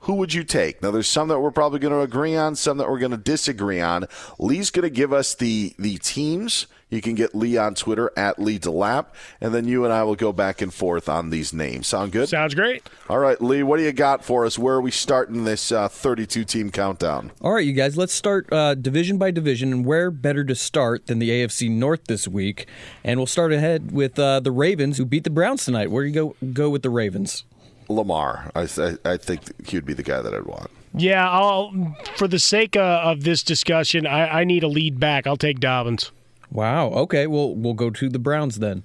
who 0.00 0.14
would 0.14 0.32
you 0.32 0.44
take? 0.44 0.82
Now, 0.82 0.90
there's 0.90 1.08
some 1.08 1.28
that 1.28 1.40
we're 1.40 1.50
probably 1.50 1.80
going 1.80 1.92
to 1.92 2.00
agree 2.00 2.36
on, 2.36 2.54
some 2.54 2.78
that 2.78 2.88
we're 2.88 2.98
going 2.98 3.10
to 3.10 3.16
disagree 3.16 3.80
on. 3.80 4.06
Lee's 4.38 4.70
going 4.70 4.84
to 4.84 4.90
give 4.90 5.12
us 5.12 5.34
the 5.34 5.74
the 5.78 5.98
teams. 5.98 6.66
You 6.90 7.02
can 7.02 7.14
get 7.14 7.34
Lee 7.34 7.58
on 7.58 7.74
Twitter 7.74 8.10
at 8.16 8.38
Lee 8.38 8.58
DeLapp, 8.58 9.06
and 9.42 9.52
then 9.54 9.68
you 9.68 9.84
and 9.84 9.92
I 9.92 10.04
will 10.04 10.14
go 10.14 10.32
back 10.32 10.62
and 10.62 10.72
forth 10.72 11.06
on 11.06 11.28
these 11.28 11.52
names. 11.52 11.86
Sound 11.86 12.12
good? 12.12 12.30
Sounds 12.30 12.54
great. 12.54 12.88
All 13.10 13.18
right, 13.18 13.38
Lee, 13.42 13.62
what 13.62 13.76
do 13.76 13.82
you 13.82 13.92
got 13.92 14.24
for 14.24 14.46
us? 14.46 14.58
Where 14.58 14.76
are 14.76 14.80
we 14.80 14.90
starting 14.90 15.44
this 15.44 15.70
uh, 15.70 15.88
32 15.88 16.44
team 16.44 16.70
countdown? 16.70 17.30
All 17.42 17.52
right, 17.52 17.66
you 17.66 17.74
guys, 17.74 17.98
let's 17.98 18.14
start 18.14 18.50
uh, 18.50 18.74
division 18.74 19.18
by 19.18 19.30
division, 19.30 19.70
and 19.72 19.84
where 19.84 20.10
better 20.10 20.44
to 20.44 20.54
start 20.54 21.08
than 21.08 21.18
the 21.18 21.28
AFC 21.28 21.70
North 21.70 22.06
this 22.06 22.26
week? 22.26 22.66
And 23.04 23.20
we'll 23.20 23.26
start 23.26 23.52
ahead 23.52 23.92
with 23.92 24.18
uh, 24.18 24.40
the 24.40 24.52
Ravens, 24.52 24.96
who 24.96 25.04
beat 25.04 25.24
the 25.24 25.30
Browns 25.30 25.66
tonight. 25.66 25.90
Where 25.90 26.04
do 26.04 26.08
you 26.08 26.14
go 26.14 26.36
go 26.54 26.70
with 26.70 26.82
the 26.82 26.90
Ravens? 26.90 27.44
Lamar. 27.88 28.50
I, 28.54 28.62
I, 28.62 28.96
I 29.12 29.16
think 29.16 29.66
he 29.66 29.76
would 29.76 29.86
be 29.86 29.94
the 29.94 30.02
guy 30.02 30.20
that 30.22 30.34
I'd 30.34 30.44
want. 30.44 30.70
Yeah, 30.94 31.28
I'll 31.28 31.96
for 32.16 32.28
the 32.28 32.38
sake 32.38 32.76
uh, 32.76 33.02
of 33.04 33.24
this 33.24 33.42
discussion, 33.42 34.06
I, 34.06 34.40
I 34.40 34.44
need 34.44 34.62
a 34.62 34.68
lead 34.68 34.98
back. 34.98 35.26
I'll 35.26 35.36
take 35.36 35.60
Dobbins. 35.60 36.10
Wow. 36.50 36.88
Okay. 36.90 37.26
Well, 37.26 37.54
we'll 37.54 37.74
go 37.74 37.90
to 37.90 38.08
the 38.08 38.18
Browns 38.18 38.58
then. 38.58 38.84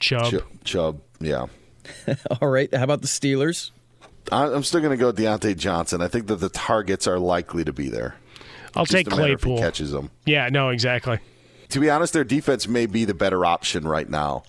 Chubb. 0.00 0.32
Ch- 0.32 0.64
Chubb. 0.64 1.00
Yeah. 1.20 1.46
All 2.40 2.48
right. 2.48 2.72
How 2.74 2.84
about 2.84 3.02
the 3.02 3.08
Steelers? 3.08 3.70
I'm 4.30 4.62
still 4.62 4.80
going 4.80 4.92
to 4.92 4.96
go 4.96 5.12
Diontae 5.12 5.56
Johnson. 5.56 6.00
I 6.00 6.08
think 6.08 6.28
that 6.28 6.36
the 6.36 6.48
targets 6.48 7.06
are 7.06 7.18
likely 7.18 7.64
to 7.64 7.72
be 7.72 7.88
there. 7.88 8.14
I'll 8.74 8.84
Just 8.84 8.92
take 8.92 9.06
a 9.08 9.10
matter 9.10 9.32
if 9.34 9.40
Claypool. 9.40 9.56
He 9.56 9.62
catches 9.62 9.90
them. 9.90 10.10
Yeah. 10.24 10.48
No. 10.48 10.70
Exactly. 10.70 11.18
To 11.70 11.80
be 11.80 11.90
honest, 11.90 12.12
their 12.12 12.24
defense 12.24 12.68
may 12.68 12.86
be 12.86 13.04
the 13.04 13.14
better 13.14 13.44
option 13.44 13.86
right 13.86 14.08
now. 14.08 14.44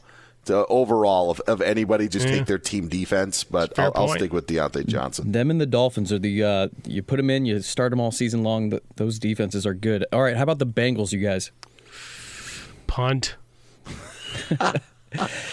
To 0.46 0.66
overall, 0.68 1.32
of, 1.32 1.40
of 1.42 1.62
anybody, 1.62 2.10
just 2.10 2.28
Yeah. 2.28 2.36
take 2.40 2.46
their 2.48 2.58
team 2.58 2.90
defense. 2.90 3.46
But 3.46 3.80
I'll, 3.80 3.94
I'll 3.96 4.10
stick 4.10 4.34
with 4.34 4.46
Diontae 4.48 4.86
Johnson. 4.88 5.32
Them 5.32 5.50
and 5.50 5.62
the 5.62 5.66
Dolphins 5.66 6.12
are 6.12 6.20
the 6.20 6.44
uh, 6.44 6.68
you 6.86 7.02
put 7.02 7.16
them 7.18 7.30
in, 7.30 7.46
you 7.46 7.62
start 7.62 7.92
them 7.92 8.02
all 8.02 8.12
season 8.12 8.44
long. 8.44 8.70
th 8.72 8.84
those 8.98 9.20
defenses 9.20 9.66
are 9.66 9.74
good. 9.74 10.06
All 10.12 10.22
right. 10.22 10.36
How 10.36 10.44
about 10.44 10.60
the 10.60 10.66
Bengals, 10.68 11.14
you 11.14 11.20
guys? 11.20 11.52
Punt. 12.88 13.36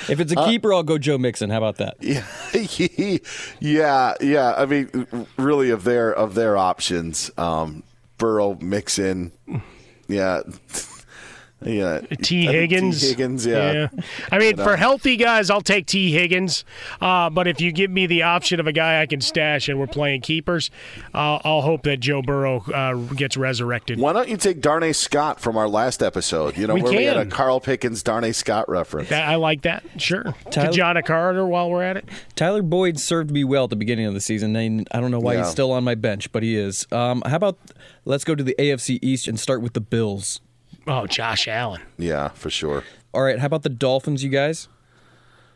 If 0.09 0.21
it's 0.21 0.33
a 0.33 0.41
Uh, 0.41 0.47
keeper, 0.49 0.73
I'll 0.73 0.83
go 0.83 0.97
Joe 0.97 1.19
Mixon. 1.19 1.51
How 1.51 1.59
about 1.59 1.77
that? 1.77 1.97
Yeah, 2.01 2.25
yeah, 3.61 4.15
yeah. 4.23 4.55
I 4.57 4.65
mean, 4.65 5.07
really, 5.37 5.69
of 5.69 5.85
their 5.85 6.11
of 6.15 6.35
their 6.35 6.57
options, 6.57 7.31
um, 7.37 7.83
Burrow, 8.17 8.57
Mixon, 8.63 9.33
yeah, 10.09 10.41
yeah. 11.65 12.01
T. 12.01 12.49
I 12.49 12.53
think 12.53 12.71
Higgins. 12.73 13.01
T. 13.01 13.09
Higgins, 13.09 13.47
yeah. 13.47 13.89
I 14.33 14.39
mean, 14.39 14.57
But, 14.57 14.65
for 14.65 14.73
uh, 14.73 14.77
healthy 14.77 15.17
guys, 15.17 15.51
I'll 15.51 15.61
take 15.61 15.87
T. 15.87 16.13
Higgins. 16.13 16.65
Uh, 17.01 17.31
but 17.31 17.47
if 17.47 17.61
you 17.61 17.73
give 17.73 17.91
me 17.91 18.07
the 18.07 18.23
option 18.23 18.61
of 18.61 18.67
a 18.67 18.73
guy 18.73 19.01
I 19.03 19.07
can 19.07 19.21
stash 19.21 19.69
and 19.69 19.79
we're 19.79 19.87
playing 19.87 20.23
keepers, 20.23 20.71
uh, 21.15 21.39
I'll 21.45 21.63
hope 21.63 21.83
that 21.85 21.99
Joe 22.01 22.23
Burrow 22.23 22.65
uh, 22.73 22.95
gets 23.15 23.37
resurrected. 23.37 23.99
Why 23.99 24.13
don't 24.13 24.29
you 24.29 24.37
take 24.37 24.61
Darnay 24.61 24.93
Scott 24.93 25.41
from 25.41 25.57
our 25.57 25.69
last 25.69 26.03
episode? 26.03 26.57
You 26.57 26.67
know, 26.67 26.75
We 26.75 26.83
where 26.83 26.93
we 26.93 27.05
had 27.05 27.17
a. 27.17 27.27
Carl 27.27 27.61
Pickens, 27.61 28.03
Darnay 28.03 28.33
Scott 28.33 28.69
reference. 28.69 29.09
That, 29.11 29.29
I 29.29 29.37
like 29.37 29.63
that. 29.63 29.85
Sure. 29.99 30.35
Tyler- 30.51 30.73
John 30.73 31.01
Carter 31.03 31.47
while 31.47 31.71
we're 31.71 31.83
at 31.83 31.97
it. 31.97 32.05
Tyler 32.37 32.63
Boyd 32.63 32.99
served 32.99 33.31
me 33.31 33.45
well 33.45 33.65
at 33.65 33.71
the 33.71 33.77
beginning 33.77 34.07
of 34.07 34.15
the 34.15 34.21
season. 34.21 34.57
And 34.57 34.89
I 34.93 35.01
don't 35.01 35.11
know 35.11 35.21
why 35.21 35.35
Yeah. 35.35 35.41
he's 35.43 35.51
still 35.51 35.73
on 35.73 35.85
my 35.85 35.95
bench, 35.95 36.33
but 36.33 36.43
he 36.43 36.57
is. 36.57 36.87
Um, 36.91 37.23
how 37.27 37.37
about 37.37 37.59
let's 38.05 38.25
go 38.25 38.35
to 38.35 38.43
the 38.43 38.55
AFC 38.59 38.99
East 39.03 39.29
and 39.29 39.39
start 39.39 39.63
with 39.63 39.75
the 39.75 39.81
Bills. 39.81 40.41
Oh, 40.93 41.07
Josh 41.07 41.47
Allen. 41.47 41.81
Yeah, 41.99 42.29
for 42.29 42.51
sure. 42.51 42.83
All 43.15 43.23
right. 43.23 43.39
How 43.39 43.47
about 43.47 43.63
the 43.63 43.69
Dolphins, 43.69 44.25
you 44.25 44.29
guys? 44.31 44.67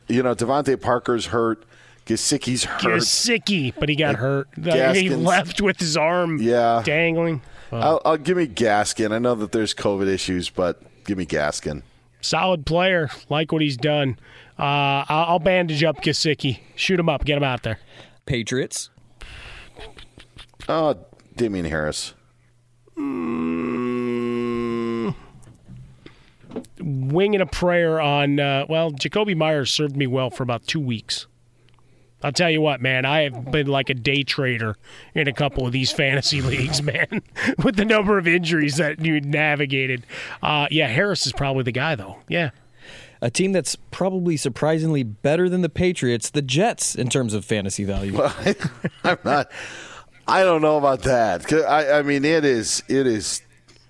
You 0.06 0.22
know, 0.22 0.34
DeVante 0.34 0.80
Parker's 0.80 1.26
hurt. 1.26 1.64
Gesicki's 2.06 2.64
hurt. 2.64 2.82
Gesicki, 3.00 3.72
but 3.78 3.88
he 3.88 3.96
got 3.96 4.14
hurt. 4.16 4.46
he 4.94 5.08
left 5.10 5.60
with 5.60 5.80
his 5.80 5.96
arm 5.96 6.38
Yeah. 6.40 6.82
dangling. 6.84 7.42
Well, 7.70 7.82
I'll, 7.82 8.02
I'll 8.04 8.16
give 8.16 8.36
me 8.36 8.46
Gaskin. 8.46 9.10
I 9.12 9.18
know 9.18 9.34
that 9.34 9.50
there's 9.52 9.74
COVID 9.74 10.06
issues, 10.06 10.50
but 10.50 10.80
give 11.04 11.18
me 11.18 11.26
Gaskin. 11.26 11.82
solid 12.20 12.64
player. 12.66 13.08
Like 13.28 13.50
what 13.52 13.62
he's 13.62 13.76
done. 13.76 14.18
Uh, 14.58 15.02
I'll, 15.08 15.24
I'll 15.30 15.38
bandage 15.40 15.82
up 15.82 16.02
Gesicki. 16.02 16.60
Shoot 16.76 17.00
him 17.00 17.08
up. 17.08 17.24
Get 17.24 17.36
him 17.38 17.42
out 17.42 17.62
there. 17.64 17.78
Patriots. 18.26 18.90
Oh, 20.68 20.96
Damien 21.34 21.64
Harris. 21.64 22.14
Mm, 22.96 23.83
wing 26.78 27.34
and 27.34 27.42
a 27.42 27.46
prayer 27.46 28.00
on. 28.00 28.40
Uh, 28.40 28.66
well, 28.68 28.92
Jakobi 28.92 29.36
Meyers 29.36 29.70
served 29.70 29.96
me 29.96 30.06
well 30.06 30.30
for 30.30 30.42
about 30.42 30.66
two 30.66 30.80
weeks. 30.80 31.26
I'll 32.22 32.32
tell 32.32 32.50
you 32.50 32.62
what, 32.62 32.80
man. 32.80 33.04
I 33.04 33.24
have 33.24 33.50
been 33.50 33.66
like 33.66 33.90
a 33.90 33.94
day 33.94 34.22
trader 34.22 34.76
in 35.14 35.28
a 35.28 35.32
couple 35.32 35.66
of 35.66 35.72
these 35.72 35.92
fantasy 35.92 36.40
leagues, 36.42 36.82
man. 36.82 37.22
With 37.62 37.76
the 37.76 37.84
number 37.84 38.16
of 38.16 38.26
injuries 38.26 38.76
that 38.78 39.04
you 39.04 39.20
navigated. 39.20 40.06
Uh, 40.42 40.66
yeah, 40.70 40.88
Harris 40.88 41.26
is 41.26 41.32
probably 41.32 41.64
the 41.64 41.72
guy, 41.72 41.94
though. 41.94 42.16
Yeah. 42.28 42.50
A 43.20 43.30
team 43.30 43.52
that's 43.52 43.76
probably 43.90 44.38
surprisingly 44.38 45.02
better 45.02 45.50
than 45.50 45.60
the 45.60 45.68
Patriots, 45.68 46.30
the 46.30 46.42
Jets, 46.42 46.94
in 46.94 47.08
terms 47.08 47.34
of 47.34 47.44
fantasy 47.44 47.84
value. 47.84 48.18
I'm 49.04 49.18
not. 49.22 49.50
I 50.26 50.42
don't 50.44 50.62
know 50.62 50.78
about 50.78 51.02
that. 51.02 51.52
I, 51.52 51.98
I 51.98 52.02
mean, 52.02 52.24
it 52.24 52.44
is 52.44 52.82
it 52.88 53.06
is 53.06 53.42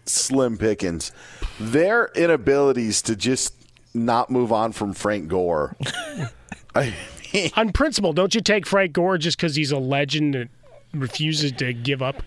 slim 0.07 0.59
pickings. 0.59 1.13
Their 1.61 2.11
inabilities 2.15 3.03
to 3.03 3.17
just 3.17 3.55
not 3.95 4.31
move 4.31 4.53
on 4.53 4.73
from 4.73 4.93
Frank 4.93 5.29
Gore. 5.29 5.77
I 6.75 6.93
mean, 7.33 7.51
On 7.57 7.73
principle, 7.73 8.13
don't 8.13 8.35
you 8.35 8.41
take 8.41 8.67
Frank 8.67 8.93
Gore 8.93 9.19
just 9.19 9.37
because 9.37 9.55
he's 9.57 9.71
a 9.73 9.79
legend 9.79 10.35
and 10.35 10.49
refuses 10.93 11.53
to 11.53 11.73
give 11.73 12.03
up? 12.03 12.23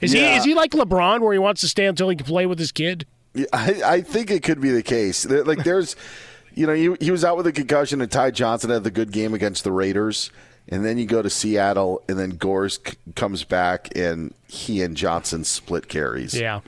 Is 0.00 0.12
he 0.12 0.20
is 0.20 0.44
he 0.44 0.54
like 0.54 0.70
LeBron, 0.72 1.20
where 1.20 1.32
he 1.32 1.38
wants 1.40 1.60
to 1.62 1.68
stay 1.68 1.86
until 1.86 2.08
he 2.08 2.14
can 2.16 2.26
play 2.26 2.46
with 2.46 2.58
his 2.58 2.70
kid? 2.70 3.04
I, 3.52 3.82
I 3.84 4.00
think 4.00 4.30
it 4.30 4.42
could 4.42 4.60
be 4.60 4.70
the 4.70 4.82
case. 4.82 5.24
Like 5.28 5.64
there's, 5.64 5.96
you 6.54 6.66
know, 6.66 6.72
he, 6.74 6.94
he 7.00 7.10
was 7.10 7.24
out 7.24 7.36
with 7.36 7.46
a 7.48 7.52
concussion, 7.52 8.00
and 8.00 8.10
Ty 8.10 8.30
Johnson 8.30 8.70
had 8.70 8.84
the 8.84 8.90
good 8.92 9.10
game 9.10 9.34
against 9.34 9.64
the 9.64 9.72
Raiders, 9.72 10.30
and 10.68 10.84
then 10.84 10.98
you 10.98 11.06
go 11.06 11.20
to 11.22 11.28
Seattle, 11.30 12.02
and 12.08 12.16
then 12.18 12.30
Gores 12.30 12.78
c- 12.86 12.94
comes 13.16 13.42
back, 13.44 13.88
and 13.96 14.32
he 14.46 14.82
and 14.82 14.96
Johnson 14.96 15.42
split 15.44 15.88
carries. 15.88 16.38
Yeah. 16.38 16.60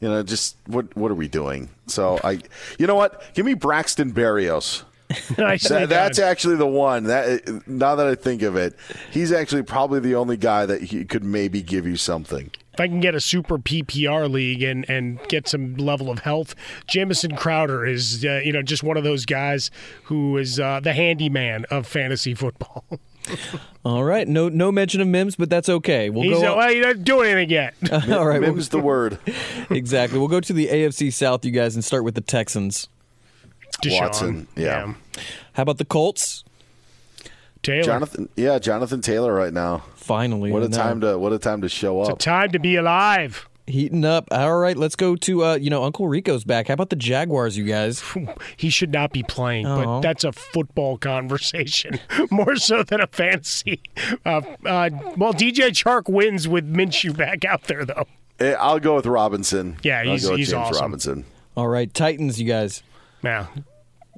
You 0.00 0.08
know, 0.08 0.22
just 0.22 0.56
what 0.66 0.94
what 0.96 1.10
are 1.10 1.14
we 1.14 1.28
doing? 1.28 1.70
So 1.86 2.18
I, 2.22 2.40
you 2.78 2.86
know 2.86 2.94
what? 2.94 3.22
Give 3.34 3.46
me 3.46 3.54
Braxton 3.54 4.12
Berrios. 4.12 4.82
That- 5.36 5.88
that's 5.88 6.18
actually 6.18 6.56
the 6.56 6.66
one. 6.66 7.04
That 7.04 7.68
now 7.68 7.94
that 7.94 8.06
I 8.06 8.14
think 8.14 8.42
of 8.42 8.56
it, 8.56 8.74
he's 9.10 9.32
actually 9.32 9.62
probably 9.62 10.00
the 10.00 10.14
only 10.16 10.36
guy 10.36 10.66
that 10.66 10.82
he 10.82 11.04
could 11.04 11.22
maybe 11.22 11.62
give 11.62 11.86
you 11.86 11.96
something. 11.96 12.50
If 12.72 12.80
I 12.80 12.88
can 12.88 12.98
get 13.00 13.14
a 13.14 13.20
super 13.20 13.58
PPR 13.58 14.28
league 14.28 14.62
and, 14.62 14.84
and 14.90 15.20
get 15.28 15.46
some 15.46 15.76
level 15.76 16.10
of 16.10 16.20
health, 16.20 16.56
Jamison 16.88 17.36
Crowder 17.36 17.86
is 17.86 18.24
uh, 18.24 18.40
you 18.44 18.52
know 18.52 18.62
just 18.62 18.82
one 18.82 18.96
of 18.96 19.04
those 19.04 19.24
guys 19.26 19.70
who 20.04 20.36
is 20.38 20.58
uh, 20.58 20.80
the 20.80 20.92
handyman 20.94 21.64
of 21.70 21.86
fantasy 21.86 22.34
football. 22.34 22.84
All 23.84 24.02
right. 24.04 24.26
No 24.26 24.48
no 24.48 24.72
mention 24.72 25.00
of 25.00 25.08
Mims, 25.08 25.36
but 25.36 25.50
that's 25.50 25.68
okay. 25.68 26.10
We'll 26.10 26.22
He's 26.22 26.40
go. 26.40 26.54
uh, 26.54 26.56
well, 26.56 26.68
he 26.70 26.80
doesn't 26.80 27.04
do 27.04 27.20
anything 27.20 27.50
yet. 27.50 27.74
All 28.10 28.26
right. 28.26 28.40
Mim's 28.40 28.70
the 28.70 28.78
word. 28.78 29.18
exactly. 29.70 30.18
We'll 30.18 30.28
go 30.28 30.40
to 30.40 30.52
the 30.52 30.68
AFC 30.68 31.12
South, 31.12 31.44
you 31.44 31.50
guys, 31.50 31.74
and 31.74 31.84
start 31.84 32.04
with 32.04 32.14
the 32.14 32.20
Texans. 32.20 32.88
Deshaun. 33.82 34.00
Watson, 34.00 34.48
yeah. 34.56 34.94
How 35.54 35.62
about 35.64 35.78
the 35.78 35.84
Colts? 35.84 36.44
Taylor. 37.62 37.82
Jonathan, 37.82 38.28
yeah, 38.36 38.58
Jonathan 38.58 39.00
Taylor 39.00 39.32
right 39.32 39.52
now. 39.52 39.84
Finally, 39.96 40.52
What 40.52 40.62
a 40.62 40.68
time 40.68 41.00
to 41.00 41.18
what 41.18 41.32
a 41.32 41.38
time 41.38 41.62
to 41.62 41.68
show 41.68 42.00
It's 42.02 42.10
a 42.10 42.12
up. 42.12 42.18
time 42.18 42.50
to 42.52 42.58
be 42.58 42.76
alive. 42.76 43.48
Heating 43.66 44.04
up. 44.04 44.28
All 44.30 44.58
right, 44.58 44.76
let's 44.76 44.94
go 44.94 45.16
to 45.16 45.42
uh, 45.44 45.54
you 45.54 45.70
know 45.70 45.84
Uncle 45.84 46.06
Rico's 46.06 46.44
back. 46.44 46.68
How 46.68 46.74
about 46.74 46.90
the 46.90 46.96
Jaguars, 46.96 47.56
you 47.56 47.64
guys? 47.64 48.02
He 48.58 48.68
should 48.70 48.92
not 48.92 49.12
be 49.12 49.22
playing, 49.22 49.66
Oh. 49.66 49.84
but 49.84 50.00
that's 50.02 50.22
a 50.24 50.32
football 50.32 50.98
conversation 50.98 51.98
more 52.30 52.56
so 52.56 52.82
than 52.82 53.00
a 53.00 53.06
fantasy. 53.06 53.80
Uh, 54.26 54.42
uh, 54.66 54.90
well, 55.16 55.32
DJ 55.32 55.70
Chark 55.70 56.08
wins 56.12 56.46
with 56.46 56.70
Minshew 56.70 57.16
back 57.16 57.44
out 57.46 57.64
there, 57.64 57.84
though. 57.86 58.04
Eh, 58.38 58.52
I'll 58.52 58.78
go 58.80 58.96
with 58.96 59.06
Robinson. 59.06 59.76
Yeah, 59.82 60.00
I'll 60.00 60.04
he's- 60.06 60.24
go 60.24 60.30
with 60.32 60.38
he's 60.40 60.50
James 60.50 60.68
awesome. 60.68 60.82
Robinson. 60.82 61.24
All 61.56 61.68
right, 61.68 61.92
Titans, 61.92 62.38
you 62.40 62.46
guys. 62.46 62.82
Now, 63.22 63.48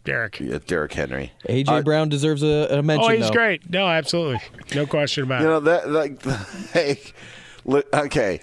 Derrick. 0.04 0.40
Yeah, 0.40 0.58
Derrick 0.66 0.92
Henry. 0.92 1.32
AJ 1.48 1.68
Uh, 1.68 1.82
Brown 1.82 2.08
deserves 2.08 2.42
a, 2.42 2.66
a 2.78 2.82
mention. 2.82 3.10
Oh, 3.10 3.14
he's 3.14 3.26
though. 3.28 3.32
great. 3.32 3.68
No, 3.70 3.86
absolutely, 3.86 4.40
no 4.74 4.86
question 4.86 5.22
about 5.24 5.40
You 5.42 5.46
it. 5.46 5.48
You 5.48 5.54
know 5.54 5.60
that 5.60 5.88
like 5.90 6.22
hey, 6.72 6.98
li- 7.64 7.82
okay. 7.94 8.40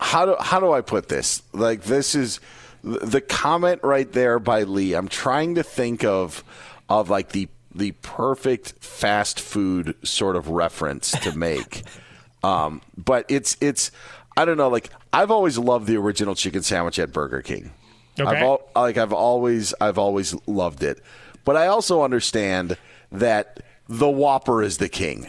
How 0.00 0.26
do 0.26 0.36
how 0.40 0.60
do 0.60 0.72
I 0.72 0.80
put 0.80 1.08
this? 1.08 1.42
Like 1.52 1.82
this 1.82 2.14
is 2.14 2.40
the 2.82 3.20
comment 3.20 3.80
right 3.82 4.10
there 4.10 4.38
by 4.38 4.62
Lee. 4.62 4.94
I'm 4.94 5.08
trying 5.08 5.54
to 5.56 5.62
think 5.62 6.04
of 6.04 6.42
of 6.88 7.10
like 7.10 7.30
the 7.30 7.48
the 7.74 7.92
perfect 8.02 8.72
fast 8.80 9.38
food 9.38 9.94
sort 10.02 10.36
of 10.36 10.48
reference 10.48 11.12
to 11.12 11.36
make. 11.36 11.84
um, 12.42 12.80
but 12.96 13.26
it's 13.28 13.56
it's 13.60 13.90
I 14.36 14.44
don't 14.44 14.56
know. 14.56 14.68
Like 14.68 14.90
I've 15.12 15.30
always 15.30 15.58
loved 15.58 15.86
the 15.86 15.96
original 15.96 16.34
chicken 16.34 16.62
sandwich 16.62 16.98
at 16.98 17.12
Burger 17.12 17.42
King. 17.42 17.72
Okay. 18.18 18.28
I've 18.28 18.42
al- 18.42 18.68
like 18.74 18.96
I've 18.96 19.12
always 19.12 19.74
I've 19.80 19.98
always 19.98 20.34
loved 20.46 20.82
it, 20.82 21.02
but 21.44 21.56
I 21.56 21.66
also 21.66 22.02
understand 22.02 22.76
that 23.12 23.60
the 23.88 24.08
Whopper 24.08 24.62
is 24.62 24.78
the 24.78 24.88
king. 24.88 25.28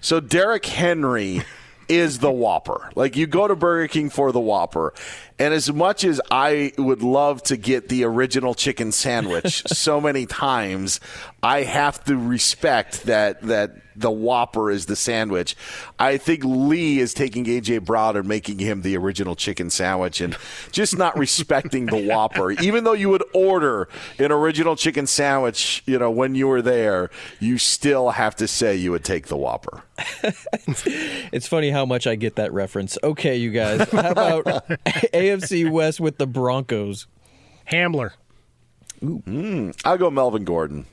So 0.00 0.20
Derrick 0.20 0.66
Henry 0.66 1.42
is 1.88 2.18
the 2.18 2.30
Whopper. 2.30 2.90
Like 2.94 3.16
you 3.16 3.26
go 3.26 3.48
to 3.48 3.56
Burger 3.56 3.88
King 3.88 4.10
for 4.10 4.32
the 4.32 4.40
Whopper. 4.40 4.92
And 5.38 5.54
as 5.54 5.72
much 5.72 6.04
as 6.04 6.20
I 6.30 6.72
would 6.76 7.02
love 7.02 7.42
to 7.44 7.56
get 7.56 7.88
the 7.88 8.04
original 8.04 8.54
chicken 8.54 8.92
sandwich 8.92 9.62
so 9.66 10.00
many 10.00 10.26
times, 10.26 11.00
I 11.42 11.62
have 11.62 12.02
to 12.04 12.16
respect 12.16 13.04
that 13.04 13.42
that 13.42 13.76
the 14.00 14.10
Whopper 14.10 14.70
is 14.70 14.86
the 14.86 14.96
sandwich. 14.96 15.56
I 15.98 16.16
think 16.16 16.44
Lee 16.44 16.98
is 16.98 17.14
taking 17.14 17.44
AJ 17.44 17.84
Brown 17.84 18.16
and 18.16 18.28
making 18.28 18.58
him 18.58 18.82
the 18.82 18.96
original 18.96 19.34
chicken 19.34 19.70
sandwich 19.70 20.20
and 20.20 20.36
just 20.72 20.96
not 20.96 21.18
respecting 21.18 21.86
the 21.86 22.06
Whopper. 22.06 22.50
Even 22.62 22.84
though 22.84 22.92
you 22.92 23.08
would 23.08 23.24
order 23.34 23.88
an 24.18 24.32
original 24.32 24.76
chicken 24.76 25.06
sandwich, 25.06 25.82
you 25.86 25.98
know, 25.98 26.10
when 26.10 26.34
you 26.34 26.46
were 26.48 26.62
there, 26.62 27.10
you 27.40 27.58
still 27.58 28.10
have 28.10 28.36
to 28.36 28.46
say 28.46 28.76
you 28.76 28.90
would 28.90 29.04
take 29.04 29.26
the 29.26 29.36
Whopper. 29.36 29.82
it's 31.32 31.48
funny 31.48 31.70
how 31.70 31.84
much 31.84 32.06
I 32.06 32.14
get 32.14 32.36
that 32.36 32.52
reference. 32.52 32.96
Okay, 33.02 33.36
you 33.36 33.50
guys. 33.50 33.88
How 33.90 34.10
about 34.10 34.44
AFC 34.86 35.70
West 35.70 36.00
with 36.00 36.18
the 36.18 36.26
Broncos? 36.26 37.06
Hamler. 37.70 38.12
Ooh. 39.02 39.22
Mm, 39.26 39.80
I'll 39.84 39.98
go 39.98 40.10
Melvin 40.10 40.44
Gordon. 40.44 40.86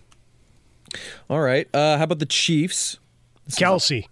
All 1.30 1.42
right. 1.42 1.68
Uh, 1.74 1.98
how 1.98 2.04
about 2.04 2.20
the 2.20 2.26
Chiefs? 2.26 3.00
Kelce. 3.52 4.08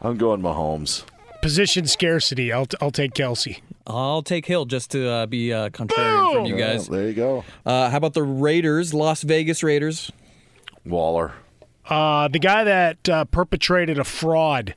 I'm 0.00 0.16
going 0.16 0.40
Mahomes. 0.40 1.04
Position 1.42 1.86
scarcity. 1.86 2.52
I'll, 2.52 2.66
I'll 2.80 2.90
take 2.90 3.14
Kelce. 3.14 3.60
I'll 3.86 4.22
take 4.22 4.46
Hill 4.46 4.64
just 4.64 4.90
to 4.90 5.08
uh, 5.08 5.26
be 5.26 5.52
uh, 5.52 5.70
contrarian 5.70 6.32
for 6.32 6.46
you 6.46 6.56
guys. 6.56 6.88
there 6.88 7.06
you 7.08 7.14
go. 7.14 7.44
Uh, 7.64 7.90
how 7.90 7.96
about 7.96 8.14
the 8.14 8.22
Raiders, 8.22 8.92
Las 8.92 9.22
Vegas 9.22 9.62
Raiders? 9.62 10.10
Waller. 10.84 11.32
Uh, 11.88 12.28
the 12.28 12.38
guy 12.38 12.64
that 12.64 13.08
uh, 13.08 13.24
perpetrated 13.26 13.98
a 13.98 14.04
fraud 14.04 14.74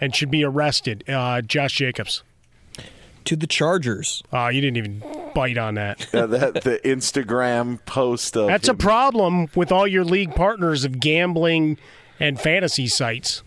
and 0.00 0.14
should 0.14 0.30
be 0.30 0.44
arrested, 0.44 1.04
uh, 1.08 1.40
Josh 1.42 1.74
Jacobs. 1.74 2.22
To 3.24 3.36
the 3.36 3.46
Chargers. 3.46 4.22
Oh, 4.32 4.48
you 4.48 4.60
didn't 4.60 4.76
even 4.76 5.02
bite 5.34 5.56
on 5.58 5.74
that. 5.74 6.06
Yeah, 6.14 6.26
that 6.26 6.62
the 6.62 6.78
Instagram 6.84 7.84
post 7.86 8.36
of 8.36 8.46
That's 8.48 8.68
him. 8.68 8.74
a 8.74 8.78
problem 8.78 9.48
with 9.54 9.72
all 9.72 9.86
your 9.86 10.04
league 10.04 10.34
partners 10.34 10.84
of 10.84 11.00
gambling 11.00 11.78
and 12.20 12.38
fantasy 12.40 12.86
sites. 12.86 13.42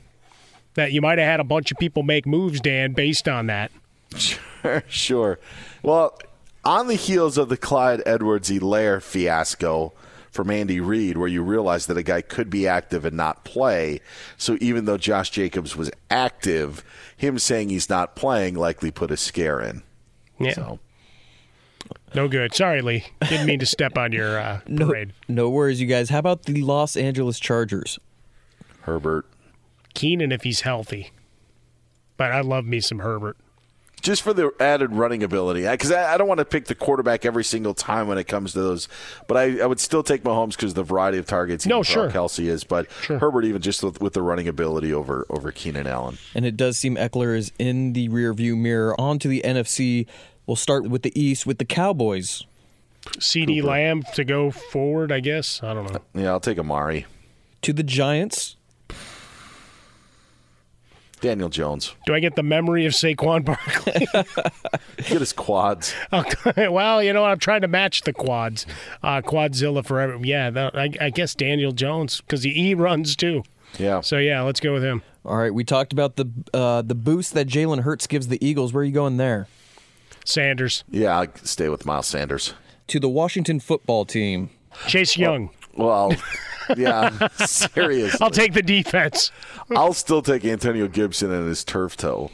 That 0.74 0.92
you 0.92 1.02
might 1.02 1.18
have 1.18 1.28
had 1.28 1.40
a 1.40 1.44
bunch 1.44 1.72
of 1.72 1.78
people 1.78 2.04
make 2.04 2.26
moves, 2.28 2.60
Dan, 2.62 2.94
based 2.94 3.28
on 3.28 3.48
that. 3.48 3.72
Sure, 4.16 4.84
sure. 4.88 5.40
Well, 5.84 6.18
on 6.64 6.88
the 6.88 6.96
heels 6.96 7.38
of 7.38 7.50
the 7.50 7.58
Clyde 7.58 8.02
Edwards-Helaire 8.06 9.02
fiasco 9.02 9.94
from 10.32 10.50
Andy 10.52 10.80
Reid, 10.80 11.18
where 11.18 11.28
you 11.28 11.42
realize 11.44 11.88
that 11.88 11.98
a 11.98 12.04
guy 12.04 12.22
could 12.22 12.50
be 12.50 12.68
active 12.68 13.06
and 13.06 13.16
not 13.18 13.44
play, 13.46 14.02
so 14.38 14.58
even 14.62 14.86
though 14.86 14.98
Josh 14.98 15.30
Jacobs 15.30 15.76
was 15.76 15.90
active, 16.12 16.84
him 17.16 17.40
saying 17.40 17.70
he's 17.70 17.90
not 17.90 18.16
playing 18.16 18.56
likely 18.56 18.92
put 18.92 19.12
a 19.12 19.18
scare 19.18 19.60
in. 19.62 19.84
Yeah. 20.40 20.54
So. 20.54 20.80
No 22.14 22.28
good. 22.28 22.54
Sorry, 22.54 22.82
Lee. 22.82 23.06
Didn't 23.30 23.48
mean 23.48 23.60
to 23.60 23.66
step 23.66 23.98
on 23.98 24.12
your 24.12 24.38
uh, 24.40 24.60
No, 24.68 24.88
parade. 24.88 25.14
no 25.28 25.50
worries, 25.50 25.80
you 25.82 25.88
guys. 25.88 26.10
How 26.10 26.20
about 26.20 26.44
the 26.44 26.62
Los 26.62 26.96
Angeles 26.98 27.40
Chargers? 27.40 27.98
Herbert. 28.82 29.26
Keenan 29.94 30.32
if 30.32 30.44
he's 30.44 30.62
healthy. 30.62 31.12
But 32.18 32.32
I 32.32 32.42
love 32.42 32.66
me 32.66 32.80
some 32.82 33.00
Herbert. 33.00 33.38
Just 34.02 34.22
for 34.22 34.32
the 34.32 34.52
added 34.60 34.94
running 34.94 35.24
ability, 35.24 35.68
because 35.68 35.92
I, 35.92 36.14
I, 36.14 36.18
don't 36.18 36.28
want 36.28 36.38
to 36.38 36.46
pick 36.46 36.66
the 36.66 36.76
quarterback 36.76 37.26
every 37.26 37.44
single 37.44 37.74
time 37.74 38.08
when 38.08 38.18
it 38.18 38.26
comes 38.26 38.54
to 38.54 38.60
those. 38.60 38.88
But 39.28 39.38
I, 39.38 39.60
I 39.60 39.66
would 39.66 39.80
still 39.80 40.04
take 40.04 40.24
Mahomes 40.24 40.52
because 40.52 40.76
the 40.76 40.84
variety 40.84 41.18
of 41.18 41.26
targets. 41.26 41.66
No, 41.66 41.82
sure. 41.82 42.10
Kelce 42.10 42.46
is, 42.46 42.64
but 42.64 42.88
Sure. 43.02 43.18
Herbert 43.18 43.46
even 43.46 43.62
just 43.62 43.84
with, 43.84 44.00
with 44.00 44.14
the 44.14 44.22
running 44.22 44.48
ability 44.48 44.94
over 44.94 45.26
over 45.30 45.52
Keenan 45.52 45.88
Allen. 45.88 46.18
And 46.36 46.46
it 46.46 46.56
does 46.56 46.78
seem 46.78 46.96
Ekeler 46.96 47.36
is 47.36 47.52
in 47.58 47.94
the 47.94 48.08
rearview 48.10 48.56
mirror. 48.58 49.00
On 49.02 49.18
to 49.20 49.28
the 49.28 49.42
NFC. 49.44 50.06
We'll 50.46 50.56
start 50.56 50.88
with 50.88 51.02
the 51.02 51.20
East 51.20 51.46
with 51.46 51.58
the 51.58 51.66
Cowboys. 51.66 52.46
CeeDee 53.18 53.64
Lamb 53.64 54.04
to 54.16 54.24
go 54.24 54.52
forward, 54.52 55.12
I 55.12 55.22
guess. 55.22 55.64
I 55.64 55.74
don't 55.74 55.92
know. 55.92 56.02
Yeah, 56.14 56.30
I'll 56.32 56.40
take 56.40 56.60
Amari. 56.60 57.06
To 57.64 57.74
the 57.74 57.84
Giants. 57.84 58.57
Daniel 61.20 61.50
Jones. 61.50 61.96
Do 62.06 62.14
I 62.14 62.20
get 62.20 62.36
the 62.36 62.44
memory 62.44 62.86
of 62.86 62.94
Saquon 62.94 63.44
Barkley? 63.44 64.08
Get 64.98 65.20
his 65.20 65.34
quads. 65.34 65.96
well, 66.58 67.02
you 67.02 67.12
know, 67.12 67.26
I'm 67.26 67.40
trying 67.40 67.62
to 67.62 67.68
match 67.68 68.02
the 68.02 68.14
quads. 68.14 68.66
Uh, 69.02 69.22
Quadzilla 69.22 69.86
forever. 69.86 70.20
Yeah, 70.22 70.50
that, 70.52 70.78
I, 70.78 70.92
I 71.02 71.10
guess 71.10 71.34
Daniel 71.34 71.72
Jones 71.72 72.22
because 72.22 72.44
he, 72.44 72.52
he 72.52 72.76
runs 72.76 73.16
too. 73.16 73.44
Yeah. 73.80 74.02
So 74.02 74.18
yeah, 74.18 74.42
let's 74.42 74.60
go 74.60 74.74
with 74.74 74.84
him. 74.84 75.02
All 75.26 75.38
right, 75.38 75.54
we 75.54 75.64
talked 75.64 75.92
about 75.92 76.16
the 76.16 76.30
uh, 76.54 76.82
the 76.82 76.96
boost 76.96 77.34
that 77.34 77.48
Jalen 77.48 77.82
Hurts 77.82 78.08
gives 78.08 78.28
the 78.28 78.44
Eagles. 78.46 78.72
Where 78.72 78.82
are 78.82 78.86
you 78.86 78.94
going 78.94 79.18
there? 79.18 79.48
Sanders. 80.24 80.84
Yeah, 80.90 81.18
I'll 81.20 81.36
stay 81.44 81.70
with 81.70 81.86
Miles 81.86 82.08
Sanders. 82.08 82.54
To 82.88 83.00
the 83.00 83.10
Washington 83.10 83.60
football 83.60 84.06
team. 84.06 84.50
Chase 84.88 85.18
Young. 85.18 85.50
Well, 85.76 86.14
yeah, 86.76 87.28
seriously. 87.46 88.20
I'll 88.22 88.32
take 88.32 88.54
the 88.54 88.62
defense. 88.62 89.32
I'll 89.76 89.94
still 89.94 90.22
take 90.22 90.44
Antonio 90.46 90.88
Gibson 90.88 91.32
and 91.32 91.48
his 91.48 91.64
turf 91.64 91.96
toe. 91.98 92.32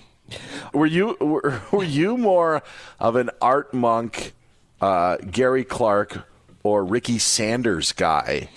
Were 0.74 0.86
you 0.86 1.18
were, 1.20 1.62
were 1.72 1.84
you 1.84 2.18
more 2.18 2.64
of 3.00 3.16
an 3.16 3.30
Art 3.42 3.74
Monk, 3.74 4.34
uh, 4.82 5.18
Gary 5.18 5.64
Clark, 5.64 6.28
or 6.64 6.84
Ricky 6.84 7.20
Sanders 7.20 7.92
guy 7.92 8.50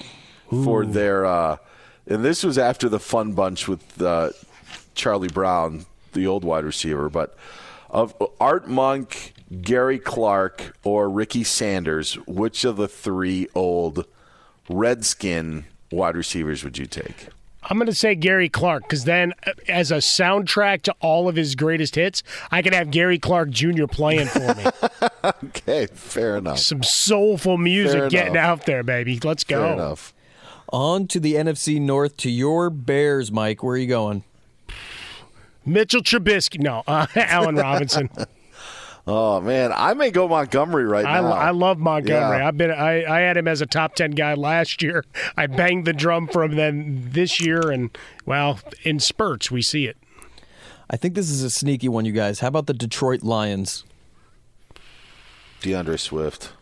for 0.50 0.86
their? 0.86 1.26
Uh, 1.26 1.56
and 2.06 2.24
this 2.24 2.44
was 2.44 2.56
after 2.56 2.88
the 2.88 3.00
fun 3.00 3.32
bunch 3.32 3.66
with 3.66 4.00
uh, 4.00 4.30
Charlie 4.94 5.28
Brown, 5.28 5.86
the 6.12 6.26
old 6.26 6.44
wide 6.44 6.64
receiver, 6.64 7.08
but 7.08 7.36
of 7.90 8.14
Art 8.40 8.68
Monk, 8.68 9.34
Gary 9.60 9.98
Clark, 9.98 10.76
or 10.84 11.08
Ricky 11.08 11.44
Sanders, 11.44 12.14
which 12.26 12.64
of 12.64 12.76
the 12.76 12.88
three 12.88 13.48
old 13.54 14.06
Redskin 14.68 15.64
wide 15.90 16.16
receivers 16.16 16.64
would 16.64 16.78
you 16.78 16.86
take? 16.86 17.28
I'm 17.68 17.78
going 17.78 17.86
to 17.86 17.94
say 17.94 18.14
Gary 18.14 18.48
Clark 18.48 18.84
because 18.84 19.04
then, 19.04 19.34
uh, 19.44 19.52
as 19.68 19.90
a 19.90 19.96
soundtrack 19.96 20.82
to 20.82 20.94
all 21.00 21.28
of 21.28 21.34
his 21.34 21.56
greatest 21.56 21.96
hits, 21.96 22.22
I 22.50 22.62
could 22.62 22.72
have 22.72 22.92
Gary 22.92 23.18
Clark 23.18 23.50
Jr. 23.50 23.86
playing 23.86 24.28
for 24.28 24.54
me. 24.54 24.64
okay, 25.44 25.86
fair 25.86 26.36
enough. 26.36 26.58
Some 26.58 26.84
soulful 26.84 27.58
music 27.58 28.10
getting 28.10 28.36
out 28.36 28.66
there, 28.66 28.84
baby. 28.84 29.18
Let's 29.22 29.42
go. 29.42 29.62
Fair 29.62 29.72
enough. 29.72 30.14
On 30.72 31.06
to 31.08 31.18
the 31.18 31.34
NFC 31.34 31.80
North 31.80 32.16
to 32.18 32.30
your 32.30 32.70
Bears, 32.70 33.32
Mike. 33.32 33.62
Where 33.62 33.74
are 33.74 33.78
you 33.78 33.88
going? 33.88 34.22
Mitchell 35.64 36.02
Trubisky. 36.02 36.60
No, 36.60 36.84
uh, 36.86 37.06
Allen 37.16 37.56
Robinson. 37.56 38.08
Oh 39.08 39.40
man, 39.40 39.72
I 39.72 39.94
may 39.94 40.10
go 40.10 40.26
Montgomery 40.26 40.84
right 40.84 41.06
I, 41.06 41.20
now. 41.20 41.32
I 41.32 41.50
love 41.50 41.78
Montgomery. 41.78 42.38
Yeah. 42.38 42.48
I've 42.48 42.56
been 42.56 42.72
I, 42.72 43.04
I 43.04 43.20
had 43.20 43.36
him 43.36 43.46
as 43.46 43.60
a 43.60 43.66
top 43.66 43.94
ten 43.94 44.10
guy 44.10 44.34
last 44.34 44.82
year. 44.82 45.04
I 45.36 45.46
banged 45.46 45.84
the 45.84 45.92
drum 45.92 46.26
for 46.26 46.42
him 46.42 46.56
then 46.56 47.08
this 47.12 47.40
year, 47.40 47.70
and 47.70 47.96
well, 48.24 48.58
in 48.82 48.98
spurts 48.98 49.50
we 49.50 49.62
see 49.62 49.86
it. 49.86 49.96
I 50.90 50.96
think 50.96 51.14
this 51.14 51.30
is 51.30 51.42
a 51.42 51.50
sneaky 51.50 51.88
one, 51.88 52.04
you 52.04 52.12
guys. 52.12 52.40
How 52.40 52.48
about 52.48 52.66
the 52.66 52.74
Detroit 52.74 53.22
Lions? 53.22 53.84
DeAndre 55.62 55.98
Swift. 55.98 56.52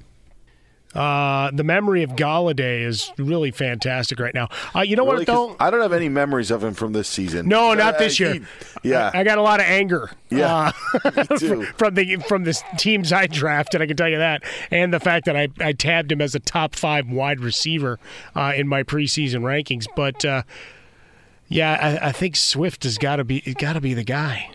Uh, 0.95 1.51
the 1.53 1.65
memory 1.65 2.03
of 2.05 2.11
Golladay 2.13 2.85
is 2.85 3.13
really 3.19 3.51
fantastic 3.51 4.21
right 4.21 4.33
now. 4.35 4.49
Uh, 4.75 4.81
you 4.83 4.95
know 4.97 5.05
Really? 5.05 5.19
what 5.19 5.27
though? 5.27 5.57
I 5.59 5.71
don't 5.71 5.81
have 5.81 5.93
any 5.93 6.09
memories 6.09 6.51
of 6.51 6.63
him 6.63 6.73
from 6.75 6.93
this 6.93 7.09
season. 7.09 7.49
No, 7.49 7.75
not 7.75 7.97
Uh, 7.97 7.99
this 7.99 8.21
year. 8.21 8.35
he- 8.35 8.43
yeah, 8.85 9.11
I 9.13 9.25
got 9.25 9.39
a 9.39 9.43
lot 9.43 9.59
of 9.61 9.67
anger. 9.67 10.11
Yeah, 10.31 10.73
uh, 11.05 11.11
too. 11.39 11.65
from 11.77 11.95
the 11.95 12.17
from 12.29 12.45
the 12.45 12.53
teams 12.77 13.13
I 13.13 13.27
drafted. 13.27 13.83
I 13.83 13.87
can 13.87 13.97
tell 13.97 14.09
you 14.09 14.19
that, 14.19 14.43
and 14.71 14.93
the 14.95 15.01
fact 15.01 15.25
that 15.27 15.37
I, 15.37 15.49
I 15.61 15.73
tabbed 15.73 16.13
him 16.13 16.21
as 16.21 16.35
a 16.35 16.41
top 16.41 16.77
five 16.77 17.09
wide 17.09 17.41
receiver 17.41 17.99
uh, 18.37 18.53
in 18.55 18.69
my 18.69 18.83
preseason 18.83 19.41
rankings. 19.41 19.87
But 19.97 20.25
uh, 20.25 20.43
yeah, 21.49 21.99
I, 22.03 22.09
I 22.09 22.13
think 22.13 22.37
Swift 22.37 22.85
has 22.85 22.99
got 22.99 23.17
to 23.17 23.25
be 23.25 23.41
got 23.59 23.73
to 23.75 23.81
be 23.81 23.95
the 23.95 24.05
guy. 24.05 24.51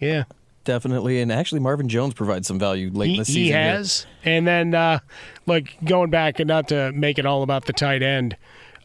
Yeah, 0.00 0.24
Definitely. 0.64 1.20
And 1.20 1.32
actually, 1.32 1.60
Marvin 1.60 1.88
Jones 1.88 2.14
provides 2.14 2.46
some 2.46 2.58
value 2.58 2.90
late 2.92 3.08
he, 3.08 3.12
in 3.14 3.18
the 3.18 3.24
season. 3.24 3.42
he 3.42 3.48
here. 3.48 3.58
has. 3.58 4.06
And 4.24 4.46
then, 4.46 4.74
uh, 4.74 5.00
like 5.46 5.76
going 5.84 6.10
back 6.10 6.38
and 6.38 6.48
not 6.48 6.68
to 6.68 6.92
make 6.92 7.18
it 7.18 7.26
all 7.26 7.42
about 7.42 7.64
the 7.64 7.72
tight 7.72 8.02
end, 8.02 8.36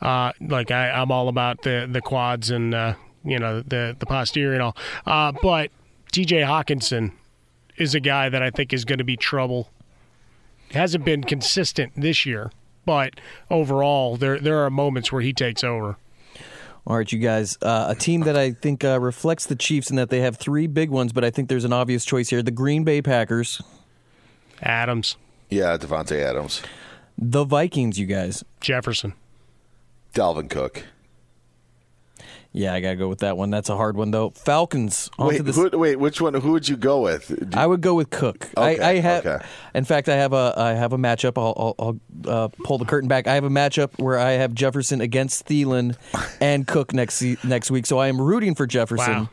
uh, 0.02 0.32
like 0.42 0.72
I, 0.72 0.90
I'm 0.92 1.12
all 1.12 1.28
about 1.28 1.62
the 1.64 1.88
the 1.92 2.02
quads 2.02 2.50
and 2.50 2.74
uh, 2.74 2.96
you 3.24 3.40
know 3.40 3.62
the 3.62 3.96
the 3.98 4.06
posterior 4.06 4.54
and 4.54 4.62
all. 4.62 4.78
Uh, 5.06 5.34
but 5.42 5.72
T.J. 6.12 6.42
Hockenson 6.42 7.12
is 7.78 7.94
a 7.94 8.00
guy 8.00 8.30
that 8.30 8.42
I 8.42 8.50
think 8.50 8.72
is 8.72 8.86
going 8.86 9.00
to 9.00 9.04
be 9.04 9.18
trouble. 9.18 9.70
Hasn't 10.72 11.06
been 11.06 11.24
consistent 11.24 11.94
this 11.96 12.26
year, 12.26 12.52
but 12.86 13.20
overall, 13.52 14.16
there 14.16 14.40
there 14.40 14.60
are 14.66 14.70
moments 14.70 15.12
where 15.12 15.22
he 15.22 15.34
takes 15.34 15.64
over. 15.64 15.98
All 16.88 16.96
right, 16.98 17.12
you 17.12 17.18
guys. 17.18 17.58
Uh, 17.62 17.88
a 17.90 17.96
team 17.96 18.22
that 18.22 18.38
I 18.38 18.52
think 18.52 18.84
uh, 18.84 19.00
reflects 19.00 19.48
the 19.48 19.56
Chiefs 19.56 19.90
in 19.90 19.96
that 19.96 20.10
they 20.10 20.22
have 20.22 20.38
three 20.38 20.68
big 20.68 20.92
ones, 20.92 21.14
but 21.14 21.26
I 21.26 21.32
think 21.32 21.50
there's 21.50 21.66
an 21.66 21.74
obvious 21.74 22.06
choice 22.06 22.30
here: 22.30 22.44
the 22.44 22.52
Green 22.52 22.84
Bay 22.84 23.02
Packers, 23.02 23.62
Adams, 24.62 25.18
Yeah, 25.50 25.78
Davante 25.78 26.22
Adams, 26.22 26.62
the 27.18 27.44
Vikings. 27.44 27.98
You 28.00 28.06
guys, 28.06 28.44
Jefferson. 28.62 29.14
Dalvin 30.14 30.50
Cook. 30.50 30.86
Yeah, 32.58 32.74
I 32.74 32.80
gotta 32.80 32.96
go 32.96 33.10
with 33.10 33.20
that 33.20 33.36
one. 33.36 33.50
That's 33.50 33.68
a 33.68 33.76
hard 33.76 33.98
one 33.98 34.12
though. 34.12 34.30
Falcons. 34.30 35.12
Wait, 35.20 35.38
to 35.38 35.44
the, 35.44 35.52
who, 35.52 35.78
wait, 35.78 35.98
which 35.98 36.22
one? 36.22 36.34
Who 36.36 36.54
would 36.54 36.70
you 36.70 36.78
go 36.78 37.02
with? 37.02 37.54
I 37.54 37.68
would 37.68 37.82
go 37.82 37.96
with 37.96 38.10
Cook. 38.10 38.50
Okay, 38.56 38.80
I, 38.80 38.92
I 38.92 39.00
have, 39.00 39.26
okay. 39.26 39.46
in 39.74 39.84
fact, 39.84 40.08
I 40.08 40.16
have 40.16 40.32
a 40.32 40.54
I 40.56 40.72
have 40.72 40.94
a 40.94 40.98
matchup. 40.98 41.38
I'll, 41.38 41.54
I'll, 41.78 42.00
I'll 42.26 42.34
uh, 42.34 42.48
pull 42.64 42.78
the 42.78 42.86
curtain 42.86 43.10
back. 43.10 43.28
I 43.28 43.34
have 43.34 43.44
a 43.44 43.50
matchup 43.50 43.90
where 43.98 44.18
I 44.18 44.32
have 44.32 44.54
Jefferson 44.54 45.02
against 45.02 45.46
Thielen 45.46 45.98
and 46.40 46.66
Cook 46.66 46.94
next 46.94 47.22
next 47.44 47.72
week. 47.72 47.86
So 47.86 47.98
I 47.98 48.08
am 48.08 48.22
rooting 48.22 48.56
for 48.56 48.66
Jefferson 48.66 49.14
Wow. 49.14 49.30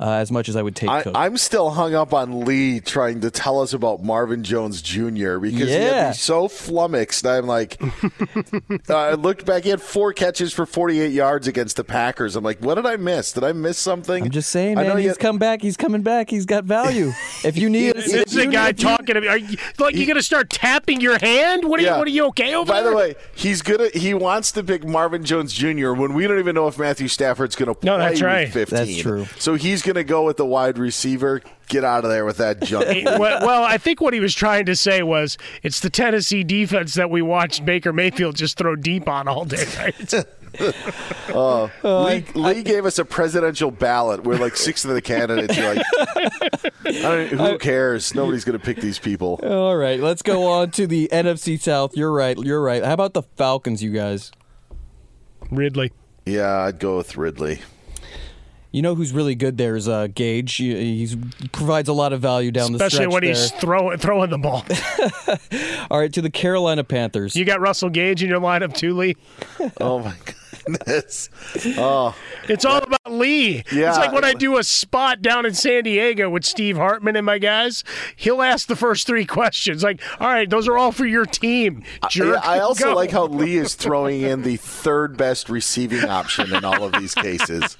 Uh, 0.00 0.12
as 0.12 0.30
much 0.30 0.48
as 0.48 0.56
I 0.56 0.62
would 0.62 0.76
take 0.76 0.88
I, 0.90 1.02
Cook. 1.02 1.12
I'm 1.16 1.36
still 1.36 1.70
hung 1.70 1.94
up 1.94 2.14
on 2.14 2.44
Lee 2.44 2.80
trying 2.80 3.20
to 3.22 3.30
tell 3.30 3.60
us 3.60 3.72
about 3.72 4.02
Marvin 4.02 4.44
Jones 4.44 4.80
Jr. 4.82 5.38
because 5.38 5.68
he 5.68 5.72
had 5.72 5.82
Yeah. 5.82 6.08
me 6.10 6.14
so 6.14 6.46
flummoxed. 6.48 7.26
I'm 7.26 7.46
like, 7.46 7.80
uh, 8.88 8.94
I 8.96 9.14
looked 9.14 9.44
back. 9.46 9.64
He 9.64 9.70
had 9.70 9.80
four 9.82 10.12
catches 10.12 10.52
for 10.52 10.66
48 10.66 11.12
yards 11.12 11.48
against 11.48 11.76
the 11.76 11.84
Packers. 11.84 12.36
I'm 12.36 12.44
like, 12.44 12.60
what 12.60 12.76
did 12.76 12.86
I 12.86 12.96
miss? 12.96 13.32
Did 13.32 13.44
I 13.44 13.52
miss 13.52 13.78
something? 13.78 14.24
I'm 14.24 14.30
just 14.30 14.50
saying, 14.50 14.78
I 14.78 14.82
know 14.82 14.88
man. 14.90 14.98
he 14.98 15.02
He's 15.04 15.12
had- 15.12 15.18
come 15.20 15.38
back. 15.38 15.62
He's 15.62 15.76
coming 15.76 16.02
back. 16.02 16.30
He's 16.30 16.46
got 16.46 16.64
value. 16.64 17.12
If 17.44 17.56
you 17.56 17.70
need, 17.70 17.94
This 17.94 18.12
if 18.12 18.26
is 18.26 18.36
a 18.36 18.46
guy 18.46 18.68
need- 18.68 18.78
talking 18.78 19.14
to 19.14 19.20
me. 19.20 19.28
Are 19.28 19.38
you, 19.38 19.56
like 19.78 19.94
you 19.94 20.06
gonna 20.06 20.22
start 20.22 20.50
tapping 20.50 21.00
your 21.00 21.18
hand? 21.18 21.64
What 21.68 21.78
are 21.80 21.82
you? 21.84 21.90
What 21.90 22.06
are 22.06 22.10
you 22.10 22.26
okay 22.26 22.54
over 22.54 22.70
By 22.72 22.82
there? 22.82 22.90
the 22.90 22.96
way, 22.96 23.14
he's 23.34 23.62
gonna 23.62 23.88
he 23.94 24.12
wants 24.12 24.50
to 24.52 24.64
pick 24.64 24.84
Marvin 24.84 25.24
Jones 25.24 25.52
Jr. 25.52 25.92
when 25.92 26.14
we 26.14 26.26
don't 26.26 26.38
even 26.40 26.54
know 26.56 26.66
if 26.66 26.78
Matthew 26.78 27.06
Stafford's 27.08 27.54
gonna 27.54 27.74
play 27.74 27.86
No, 27.90 27.98
that's 27.98 28.20
right. 28.20 28.48
15. 28.52 28.76
That's 28.76 28.96
true. 28.98 29.26
So 29.38 29.54
he's 29.54 29.82
gonna 29.88 30.04
go 30.04 30.24
with 30.24 30.36
the 30.36 30.46
wide 30.46 30.78
receiver. 30.78 31.42
Get 31.68 31.84
out 31.84 32.04
of 32.04 32.10
there 32.10 32.24
with 32.24 32.38
that 32.38 32.62
junk. 32.62 32.86
Well, 33.18 33.46
well, 33.46 33.62
I 33.64 33.76
think 33.78 34.00
what 34.00 34.14
he 34.14 34.20
was 34.20 34.34
trying 34.34 34.66
to 34.66 34.76
say 34.76 35.02
was 35.02 35.36
it's 35.62 35.80
the 35.80 35.90
Tennessee 35.90 36.44
defense 36.44 36.94
that 36.94 37.10
we 37.10 37.20
watched 37.20 37.64
Baker 37.64 37.92
Mayfield 37.92 38.36
just 38.36 38.56
throw 38.56 38.76
deep 38.76 39.08
on 39.08 39.28
all 39.28 39.44
day. 39.44 39.64
Right? 39.78 40.14
Uh, 41.28 41.68
Lee, 41.84 42.24
Lee 42.34 42.62
gave 42.62 42.86
us 42.86 42.98
a 42.98 43.04
presidential 43.04 43.70
ballot 43.70 44.24
where 44.24 44.38
like 44.38 44.56
six 44.56 44.84
of 44.84 44.92
the 44.92 45.02
candidates 45.02 45.56
are 45.58 45.74
like, 45.74 45.86
I 46.86 47.00
don't, 47.02 47.28
who 47.28 47.58
cares? 47.58 48.14
Nobody's 48.14 48.44
going 48.44 48.58
to 48.58 48.64
pick 48.64 48.78
these 48.78 48.98
people. 48.98 49.38
All 49.44 49.76
right, 49.76 50.00
let's 50.00 50.22
go 50.22 50.46
on 50.46 50.70
to 50.72 50.86
the 50.86 51.08
NFC 51.12 51.60
South. 51.60 51.94
You're 51.96 52.10
right. 52.10 52.36
You're 52.38 52.62
right. 52.62 52.82
How 52.82 52.94
about 52.94 53.12
the 53.12 53.22
Falcons, 53.22 53.82
you 53.82 53.92
guys? 53.92 54.32
Ridley. 55.50 55.92
Yeah, 56.24 56.60
I'd 56.62 56.78
go 56.78 56.96
with 56.96 57.16
Ridley. 57.16 57.60
You 58.70 58.82
know 58.82 58.94
who's 58.94 59.12
really 59.12 59.34
good 59.34 59.56
there 59.56 59.76
is 59.76 59.88
uh, 59.88 60.08
Gage. 60.14 60.54
He 60.56 60.98
he's, 60.98 61.16
provides 61.52 61.88
a 61.88 61.94
lot 61.94 62.12
of 62.12 62.20
value 62.20 62.50
down 62.50 62.72
the 62.72 62.76
Especially 62.76 63.06
when 63.06 63.22
there. 63.22 63.32
he's 63.32 63.50
throwing 63.52 63.96
throwing 63.98 64.30
the 64.30 64.38
ball. 64.38 64.64
All 65.90 65.98
right, 65.98 66.12
to 66.12 66.20
the 66.20 66.30
Carolina 66.30 66.84
Panthers. 66.84 67.34
You 67.34 67.46
got 67.46 67.60
Russell 67.60 67.88
Gage 67.88 68.22
in 68.22 68.28
your 68.28 68.40
lineup 68.40 68.74
too, 68.74 68.94
Lee. 68.94 69.16
Oh 69.80 70.00
my 70.00 70.14
Oh, 71.78 72.14
It's 72.48 72.64
all 72.64 72.82
about 72.82 73.10
Lee. 73.10 73.62
Yeah. 73.72 73.88
It's 73.88 73.98
like 73.98 74.12
when 74.12 74.24
I 74.24 74.34
do 74.34 74.58
a 74.58 74.64
spot 74.64 75.22
down 75.22 75.46
in 75.46 75.54
San 75.54 75.84
Diego 75.84 76.28
with 76.28 76.44
Steve 76.44 76.76
Hartman 76.76 77.16
and 77.16 77.24
my 77.24 77.38
guys. 77.38 77.84
He'll 78.16 78.42
ask 78.42 78.68
the 78.68 78.76
first 78.76 79.06
three 79.06 79.24
questions. 79.24 79.82
Like, 79.82 80.00
all 80.20 80.28
right, 80.28 80.48
those 80.48 80.68
are 80.68 80.76
all 80.76 80.92
for 80.92 81.06
your 81.06 81.24
team, 81.24 81.84
jerk. 82.10 82.44
I, 82.44 82.56
I 82.56 82.58
also 82.60 82.86
Go. 82.86 82.94
like 82.94 83.10
how 83.10 83.26
Lee 83.26 83.56
is 83.56 83.74
throwing 83.74 84.22
in 84.22 84.42
the 84.42 84.56
third 84.56 85.16
best 85.16 85.48
receiving 85.48 86.04
option 86.04 86.54
in 86.54 86.64
all 86.64 86.84
of 86.84 86.92
these 86.92 87.14
cases. 87.14 87.76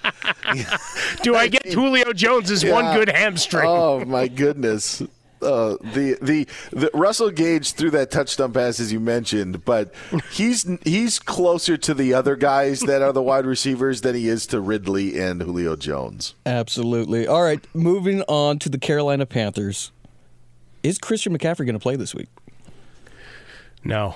Do 1.23 1.35
I 1.35 1.49
get 1.49 1.67
Julio 1.67 2.13
Jones 2.13 2.39
Jones's 2.39 2.65
one 2.65 2.95
good 2.95 3.09
hamstring? 3.09 3.67
Oh 3.67 4.05
my 4.05 4.29
goodness. 4.29 5.03
Uh, 5.49 5.77
the, 5.95 6.19
the 6.21 6.47
the 6.71 6.91
Russell 6.93 7.31
Gage 7.31 7.73
threw 7.73 7.91
that 7.91 8.11
touchdown 8.11 8.53
pass 8.53 8.79
as 8.81 8.93
you 8.93 9.01
mentioned, 9.01 9.65
but 9.65 9.95
he's 10.31 10.69
he's 10.85 11.19
closer 11.19 11.77
to 11.79 11.95
the 11.95 12.13
other 12.13 12.37
guys 12.37 12.81
that 12.81 13.01
are 13.01 13.13
the 13.13 13.23
wide 13.23 13.47
receivers 13.47 14.03
than 14.03 14.15
he 14.15 14.29
is 14.29 14.47
to 14.49 14.61
Ridley 14.61 15.19
and 15.19 15.41
Julio 15.41 15.75
Jones. 15.75 16.35
Absolutely. 16.45 17.27
All 17.27 17.43
right, 17.43 17.67
moving 17.75 18.23
on 18.29 18.59
to 18.59 18.69
the 18.69 18.79
Carolina 18.79 19.25
Panthers. 19.25 19.91
Is 20.83 20.99
Christian 20.99 21.37
McCaffrey 21.37 21.65
going 21.67 21.73
to 21.73 21.79
play 21.79 21.97
this 21.97 22.15
week? 22.15 22.29
No. 23.85 24.15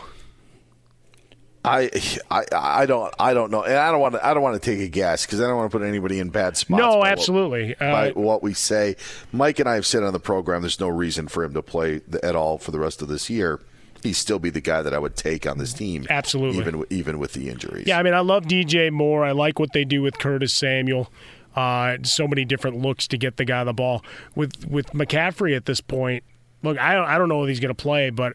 I, 1.64 1.90
I 2.30 2.44
I 2.52 2.86
don't 2.86 3.14
I 3.20 3.34
don't 3.34 3.50
know, 3.52 3.62
and 3.62 3.76
I 3.76 3.92
don't 3.92 4.00
want 4.00 4.14
to 4.14 4.26
I 4.26 4.34
don't 4.34 4.42
want 4.42 4.60
to 4.60 4.70
take 4.70 4.80
a 4.80 4.88
guess 4.88 5.24
because 5.24 5.40
I 5.40 5.44
don't 5.46 5.56
want 5.56 5.70
to 5.70 5.78
put 5.78 5.86
anybody 5.86 6.18
in 6.18 6.28
bad 6.30 6.56
spots. 6.56 6.80
No, 6.80 6.90
by 6.92 6.96
what- 6.98 7.08
absolutely. 7.08 7.74
Uh, 7.76 7.90
by 7.92 8.10
what 8.10 8.42
we 8.42 8.52
say, 8.52 8.96
Mike 9.32 9.60
and 9.60 9.68
I 9.68 9.76
have 9.76 9.86
said 9.86 10.02
on 10.02 10.12
the 10.12 10.18
program, 10.20 10.62
there's 10.62 10.80
no 10.80 10.88
reason 10.88 11.28
for 11.28 11.44
him 11.44 11.54
to 11.54 11.62
play 11.62 12.00
at 12.22 12.34
all 12.34 12.58
for 12.58 12.72
the 12.72 12.80
rest 12.80 13.00
of 13.00 13.08
this 13.08 13.30
year. 13.30 13.60
He'd 14.02 14.14
still 14.14 14.40
be 14.40 14.50
the 14.50 14.60
guy 14.60 14.82
that 14.82 14.92
I 14.92 14.98
would 14.98 15.14
take 15.14 15.46
on 15.46 15.58
this 15.58 15.72
team, 15.72 16.08
Absolutely. 16.10 16.58
even 16.60 16.84
even 16.90 17.18
with 17.20 17.34
the 17.34 17.48
injuries. 17.48 17.86
Yeah, 17.86 17.98
I 18.00 18.02
mean, 18.02 18.14
I 18.14 18.20
love 18.20 18.46
DJ 18.46 18.90
Moore. 18.90 19.24
I 19.24 19.30
like 19.30 19.60
what 19.60 19.72
they 19.72 19.84
do 19.84 20.02
with 20.02 20.18
Curtis 20.18 20.52
Samuel. 20.52 21.12
Uh, 21.54 21.98
so 22.02 22.26
many 22.26 22.44
different 22.44 22.78
looks 22.78 23.06
to 23.06 23.16
get 23.16 23.36
the 23.36 23.44
guy 23.44 23.62
the 23.62 23.72
ball. 23.72 24.02
With 24.34 24.66
with 24.66 24.86
McCaffrey 24.86 25.54
at 25.54 25.66
this 25.66 25.80
point, 25.80 26.24
look, 26.64 26.76
I 26.78 26.94
don't, 26.94 27.06
I 27.06 27.18
don't 27.18 27.28
know 27.28 27.44
if 27.44 27.48
he's 27.48 27.60
going 27.60 27.72
to 27.72 27.80
play, 27.80 28.10
but 28.10 28.32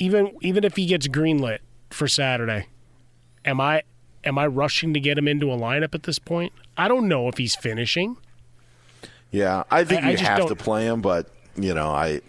even 0.00 0.32
even 0.40 0.64
if 0.64 0.74
he 0.76 0.86
gets 0.86 1.06
greenlit 1.06 1.58
for 1.90 2.08
Saturday, 2.08 2.66
am 3.44 3.60
I 3.60 3.82
am 4.24 4.36
I 4.38 4.46
rushing 4.48 4.92
to 4.94 5.00
get 5.00 5.16
him 5.16 5.28
into 5.28 5.52
a 5.52 5.56
lineup 5.56 5.94
at 5.94 6.02
this 6.02 6.18
point? 6.18 6.52
I 6.76 6.88
don't 6.88 7.06
know 7.06 7.28
if 7.28 7.38
he's 7.38 7.54
finishing. 7.54 8.16
Yeah, 9.30 9.62
I 9.70 9.84
think 9.84 10.02
I- 10.02 10.08
I 10.08 10.10
you 10.10 10.16
just 10.16 10.28
have 10.28 10.38
don't- 10.38 10.48
to 10.48 10.56
play 10.56 10.86
him, 10.86 11.00
but 11.00 11.30
you 11.56 11.72
know, 11.74 11.90
I 11.90 12.20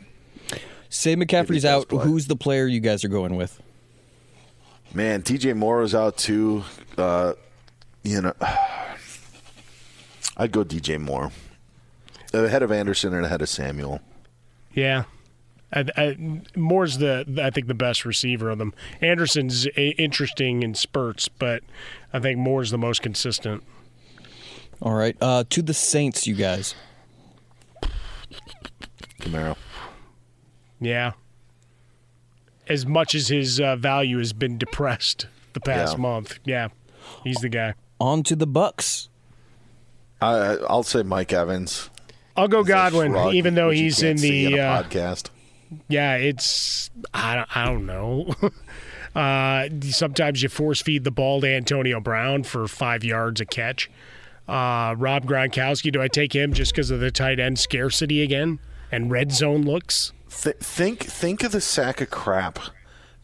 Say 0.89 1.15
McCaffrey's 1.15 1.63
out. 1.65 1.89
Who's 1.89 2.28
the 2.28 2.36
player 2.36 2.67
you 2.67 2.82
guys 2.82 3.03
are 3.05 3.09
going 3.09 3.36
with? 3.36 3.59
man, 4.93 5.22
TJ 5.22 5.55
Moore 5.55 5.84
is 5.84 5.95
out 5.95 6.17
too. 6.17 6.63
Uh, 6.97 7.34
you 8.03 8.19
know, 8.22 8.34
I'd 10.38 10.51
go 10.51 10.63
DJ 10.63 10.99
Moore 10.99 11.32
ahead 12.34 12.61
of 12.63 12.72
Anderson 12.72 13.13
and 13.13 13.26
ahead 13.26 13.41
of 13.41 13.49
Samuel. 13.49 14.01
Yeah. 14.74 15.03
I, 15.74 15.86
I, 15.95 16.17
Moore's 16.55 16.97
the 16.97 17.26
I 17.41 17.49
think 17.49 17.67
the 17.67 17.74
best 17.74 18.03
receiver 18.05 18.49
of 18.49 18.57
them. 18.57 18.74
Anderson's 18.99 19.67
a, 19.78 19.89
interesting 20.01 20.63
in 20.63 20.76
spurts, 20.76 21.28
but 21.30 21.63
I 22.11 22.19
think 22.19 22.38
Moore's 22.39 22.72
the 22.72 22.78
most 22.78 23.01
consistent. 23.01 23.63
All 24.82 24.93
right, 24.93 25.15
uh, 25.22 25.43
to 25.49 25.61
the 25.61 25.74
Saints, 25.74 26.26
you 26.28 26.36
guys. 26.36 26.76
Kamara. 29.19 29.55
Yeah. 30.80 31.11
As 32.67 32.86
much 32.86 33.13
as 33.15 33.28
his 33.28 33.59
uh, 33.59 33.76
value 33.76 34.17
has 34.17 34.34
been 34.34 34.57
depressed 34.57 35.28
the 35.53 35.59
past 35.59 35.93
Yeah. 35.97 36.01
month, 36.01 36.39
yeah, 36.45 36.67
he's 37.24 37.38
the 37.38 37.49
guy. 37.49 37.74
On 37.99 38.24
to 38.24 38.36
the 38.36 38.47
Bucks. 38.47 39.09
I, 40.22 40.57
I'll 40.69 40.84
say 40.84 41.03
Mike 41.03 41.34
Evans. 41.34 41.89
I'll 42.36 42.47
go 42.47 42.63
Godwin, 42.63 43.15
even 43.36 43.55
though 43.55 43.69
he's 43.72 44.01
in 44.01 44.17
the 44.17 44.45
in 44.53 44.59
uh, 44.59 44.84
podcast. 44.84 45.30
Yeah, 45.88 46.15
it's 46.15 46.89
I 47.13 47.36
don't, 47.36 47.57
I 47.57 47.65
don't 47.65 47.86
know. 47.86 48.36
uh, 49.15 49.69
sometimes 49.89 50.43
you 50.43 50.49
force 50.49 50.82
feed 50.82 51.03
the 51.03 51.11
ball 51.11 51.41
to 51.41 51.47
Antonio 51.47 51.99
Brown 51.99 52.43
for 52.43 52.67
five 52.67 53.03
yards 53.03 53.41
a 53.41 53.45
catch. 53.45 53.89
Uh, 54.47 54.95
Rob 54.97 55.26
Gronkowski, 55.26 55.91
do 55.91 56.01
I 56.01 56.07
take 56.07 56.34
him 56.34 56.53
just 56.53 56.74
because 56.74 56.91
of 56.91 56.99
the 56.99 57.11
tight 57.11 57.39
end 57.39 57.59
scarcity 57.59 58.22
again 58.22 58.59
and 58.91 59.09
red 59.09 59.32
zone 59.32 59.63
looks? 59.63 60.11
Th- 60.30 60.57
think 60.57 61.03
think 61.03 61.43
of 61.43 61.51
the 61.51 61.61
sack 61.61 62.01
of 62.01 62.09
crap 62.09 62.59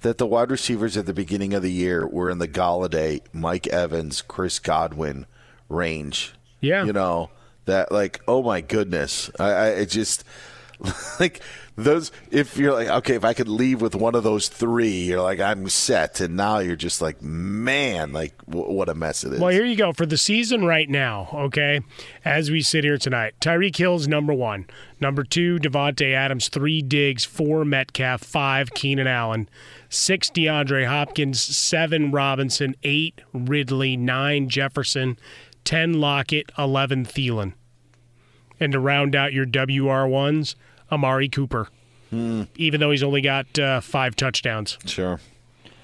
that 0.01 0.17
the 0.17 0.27
wide 0.27 0.51
receivers 0.51 0.95
at 0.95 1.05
the 1.05 1.13
beginning 1.13 1.53
of 1.53 1.63
the 1.63 1.71
year 1.71 2.07
were 2.07 2.29
in 2.29 2.37
the 2.37 2.47
Golladay, 2.47 3.21
Mike 3.33 3.67
Evans, 3.67 4.21
Chris 4.21 4.59
Godwin 4.59 5.25
range. 5.67 6.33
Yeah, 6.61 6.85
you 6.85 6.93
know 6.93 7.29
that 7.65 7.91
like 7.91 8.21
oh 8.27 8.43
my 8.43 8.61
goodness, 8.61 9.29
I, 9.39 9.49
I 9.49 9.67
it 9.69 9.87
just 9.87 10.23
like 11.19 11.41
those. 11.75 12.11
If 12.31 12.57
you're 12.57 12.73
like 12.73 12.87
okay, 12.87 13.15
if 13.15 13.23
I 13.23 13.33
could 13.33 13.47
leave 13.47 13.81
with 13.81 13.95
one 13.95 14.15
of 14.15 14.23
those 14.23 14.47
three, 14.47 15.05
you're 15.05 15.21
like 15.21 15.39
I'm 15.39 15.69
set, 15.69 16.21
and 16.21 16.35
now 16.35 16.59
you're 16.59 16.75
just 16.75 17.01
like 17.01 17.21
man, 17.21 18.13
like 18.13 18.37
w- 18.45 18.71
what 18.71 18.89
a 18.89 18.95
mess 18.95 19.23
it 19.23 19.33
is. 19.33 19.39
Well, 19.39 19.49
here 19.49 19.65
you 19.65 19.75
go 19.75 19.93
for 19.93 20.05
the 20.05 20.17
season 20.17 20.65
right 20.65 20.89
now. 20.89 21.29
Okay, 21.33 21.81
as 22.23 22.51
we 22.51 22.61
sit 22.61 22.83
here 22.83 22.97
tonight, 22.97 23.35
Tyreek 23.41 23.75
Hill's 23.75 24.07
number 24.07 24.33
one, 24.33 24.65
number 24.99 25.23
two 25.23 25.57
Davante 25.57 26.13
Adams, 26.13 26.49
three 26.49 26.81
Diggs, 26.81 27.25
four 27.25 27.65
Metcalf, 27.65 28.21
five 28.21 28.71
Keenan 28.71 29.07
Allen, 29.07 29.49
six 29.89 30.29
DeAndre 30.29 30.87
Hopkins, 30.87 31.41
seven 31.41 32.11
Robinson, 32.11 32.75
eight 32.83 33.21
Ridley, 33.33 33.97
nine 33.97 34.49
Jefferson, 34.49 35.17
ten 35.63 35.93
Lockett, 35.93 36.51
eleven 36.57 37.05
Thielen, 37.05 37.53
and 38.59 38.71
to 38.73 38.79
round 38.79 39.15
out 39.15 39.33
your 39.33 39.45
WR 39.45 40.07
ones, 40.07 40.55
Amari 40.91 41.29
Cooper. 41.29 41.67
Even 42.11 42.79
though 42.79 42.91
he's 42.91 43.03
only 43.03 43.19
got 43.21 43.59
uh, 43.59 43.81
five 43.81 44.15
touchdowns. 44.15 44.77
Sure. 44.85 45.19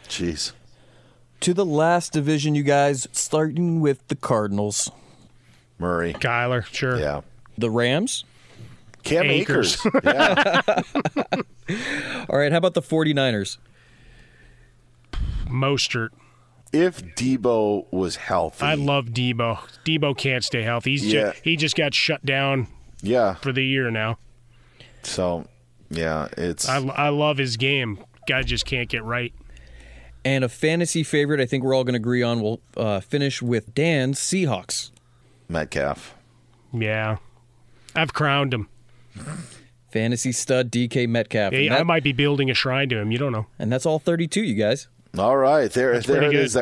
Jeez. 0.07 0.53
To 1.41 1.53
the 1.53 1.65
last 1.65 2.13
division, 2.13 2.55
you 2.55 2.63
guys, 2.63 3.07
starting 3.11 3.81
with 3.81 4.07
the 4.07 4.15
Cardinals. 4.15 4.89
Murray. 5.77 6.13
Kyler, 6.13 6.63
sure. 6.65 6.97
Yeah. 6.97 7.21
The 7.57 7.69
Rams? 7.69 8.23
Cam 9.03 9.25
Akers. 9.25 9.85
yeah. 10.03 10.61
All 12.29 12.39
right, 12.39 12.51
how 12.53 12.57
about 12.57 12.73
the 12.73 12.81
49ers? 12.81 13.57
Mostert. 15.47 16.09
if 16.71 17.03
Deebo 17.15 17.85
was 17.91 18.15
healthy. 18.15 18.65
I 18.65 18.75
love 18.75 19.07
Deebo. 19.07 19.59
Deebo 19.85 20.17
can't 20.17 20.43
stay 20.43 20.63
healthy. 20.63 20.91
He's 20.91 21.05
Yeah. 21.05 21.33
ju- 21.33 21.39
he 21.43 21.55
just 21.57 21.75
got 21.75 21.93
shut 21.93 22.25
down 22.25 22.67
yeah. 23.01 23.33
for 23.35 23.51
the 23.51 23.63
year 23.63 23.91
now. 23.91 24.17
So, 25.05 25.45
yeah, 25.89 26.27
it's 26.37 26.67
I, 26.67 26.77
I 26.77 27.09
love 27.09 27.37
his 27.37 27.57
game. 27.57 28.03
Guy 28.27 28.41
just 28.43 28.65
can't 28.65 28.89
get 28.89 29.03
right. 29.03 29.33
And 30.25 30.43
a 30.43 30.49
fantasy 30.49 31.03
favorite, 31.03 31.39
I 31.41 31.45
think 31.45 31.63
we're 31.63 31.73
all 31.75 31.83
going 31.83 31.93
to 31.93 31.97
agree 31.99 32.23
on. 32.23 32.41
We'll 32.41 32.61
uh, 32.77 33.01
finish 33.01 33.41
with 33.41 33.73
Dan's 33.75 34.19
Seahawks. 34.19 34.91
Metcalf. 35.49 36.15
Yeah, 36.71 37.17
I've 37.95 38.13
crowned 38.13 38.53
him. 38.53 38.69
Fantasy 39.91 40.31
stud 40.31 40.71
DK 40.71 41.07
Metcalf. 41.07 41.53
Hey, 41.53 41.67
And 41.67 41.75
I 41.75 41.83
might 41.83 42.03
be 42.03 42.13
building 42.13 42.49
a 42.49 42.53
shrine 42.53 42.89
to 42.89 42.97
him. 42.97 43.11
You 43.11 43.17
don't 43.17 43.31
know. 43.31 43.45
And 43.59 43.71
that's 43.71 43.85
all 43.85 43.99
32, 43.99 44.41
you 44.41 44.55
guys. 44.55 44.87
All 45.17 45.37
right, 45.37 45.71
there, 45.71 45.93
That's 45.93 46.07
there 46.07 46.17
pretty 46.21 46.35
it 46.35 46.39
good. 46.39 46.45
is. 46.45 46.57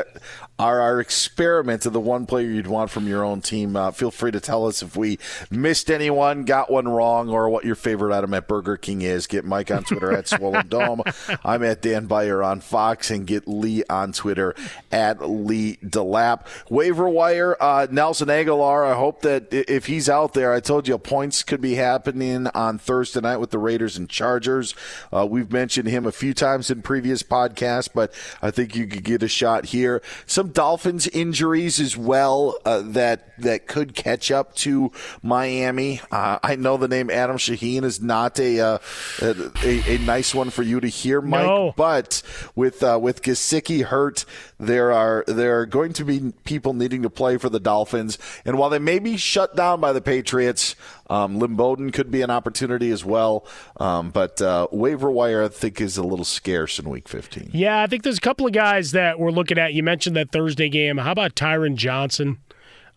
That 0.58 0.64
our 0.64 0.80
our 0.80 1.00
experiment 1.00 1.86
of 1.86 1.92
the 1.92 2.00
one 2.00 2.26
player 2.26 2.48
you'd 2.48 2.66
want 2.66 2.90
from 2.90 3.08
your 3.08 3.24
own 3.24 3.40
team. 3.40 3.76
Uh, 3.76 3.90
feel 3.90 4.10
free 4.10 4.30
to 4.30 4.40
tell 4.40 4.66
us 4.66 4.82
if 4.82 4.96
we 4.96 5.18
missed 5.50 5.90
anyone, 5.90 6.44
got 6.44 6.70
one 6.70 6.88
wrong, 6.88 7.28
or 7.28 7.48
what 7.48 7.64
your 7.64 7.74
favorite 7.74 8.16
item 8.16 8.34
at 8.34 8.48
Burger 8.48 8.76
King 8.76 9.02
is. 9.02 9.26
Get 9.26 9.44
Mike 9.44 9.70
on 9.70 9.84
Twitter 9.84 10.12
at 10.12 10.28
Swollen 10.28 10.68
Dome. 10.68 11.02
I'm 11.44 11.62
at 11.62 11.82
Dan 11.82 12.06
Beyer 12.06 12.42
on 12.42 12.60
Fox, 12.60 13.10
and 13.10 13.26
get 13.26 13.48
Lee 13.48 13.84
on 13.88 14.12
Twitter 14.12 14.54
at 14.90 15.28
Lee 15.28 15.78
Delap. 15.84 16.46
Waiver 16.70 17.08
wire, 17.08 17.56
uh, 17.60 17.86
Nelson 17.90 18.28
Agholor. 18.28 18.90
I 18.90 18.94
hope 18.94 19.22
that 19.22 19.52
if 19.52 19.86
he's 19.86 20.08
out 20.08 20.34
there, 20.34 20.52
I 20.52 20.60
told 20.60 20.88
you 20.88 20.98
points 20.98 21.42
could 21.42 21.60
be 21.60 21.74
happening 21.74 22.46
on 22.48 22.78
Thursday 22.78 23.20
night 23.20 23.38
with 23.38 23.50
the 23.50 23.58
Raiders 23.58 23.96
and 23.96 24.08
Chargers. 24.08 24.74
Uh, 25.12 25.26
we've 25.28 25.50
mentioned 25.50 25.88
him 25.88 26.06
a 26.06 26.12
few 26.12 26.34
times 26.34 26.70
in 26.70 26.82
previous 26.82 27.22
podcasts, 27.22 27.88
but 27.92 28.12
I 28.40 28.50
think 28.50 28.76
you 28.76 28.86
could 28.86 29.04
get 29.04 29.22
a 29.22 29.28
shot 29.28 29.66
here. 29.66 30.02
Some 30.26 30.51
Dolphins 30.52 31.06
injuries 31.08 31.80
as 31.80 31.96
well 31.96 32.56
uh, 32.64 32.82
that 32.84 33.36
that 33.38 33.66
could 33.66 33.94
catch 33.94 34.30
up 34.30 34.54
to 34.56 34.92
Miami. 35.22 36.00
Uh, 36.10 36.38
I 36.42 36.56
know 36.56 36.76
the 36.76 36.88
name 36.88 37.10
Adam 37.10 37.36
Shaheen 37.36 37.84
is 37.84 38.00
not 38.00 38.38
a, 38.38 38.60
uh, 38.60 38.78
a 39.20 39.94
a 39.94 39.98
nice 39.98 40.34
one 40.34 40.50
for 40.50 40.62
you 40.62 40.80
to 40.80 40.88
hear, 40.88 41.20
Mike. 41.20 41.46
No. 41.46 41.74
But 41.76 42.22
with 42.54 42.82
uh, 42.82 42.98
with 43.00 43.22
Gesicki 43.22 43.84
hurt, 43.84 44.24
there 44.58 44.92
are 44.92 45.24
there 45.26 45.60
are 45.60 45.66
going 45.66 45.92
to 45.94 46.04
be 46.04 46.32
people 46.44 46.72
needing 46.72 47.02
to 47.02 47.10
play 47.10 47.36
for 47.36 47.48
the 47.48 47.60
Dolphins, 47.60 48.18
and 48.44 48.58
while 48.58 48.70
they 48.70 48.78
may 48.78 48.98
be 48.98 49.16
shut 49.16 49.56
down 49.56 49.80
by 49.80 49.92
the 49.92 50.00
Patriots, 50.00 50.76
um, 51.10 51.38
Lynn 51.38 51.54
Bowden 51.54 51.90
could 51.90 52.10
be 52.10 52.22
an 52.22 52.30
opportunity 52.30 52.90
as 52.90 53.04
well. 53.04 53.46
Um, 53.78 54.10
but 54.10 54.40
uh, 54.40 54.68
waiver 54.70 55.10
wire, 55.10 55.42
I 55.44 55.48
think, 55.48 55.80
is 55.80 55.96
a 55.96 56.02
little 56.02 56.24
scarce 56.24 56.78
in 56.78 56.88
Week 56.88 57.08
15. 57.08 57.50
Yeah, 57.52 57.82
I 57.82 57.86
think 57.86 58.02
there's 58.02 58.18
a 58.18 58.22
couple 58.22 58.46
of 58.46 58.52
guys 58.52 58.92
that 58.92 59.18
we're 59.18 59.30
looking 59.30 59.58
at. 59.58 59.74
You 59.74 59.82
mentioned 59.82 60.16
that 60.16 60.32
Thursday 60.32 60.68
game. 60.68 60.98
How 60.98 61.12
about 61.12 61.34
Tyron 61.34 61.76
Johnson, 61.76 62.38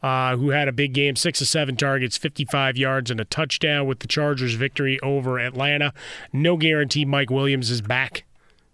uh, 0.01 0.37
who 0.37 0.49
had 0.49 0.67
a 0.67 0.71
big 0.71 0.93
game, 0.93 1.15
six 1.15 1.41
of 1.41 1.47
seven 1.47 1.75
targets, 1.75 2.17
55 2.17 2.77
yards, 2.77 3.11
and 3.11 3.19
a 3.19 3.25
touchdown 3.25 3.87
with 3.87 3.99
the 3.99 4.07
Chargers' 4.07 4.53
victory 4.53 4.99
over 5.01 5.39
Atlanta. 5.39 5.93
No 6.31 6.57
guarantee 6.57 7.05
Mike 7.05 7.29
Williams 7.29 7.71
is 7.71 7.81
back 7.81 8.23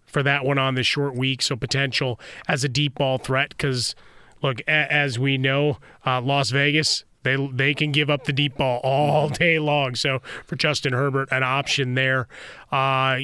for 0.06 0.22
that 0.24 0.44
one 0.46 0.58
on 0.58 0.76
this 0.76 0.88
short 0.88 1.16
week, 1.16 1.42
so 1.42 1.56
potential 1.56 2.20
as 2.48 2.64
a 2.64 2.70
deep 2.70 2.96
ball 2.96 3.18
threat. 3.18 3.50
Because 3.50 3.96
look, 4.44 4.62
as 4.68 5.18
we 5.18 5.38
know, 5.38 5.78
uh, 6.06 6.22
Las 6.22 6.50
Vegas. 6.50 7.06
They, 7.24 7.36
they 7.54 7.74
can 7.74 7.92
give 7.92 8.10
up 8.10 8.26
the 8.26 8.34
deep 8.34 8.58
ball 8.58 8.80
all 8.84 9.30
day 9.30 9.60
long. 9.60 9.96
So 9.96 10.20
for 10.46 10.56
Justin 10.56 10.94
Herbert, 10.94 11.30
an 11.32 11.44
option 11.44 11.96
there. 11.96 12.28
Uh, 12.72 13.20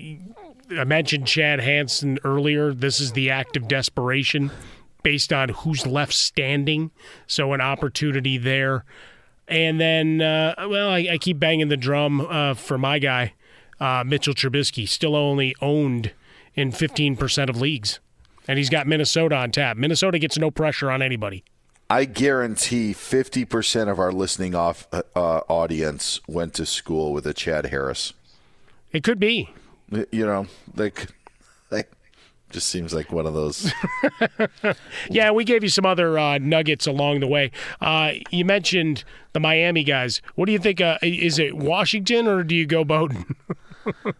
I 0.70 0.84
mentioned 0.86 1.28
Chad 1.28 1.60
Hansen 1.60 2.20
earlier. 2.24 2.74
This 2.74 3.00
is 3.00 3.14
the 3.14 3.30
act 3.30 3.56
of 3.56 3.68
desperation 3.68 4.52
based 5.04 5.32
on 5.32 5.50
who's 5.50 5.86
left 5.88 6.14
standing. 6.14 6.92
So 7.26 7.54
an 7.54 7.62
opportunity 7.62 8.38
there. 8.38 8.84
And 9.48 9.80
then, 9.80 10.22
uh, 10.22 10.56
well, 10.68 10.90
I, 10.90 11.08
I 11.12 11.18
keep 11.18 11.40
banging 11.40 11.70
the 11.70 11.78
drum 11.78 12.22
uh, 12.22 12.54
for 12.54 12.78
my 12.78 13.00
guy, 13.00 13.34
uh, 13.80 14.04
Mitchell 14.06 14.34
Trubisky, 14.34 14.88
still 14.88 15.16
only 15.16 15.56
owned 15.62 16.12
in 16.54 16.72
15% 16.72 17.50
of 17.50 17.62
leagues. 17.62 18.00
And 18.48 18.58
he's 18.58 18.70
got 18.70 18.88
Minnesota 18.88 19.36
on 19.36 19.52
tap. 19.52 19.78
Minnesota 19.78 20.20
gets 20.20 20.38
no 20.38 20.52
pressure 20.52 20.92
on 20.92 21.02
anybody. 21.02 21.44
I 21.90 22.06
guarantee 22.06 22.94
50% 22.94 23.90
of 23.90 23.98
our 24.00 24.12
listening 24.12 24.54
off 24.56 24.88
uh, 24.92 25.04
uh, 25.16 25.42
audience 25.48 26.20
went 26.28 26.54
to 26.56 26.66
school 26.66 27.14
with 27.14 27.26
a 27.26 27.34
Chad 27.34 27.68
Harris. 27.68 28.14
It 28.92 29.04
could 29.04 29.20
be. 29.20 29.50
You 29.90 30.26
know, 30.26 30.48
like, 30.76 31.08
like 31.72 31.90
just 32.50 32.68
seems 32.68 32.94
like 32.94 33.12
one 33.12 33.26
of 33.26 33.34
those. 33.34 33.72
Yeah, 35.10 35.32
we 35.32 35.46
gave 35.46 35.64
you 35.64 35.70
some 35.70 35.86
other 35.86 36.20
uh, 36.20 36.38
nuggets 36.40 36.86
along 36.88 37.22
the 37.22 37.28
way. 37.28 37.52
Uh, 37.80 38.12
you 38.30 38.44
mentioned 38.44 39.06
the 39.34 39.40
Miami 39.40 39.84
guys. 39.84 40.22
What 40.36 40.46
do 40.48 40.52
you 40.52 40.60
think? 40.60 40.82
Uh, 40.82 40.98
is 41.02 41.40
it 41.40 41.56
Washington 41.56 42.28
or 42.28 42.44
do 42.44 42.54
you 42.56 42.66
go 42.66 42.84
Bowden? 42.84 43.36
or 43.86 44.14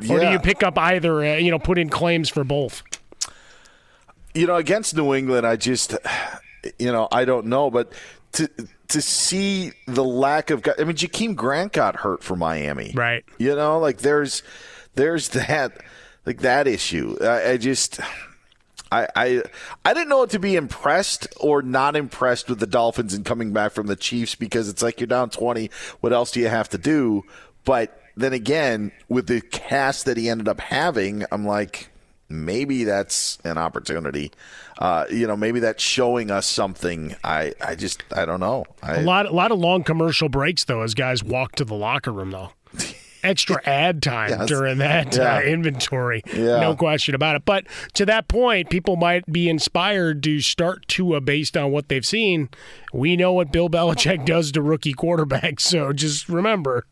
do 0.00 0.30
you 0.30 0.40
pick 0.40 0.62
up 0.64 0.76
either? 0.76 1.24
Uh, 1.24 1.36
you 1.36 1.50
know, 1.52 1.58
put 1.60 1.78
in 1.78 1.88
claims 1.88 2.28
for 2.28 2.42
both. 2.42 2.82
you 4.34 4.46
know, 4.48 4.56
against 4.56 4.96
New 4.96 5.14
England, 5.14 5.46
I 5.46 5.54
just, 5.56 5.94
you 6.78 6.92
know, 6.92 7.08
I 7.10 7.24
don't 7.24 7.46
know, 7.46 7.70
but 7.70 7.92
to 8.32 8.48
to 8.88 9.00
see 9.00 9.72
the 9.86 10.04
lack 10.04 10.50
of, 10.50 10.66
I 10.78 10.84
mean, 10.84 10.96
Jakeem 10.96 11.34
Grant 11.34 11.72
got 11.72 11.96
hurt 11.96 12.22
for 12.22 12.36
Miami, 12.36 12.92
right? 12.94 13.24
You 13.38 13.54
know, 13.56 13.78
like 13.78 13.98
there's 13.98 14.42
there's 14.94 15.30
that 15.30 15.80
like 16.26 16.40
that 16.40 16.66
issue. 16.66 17.16
I, 17.20 17.52
I 17.52 17.56
just. 17.56 18.00
I, 18.92 19.08
I 19.16 19.42
I 19.84 19.92
didn't 19.92 20.10
know 20.10 20.24
to 20.26 20.38
be 20.38 20.54
impressed 20.54 21.26
or 21.40 21.62
not 21.62 21.96
impressed 21.96 22.48
with 22.48 22.60
the 22.60 22.66
Dolphins 22.66 23.12
and 23.12 23.24
coming 23.24 23.52
back 23.52 23.72
from 23.72 23.88
the 23.88 23.96
Chiefs 23.96 24.36
because 24.36 24.68
it's 24.68 24.82
like 24.82 25.00
you're 25.00 25.08
down 25.08 25.30
twenty. 25.30 25.70
What 26.00 26.12
else 26.12 26.30
do 26.30 26.38
you 26.38 26.46
have 26.46 26.68
to 26.68 26.78
do? 26.78 27.24
But 27.64 27.98
then 28.16 28.32
again, 28.32 28.92
with 29.08 29.26
the 29.26 29.40
cast 29.40 30.04
that 30.04 30.16
he 30.16 30.28
ended 30.28 30.46
up 30.46 30.60
having, 30.60 31.24
I'm 31.32 31.44
like, 31.44 31.88
maybe 32.34 32.84
that's 32.84 33.38
an 33.44 33.58
opportunity. 33.58 34.32
Uh, 34.78 35.04
you 35.10 35.26
know, 35.26 35.36
maybe 35.36 35.60
that's 35.60 35.82
showing 35.82 36.30
us 36.30 36.46
something. 36.46 37.14
I, 37.22 37.54
I 37.64 37.74
just, 37.74 38.02
I 38.14 38.24
don't 38.24 38.40
know. 38.40 38.64
I, 38.82 38.96
A 38.96 39.02
lot, 39.02 39.26
a 39.26 39.32
lot 39.32 39.52
of 39.52 39.58
long 39.58 39.84
commercial 39.84 40.28
breaks 40.28 40.64
though, 40.64 40.82
as 40.82 40.94
guys 40.94 41.22
walk 41.22 41.52
to 41.56 41.64
the 41.64 41.74
locker 41.74 42.12
room 42.12 42.30
though. 42.32 42.50
Extra 43.22 43.58
ad 43.64 44.02
time 44.02 44.28
Yes. 44.28 44.48
during 44.48 44.76
that 44.78 45.16
Yeah. 45.16 45.36
uh, 45.36 45.40
inventory, 45.40 46.22
Yeah. 46.30 46.60
no 46.60 46.76
question 46.76 47.14
about 47.14 47.36
it. 47.36 47.44
But 47.46 47.64
to 47.94 48.04
that 48.04 48.28
point, 48.28 48.68
people 48.68 48.96
might 48.96 49.24
be 49.32 49.48
inspired 49.48 50.22
to 50.24 50.40
start 50.40 50.86
Tua 50.88 51.22
based 51.22 51.56
on 51.56 51.70
what 51.70 51.88
they've 51.88 52.04
seen. 52.04 52.50
We 52.92 53.16
know 53.16 53.32
what 53.32 53.50
Bill 53.50 53.70
Belichick 53.70 54.24
does 54.26 54.52
to 54.52 54.60
rookie 54.60 54.92
quarterbacks, 54.92 55.60
so 55.62 55.94
just 55.94 56.28
remember, 56.28 56.84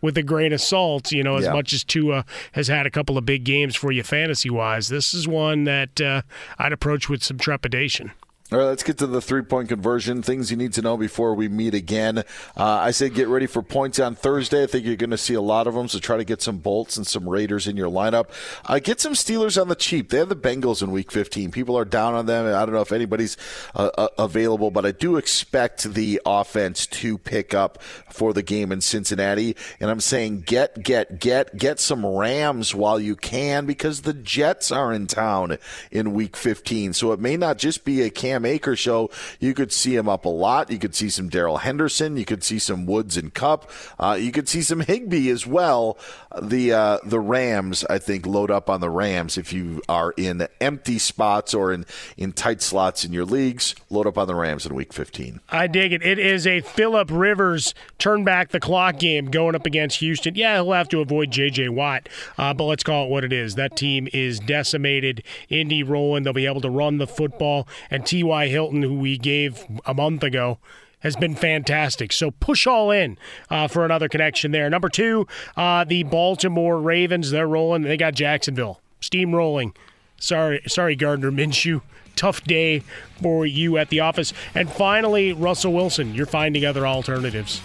with 0.00 0.16
a 0.18 0.22
grain 0.22 0.52
of 0.52 0.60
salt, 0.60 1.12
you 1.12 1.22
know, 1.22 1.36
as 1.36 1.44
Yeah. 1.44 1.52
much 1.52 1.72
as 1.72 1.84
Tua 1.84 2.24
has 2.52 2.68
had 2.68 2.86
a 2.86 2.90
couple 2.90 3.18
of 3.18 3.26
big 3.26 3.44
games 3.44 3.76
for 3.76 3.92
you 3.92 4.02
fantasy 4.02 4.50
wise, 4.50 4.88
this 4.88 5.12
is 5.14 5.26
one 5.28 5.64
that 5.64 6.00
uh, 6.00 6.22
I'd 6.58 6.72
approach 6.72 7.08
with 7.08 7.22
some 7.22 7.38
trepidation. 7.38 8.12
All 8.52 8.58
right, 8.58 8.64
let's 8.64 8.82
get 8.82 8.98
to 8.98 9.06
the 9.06 9.20
three 9.20 9.42
point 9.42 9.68
conversion. 9.68 10.22
Things 10.22 10.50
you 10.50 10.56
need 10.56 10.72
to 10.72 10.82
know 10.82 10.96
before 10.96 11.36
we 11.36 11.46
meet 11.46 11.72
again. 11.72 12.18
Uh, 12.18 12.22
I 12.56 12.90
said 12.90 13.14
get 13.14 13.28
ready 13.28 13.46
for 13.46 13.62
points 13.62 14.00
on 14.00 14.16
Thursday. 14.16 14.64
I 14.64 14.66
think 14.66 14.84
you're 14.84 14.96
going 14.96 15.10
to 15.10 15.18
see 15.18 15.34
a 15.34 15.40
lot 15.40 15.68
of 15.68 15.74
them, 15.74 15.86
so 15.86 16.00
try 16.00 16.16
to 16.16 16.24
get 16.24 16.42
some 16.42 16.58
Bolts 16.58 16.96
and 16.96 17.06
some 17.06 17.28
Raiders 17.28 17.68
in 17.68 17.76
your 17.76 17.88
lineup. 17.88 18.28
Uh, 18.64 18.80
get 18.80 19.00
some 19.00 19.12
Steelers 19.12 19.60
on 19.60 19.68
the 19.68 19.76
cheap. 19.76 20.08
They 20.08 20.18
have 20.18 20.28
the 20.28 20.34
Bengals 20.34 20.82
in 20.82 20.90
week 20.90 21.12
15. 21.12 21.52
People 21.52 21.78
are 21.78 21.84
down 21.84 22.14
on 22.14 22.26
them. 22.26 22.46
I 22.46 22.66
don't 22.66 22.74
know 22.74 22.80
if 22.80 22.90
anybody's 22.90 23.36
uh, 23.76 23.90
uh, 23.96 24.08
available, 24.18 24.72
but 24.72 24.84
I 24.84 24.90
do 24.90 25.16
expect 25.16 25.84
the 25.84 26.20
offense 26.26 26.88
to 26.88 27.18
pick 27.18 27.54
up 27.54 27.80
for 28.10 28.32
the 28.32 28.42
game 28.42 28.72
in 28.72 28.80
Cincinnati. 28.80 29.54
And 29.78 29.90
I'm 29.90 30.00
saying 30.00 30.40
get, 30.40 30.82
get, 30.82 31.20
get, 31.20 31.56
get 31.56 31.78
some 31.78 32.04
Rams 32.04 32.74
while 32.74 32.98
you 32.98 33.14
can 33.14 33.64
because 33.66 34.02
the 34.02 34.12
Jets 34.12 34.72
are 34.72 34.92
in 34.92 35.06
town 35.06 35.58
in 35.92 36.14
week 36.14 36.36
15. 36.36 36.94
So 36.94 37.12
it 37.12 37.20
may 37.20 37.36
not 37.36 37.56
just 37.56 37.84
be 37.84 38.02
a 38.02 38.10
Cam 38.40 38.46
Akers 38.46 38.78
show. 38.78 39.10
You 39.38 39.52
could 39.54 39.72
see 39.72 39.94
him 39.94 40.08
up 40.08 40.24
a 40.24 40.28
lot. 40.28 40.70
You 40.70 40.78
could 40.78 40.94
see 40.94 41.10
some 41.10 41.28
Darrell 41.28 41.58
Henderson. 41.58 42.16
You 42.16 42.24
could 42.24 42.42
see 42.42 42.58
some 42.58 42.86
Woods 42.86 43.16
and 43.16 43.32
Kupp. 43.34 43.70
Uh, 43.98 44.16
you 44.18 44.32
could 44.32 44.48
see 44.48 44.62
some 44.62 44.80
Higbee 44.80 45.28
as 45.28 45.46
well. 45.46 45.98
The 46.40 46.72
uh, 46.72 46.98
the 47.04 47.20
Rams, 47.20 47.84
I 47.90 47.98
think, 47.98 48.26
load 48.26 48.50
up 48.50 48.70
on 48.70 48.80
the 48.80 48.88
Rams 48.88 49.36
if 49.36 49.52
you 49.52 49.82
are 49.88 50.12
in 50.16 50.46
empty 50.60 50.98
spots 50.98 51.52
or 51.52 51.72
in, 51.72 51.84
in 52.16 52.32
tight 52.32 52.62
slots 52.62 53.04
in 53.04 53.12
your 53.12 53.24
leagues. 53.24 53.74
Load 53.90 54.06
up 54.06 54.16
on 54.16 54.26
the 54.26 54.34
Rams 54.34 54.64
in 54.64 54.74
week 54.74 54.92
15. 54.92 55.40
I 55.50 55.66
dig 55.66 55.92
it. 55.92 56.02
It 56.02 56.18
is 56.18 56.46
a 56.46 56.60
Philip 56.60 57.10
Rivers 57.10 57.74
turn 57.98 58.24
back 58.24 58.50
the 58.50 58.60
clock 58.60 58.98
game 58.98 59.26
going 59.26 59.54
up 59.54 59.66
against 59.66 59.98
Houston. 59.98 60.34
Yeah, 60.34 60.54
he'll 60.54 60.72
have 60.72 60.88
to 60.90 61.00
avoid 61.00 61.30
J.J. 61.30 61.68
Watt, 61.68 62.08
uh, 62.38 62.54
but 62.54 62.64
let's 62.64 62.82
call 62.82 63.06
it 63.06 63.10
what 63.10 63.24
it 63.24 63.32
is. 63.32 63.56
That 63.56 63.76
team 63.76 64.08
is 64.12 64.40
decimated. 64.40 65.22
Indy 65.48 65.82
rolling. 65.82 66.22
They'll 66.22 66.32
be 66.32 66.46
able 66.46 66.60
to 66.62 66.70
run 66.70 66.98
the 66.98 67.06
football. 67.06 67.68
And 67.90 68.06
T.Y. 68.30 68.46
Hilton, 68.46 68.82
who 68.82 68.94
we 68.94 69.18
gave 69.18 69.64
a 69.84 69.92
month 69.92 70.22
ago, 70.22 70.58
has 71.00 71.16
been 71.16 71.34
fantastic. 71.34 72.12
So 72.12 72.30
push 72.30 72.64
all 72.64 72.92
in 72.92 73.18
uh, 73.50 73.66
for 73.66 73.84
another 73.84 74.08
connection 74.08 74.52
there. 74.52 74.70
Number 74.70 74.88
two, 74.88 75.26
uh, 75.56 75.82
the 75.82 76.04
Baltimore 76.04 76.80
Ravens. 76.80 77.32
They're 77.32 77.48
rolling. 77.48 77.82
They 77.82 77.96
got 77.96 78.14
Jacksonville 78.14 78.80
steamrolling. 79.00 79.74
Sorry, 80.16 80.62
sorry, 80.68 80.94
Gardner 80.94 81.32
Minshew. 81.32 81.80
Tough 82.14 82.44
day 82.44 82.84
for 83.20 83.46
you 83.46 83.78
at 83.78 83.88
the 83.88 83.98
office. 83.98 84.32
And 84.54 84.70
finally, 84.70 85.32
Russell 85.32 85.72
Wilson. 85.72 86.14
You're 86.14 86.26
finding 86.26 86.64
other 86.64 86.86
alternatives. 86.86 87.60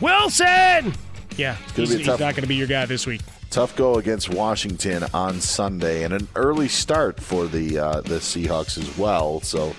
Wilson. 0.00 0.94
Yeah, 1.36 1.56
he's, 1.74 1.90
he's 1.90 2.06
not 2.06 2.20
going 2.20 2.34
to 2.36 2.46
be 2.46 2.54
your 2.54 2.68
guy 2.68 2.86
this 2.86 3.08
week. 3.08 3.22
Tough 3.50 3.74
go 3.74 3.96
against 3.96 4.32
Washington 4.32 5.04
on 5.12 5.40
Sunday, 5.40 6.04
and 6.04 6.14
an 6.14 6.28
early 6.36 6.68
start 6.68 7.20
for 7.20 7.48
the 7.48 7.78
uh, 7.78 8.00
the 8.02 8.20
Seahawks 8.20 8.78
as 8.78 8.96
well. 8.96 9.40
So. 9.40 9.74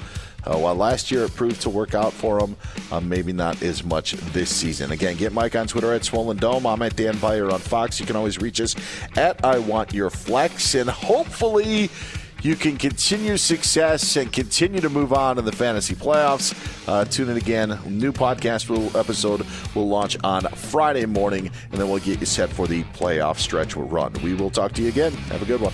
Uh, 0.48 0.58
while 0.58 0.76
last 0.76 1.12
year 1.12 1.26
it 1.26 1.36
proved 1.36 1.62
to 1.62 1.70
work 1.70 1.94
out 1.94 2.14
for 2.14 2.40
them, 2.40 2.56
uh, 2.92 3.00
maybe 3.00 3.34
not 3.34 3.62
as 3.62 3.84
much 3.84 4.14
this 4.34 4.50
season. 4.50 4.92
Again, 4.92 5.18
get 5.18 5.34
Mike 5.34 5.56
on 5.56 5.68
Twitter 5.68 5.94
at 5.94 6.06
Swollen 6.06 6.38
Dome. 6.38 6.66
I'm 6.66 6.82
at 6.82 6.96
Dan 6.96 7.18
Beyer 7.18 7.52
on 7.52 7.60
Fox. 7.60 8.00
You 8.00 8.06
can 8.06 8.16
always 8.16 8.40
reach 8.40 8.62
us 8.62 8.76
at 9.16 9.44
I 9.44 9.60
Want 9.60 9.94
Your 9.94 10.10
Flex, 10.10 10.76
and 10.76 10.90
hopefully 10.90 11.90
you 12.44 12.56
can 12.56 12.78
continue 12.78 13.36
success 13.36 14.16
and 14.16 14.32
continue 14.32 14.80
to 14.80 14.90
move 14.90 15.12
on 15.12 15.38
in 15.38 15.46
the 15.46 15.52
fantasy 15.52 15.96
playoffs. 15.96 16.56
Uh, 16.88 17.04
tune 17.04 17.30
in 17.30 17.38
again. 17.38 17.80
New 17.86 18.14
podcast 18.14 18.70
will, 18.70 18.96
episode 18.96 19.46
will 19.76 19.88
launch 19.88 20.18
on 20.24 20.44
Friday 20.50 21.06
morning, 21.06 21.50
and 21.72 21.82
then 21.82 21.90
we'll 21.90 22.00
get 22.00 22.20
you 22.20 22.26
set 22.26 22.50
for 22.50 22.68
the 22.68 22.84
playoff 22.86 23.38
stretch 23.38 23.76
run. 23.76 24.14
We 24.24 24.34
will 24.34 24.52
talk 24.52 24.72
to 24.74 24.82
you 24.82 24.90
again. 24.90 25.14
Have 25.14 25.42
a 25.42 25.46
good 25.46 25.62
one. 25.62 25.74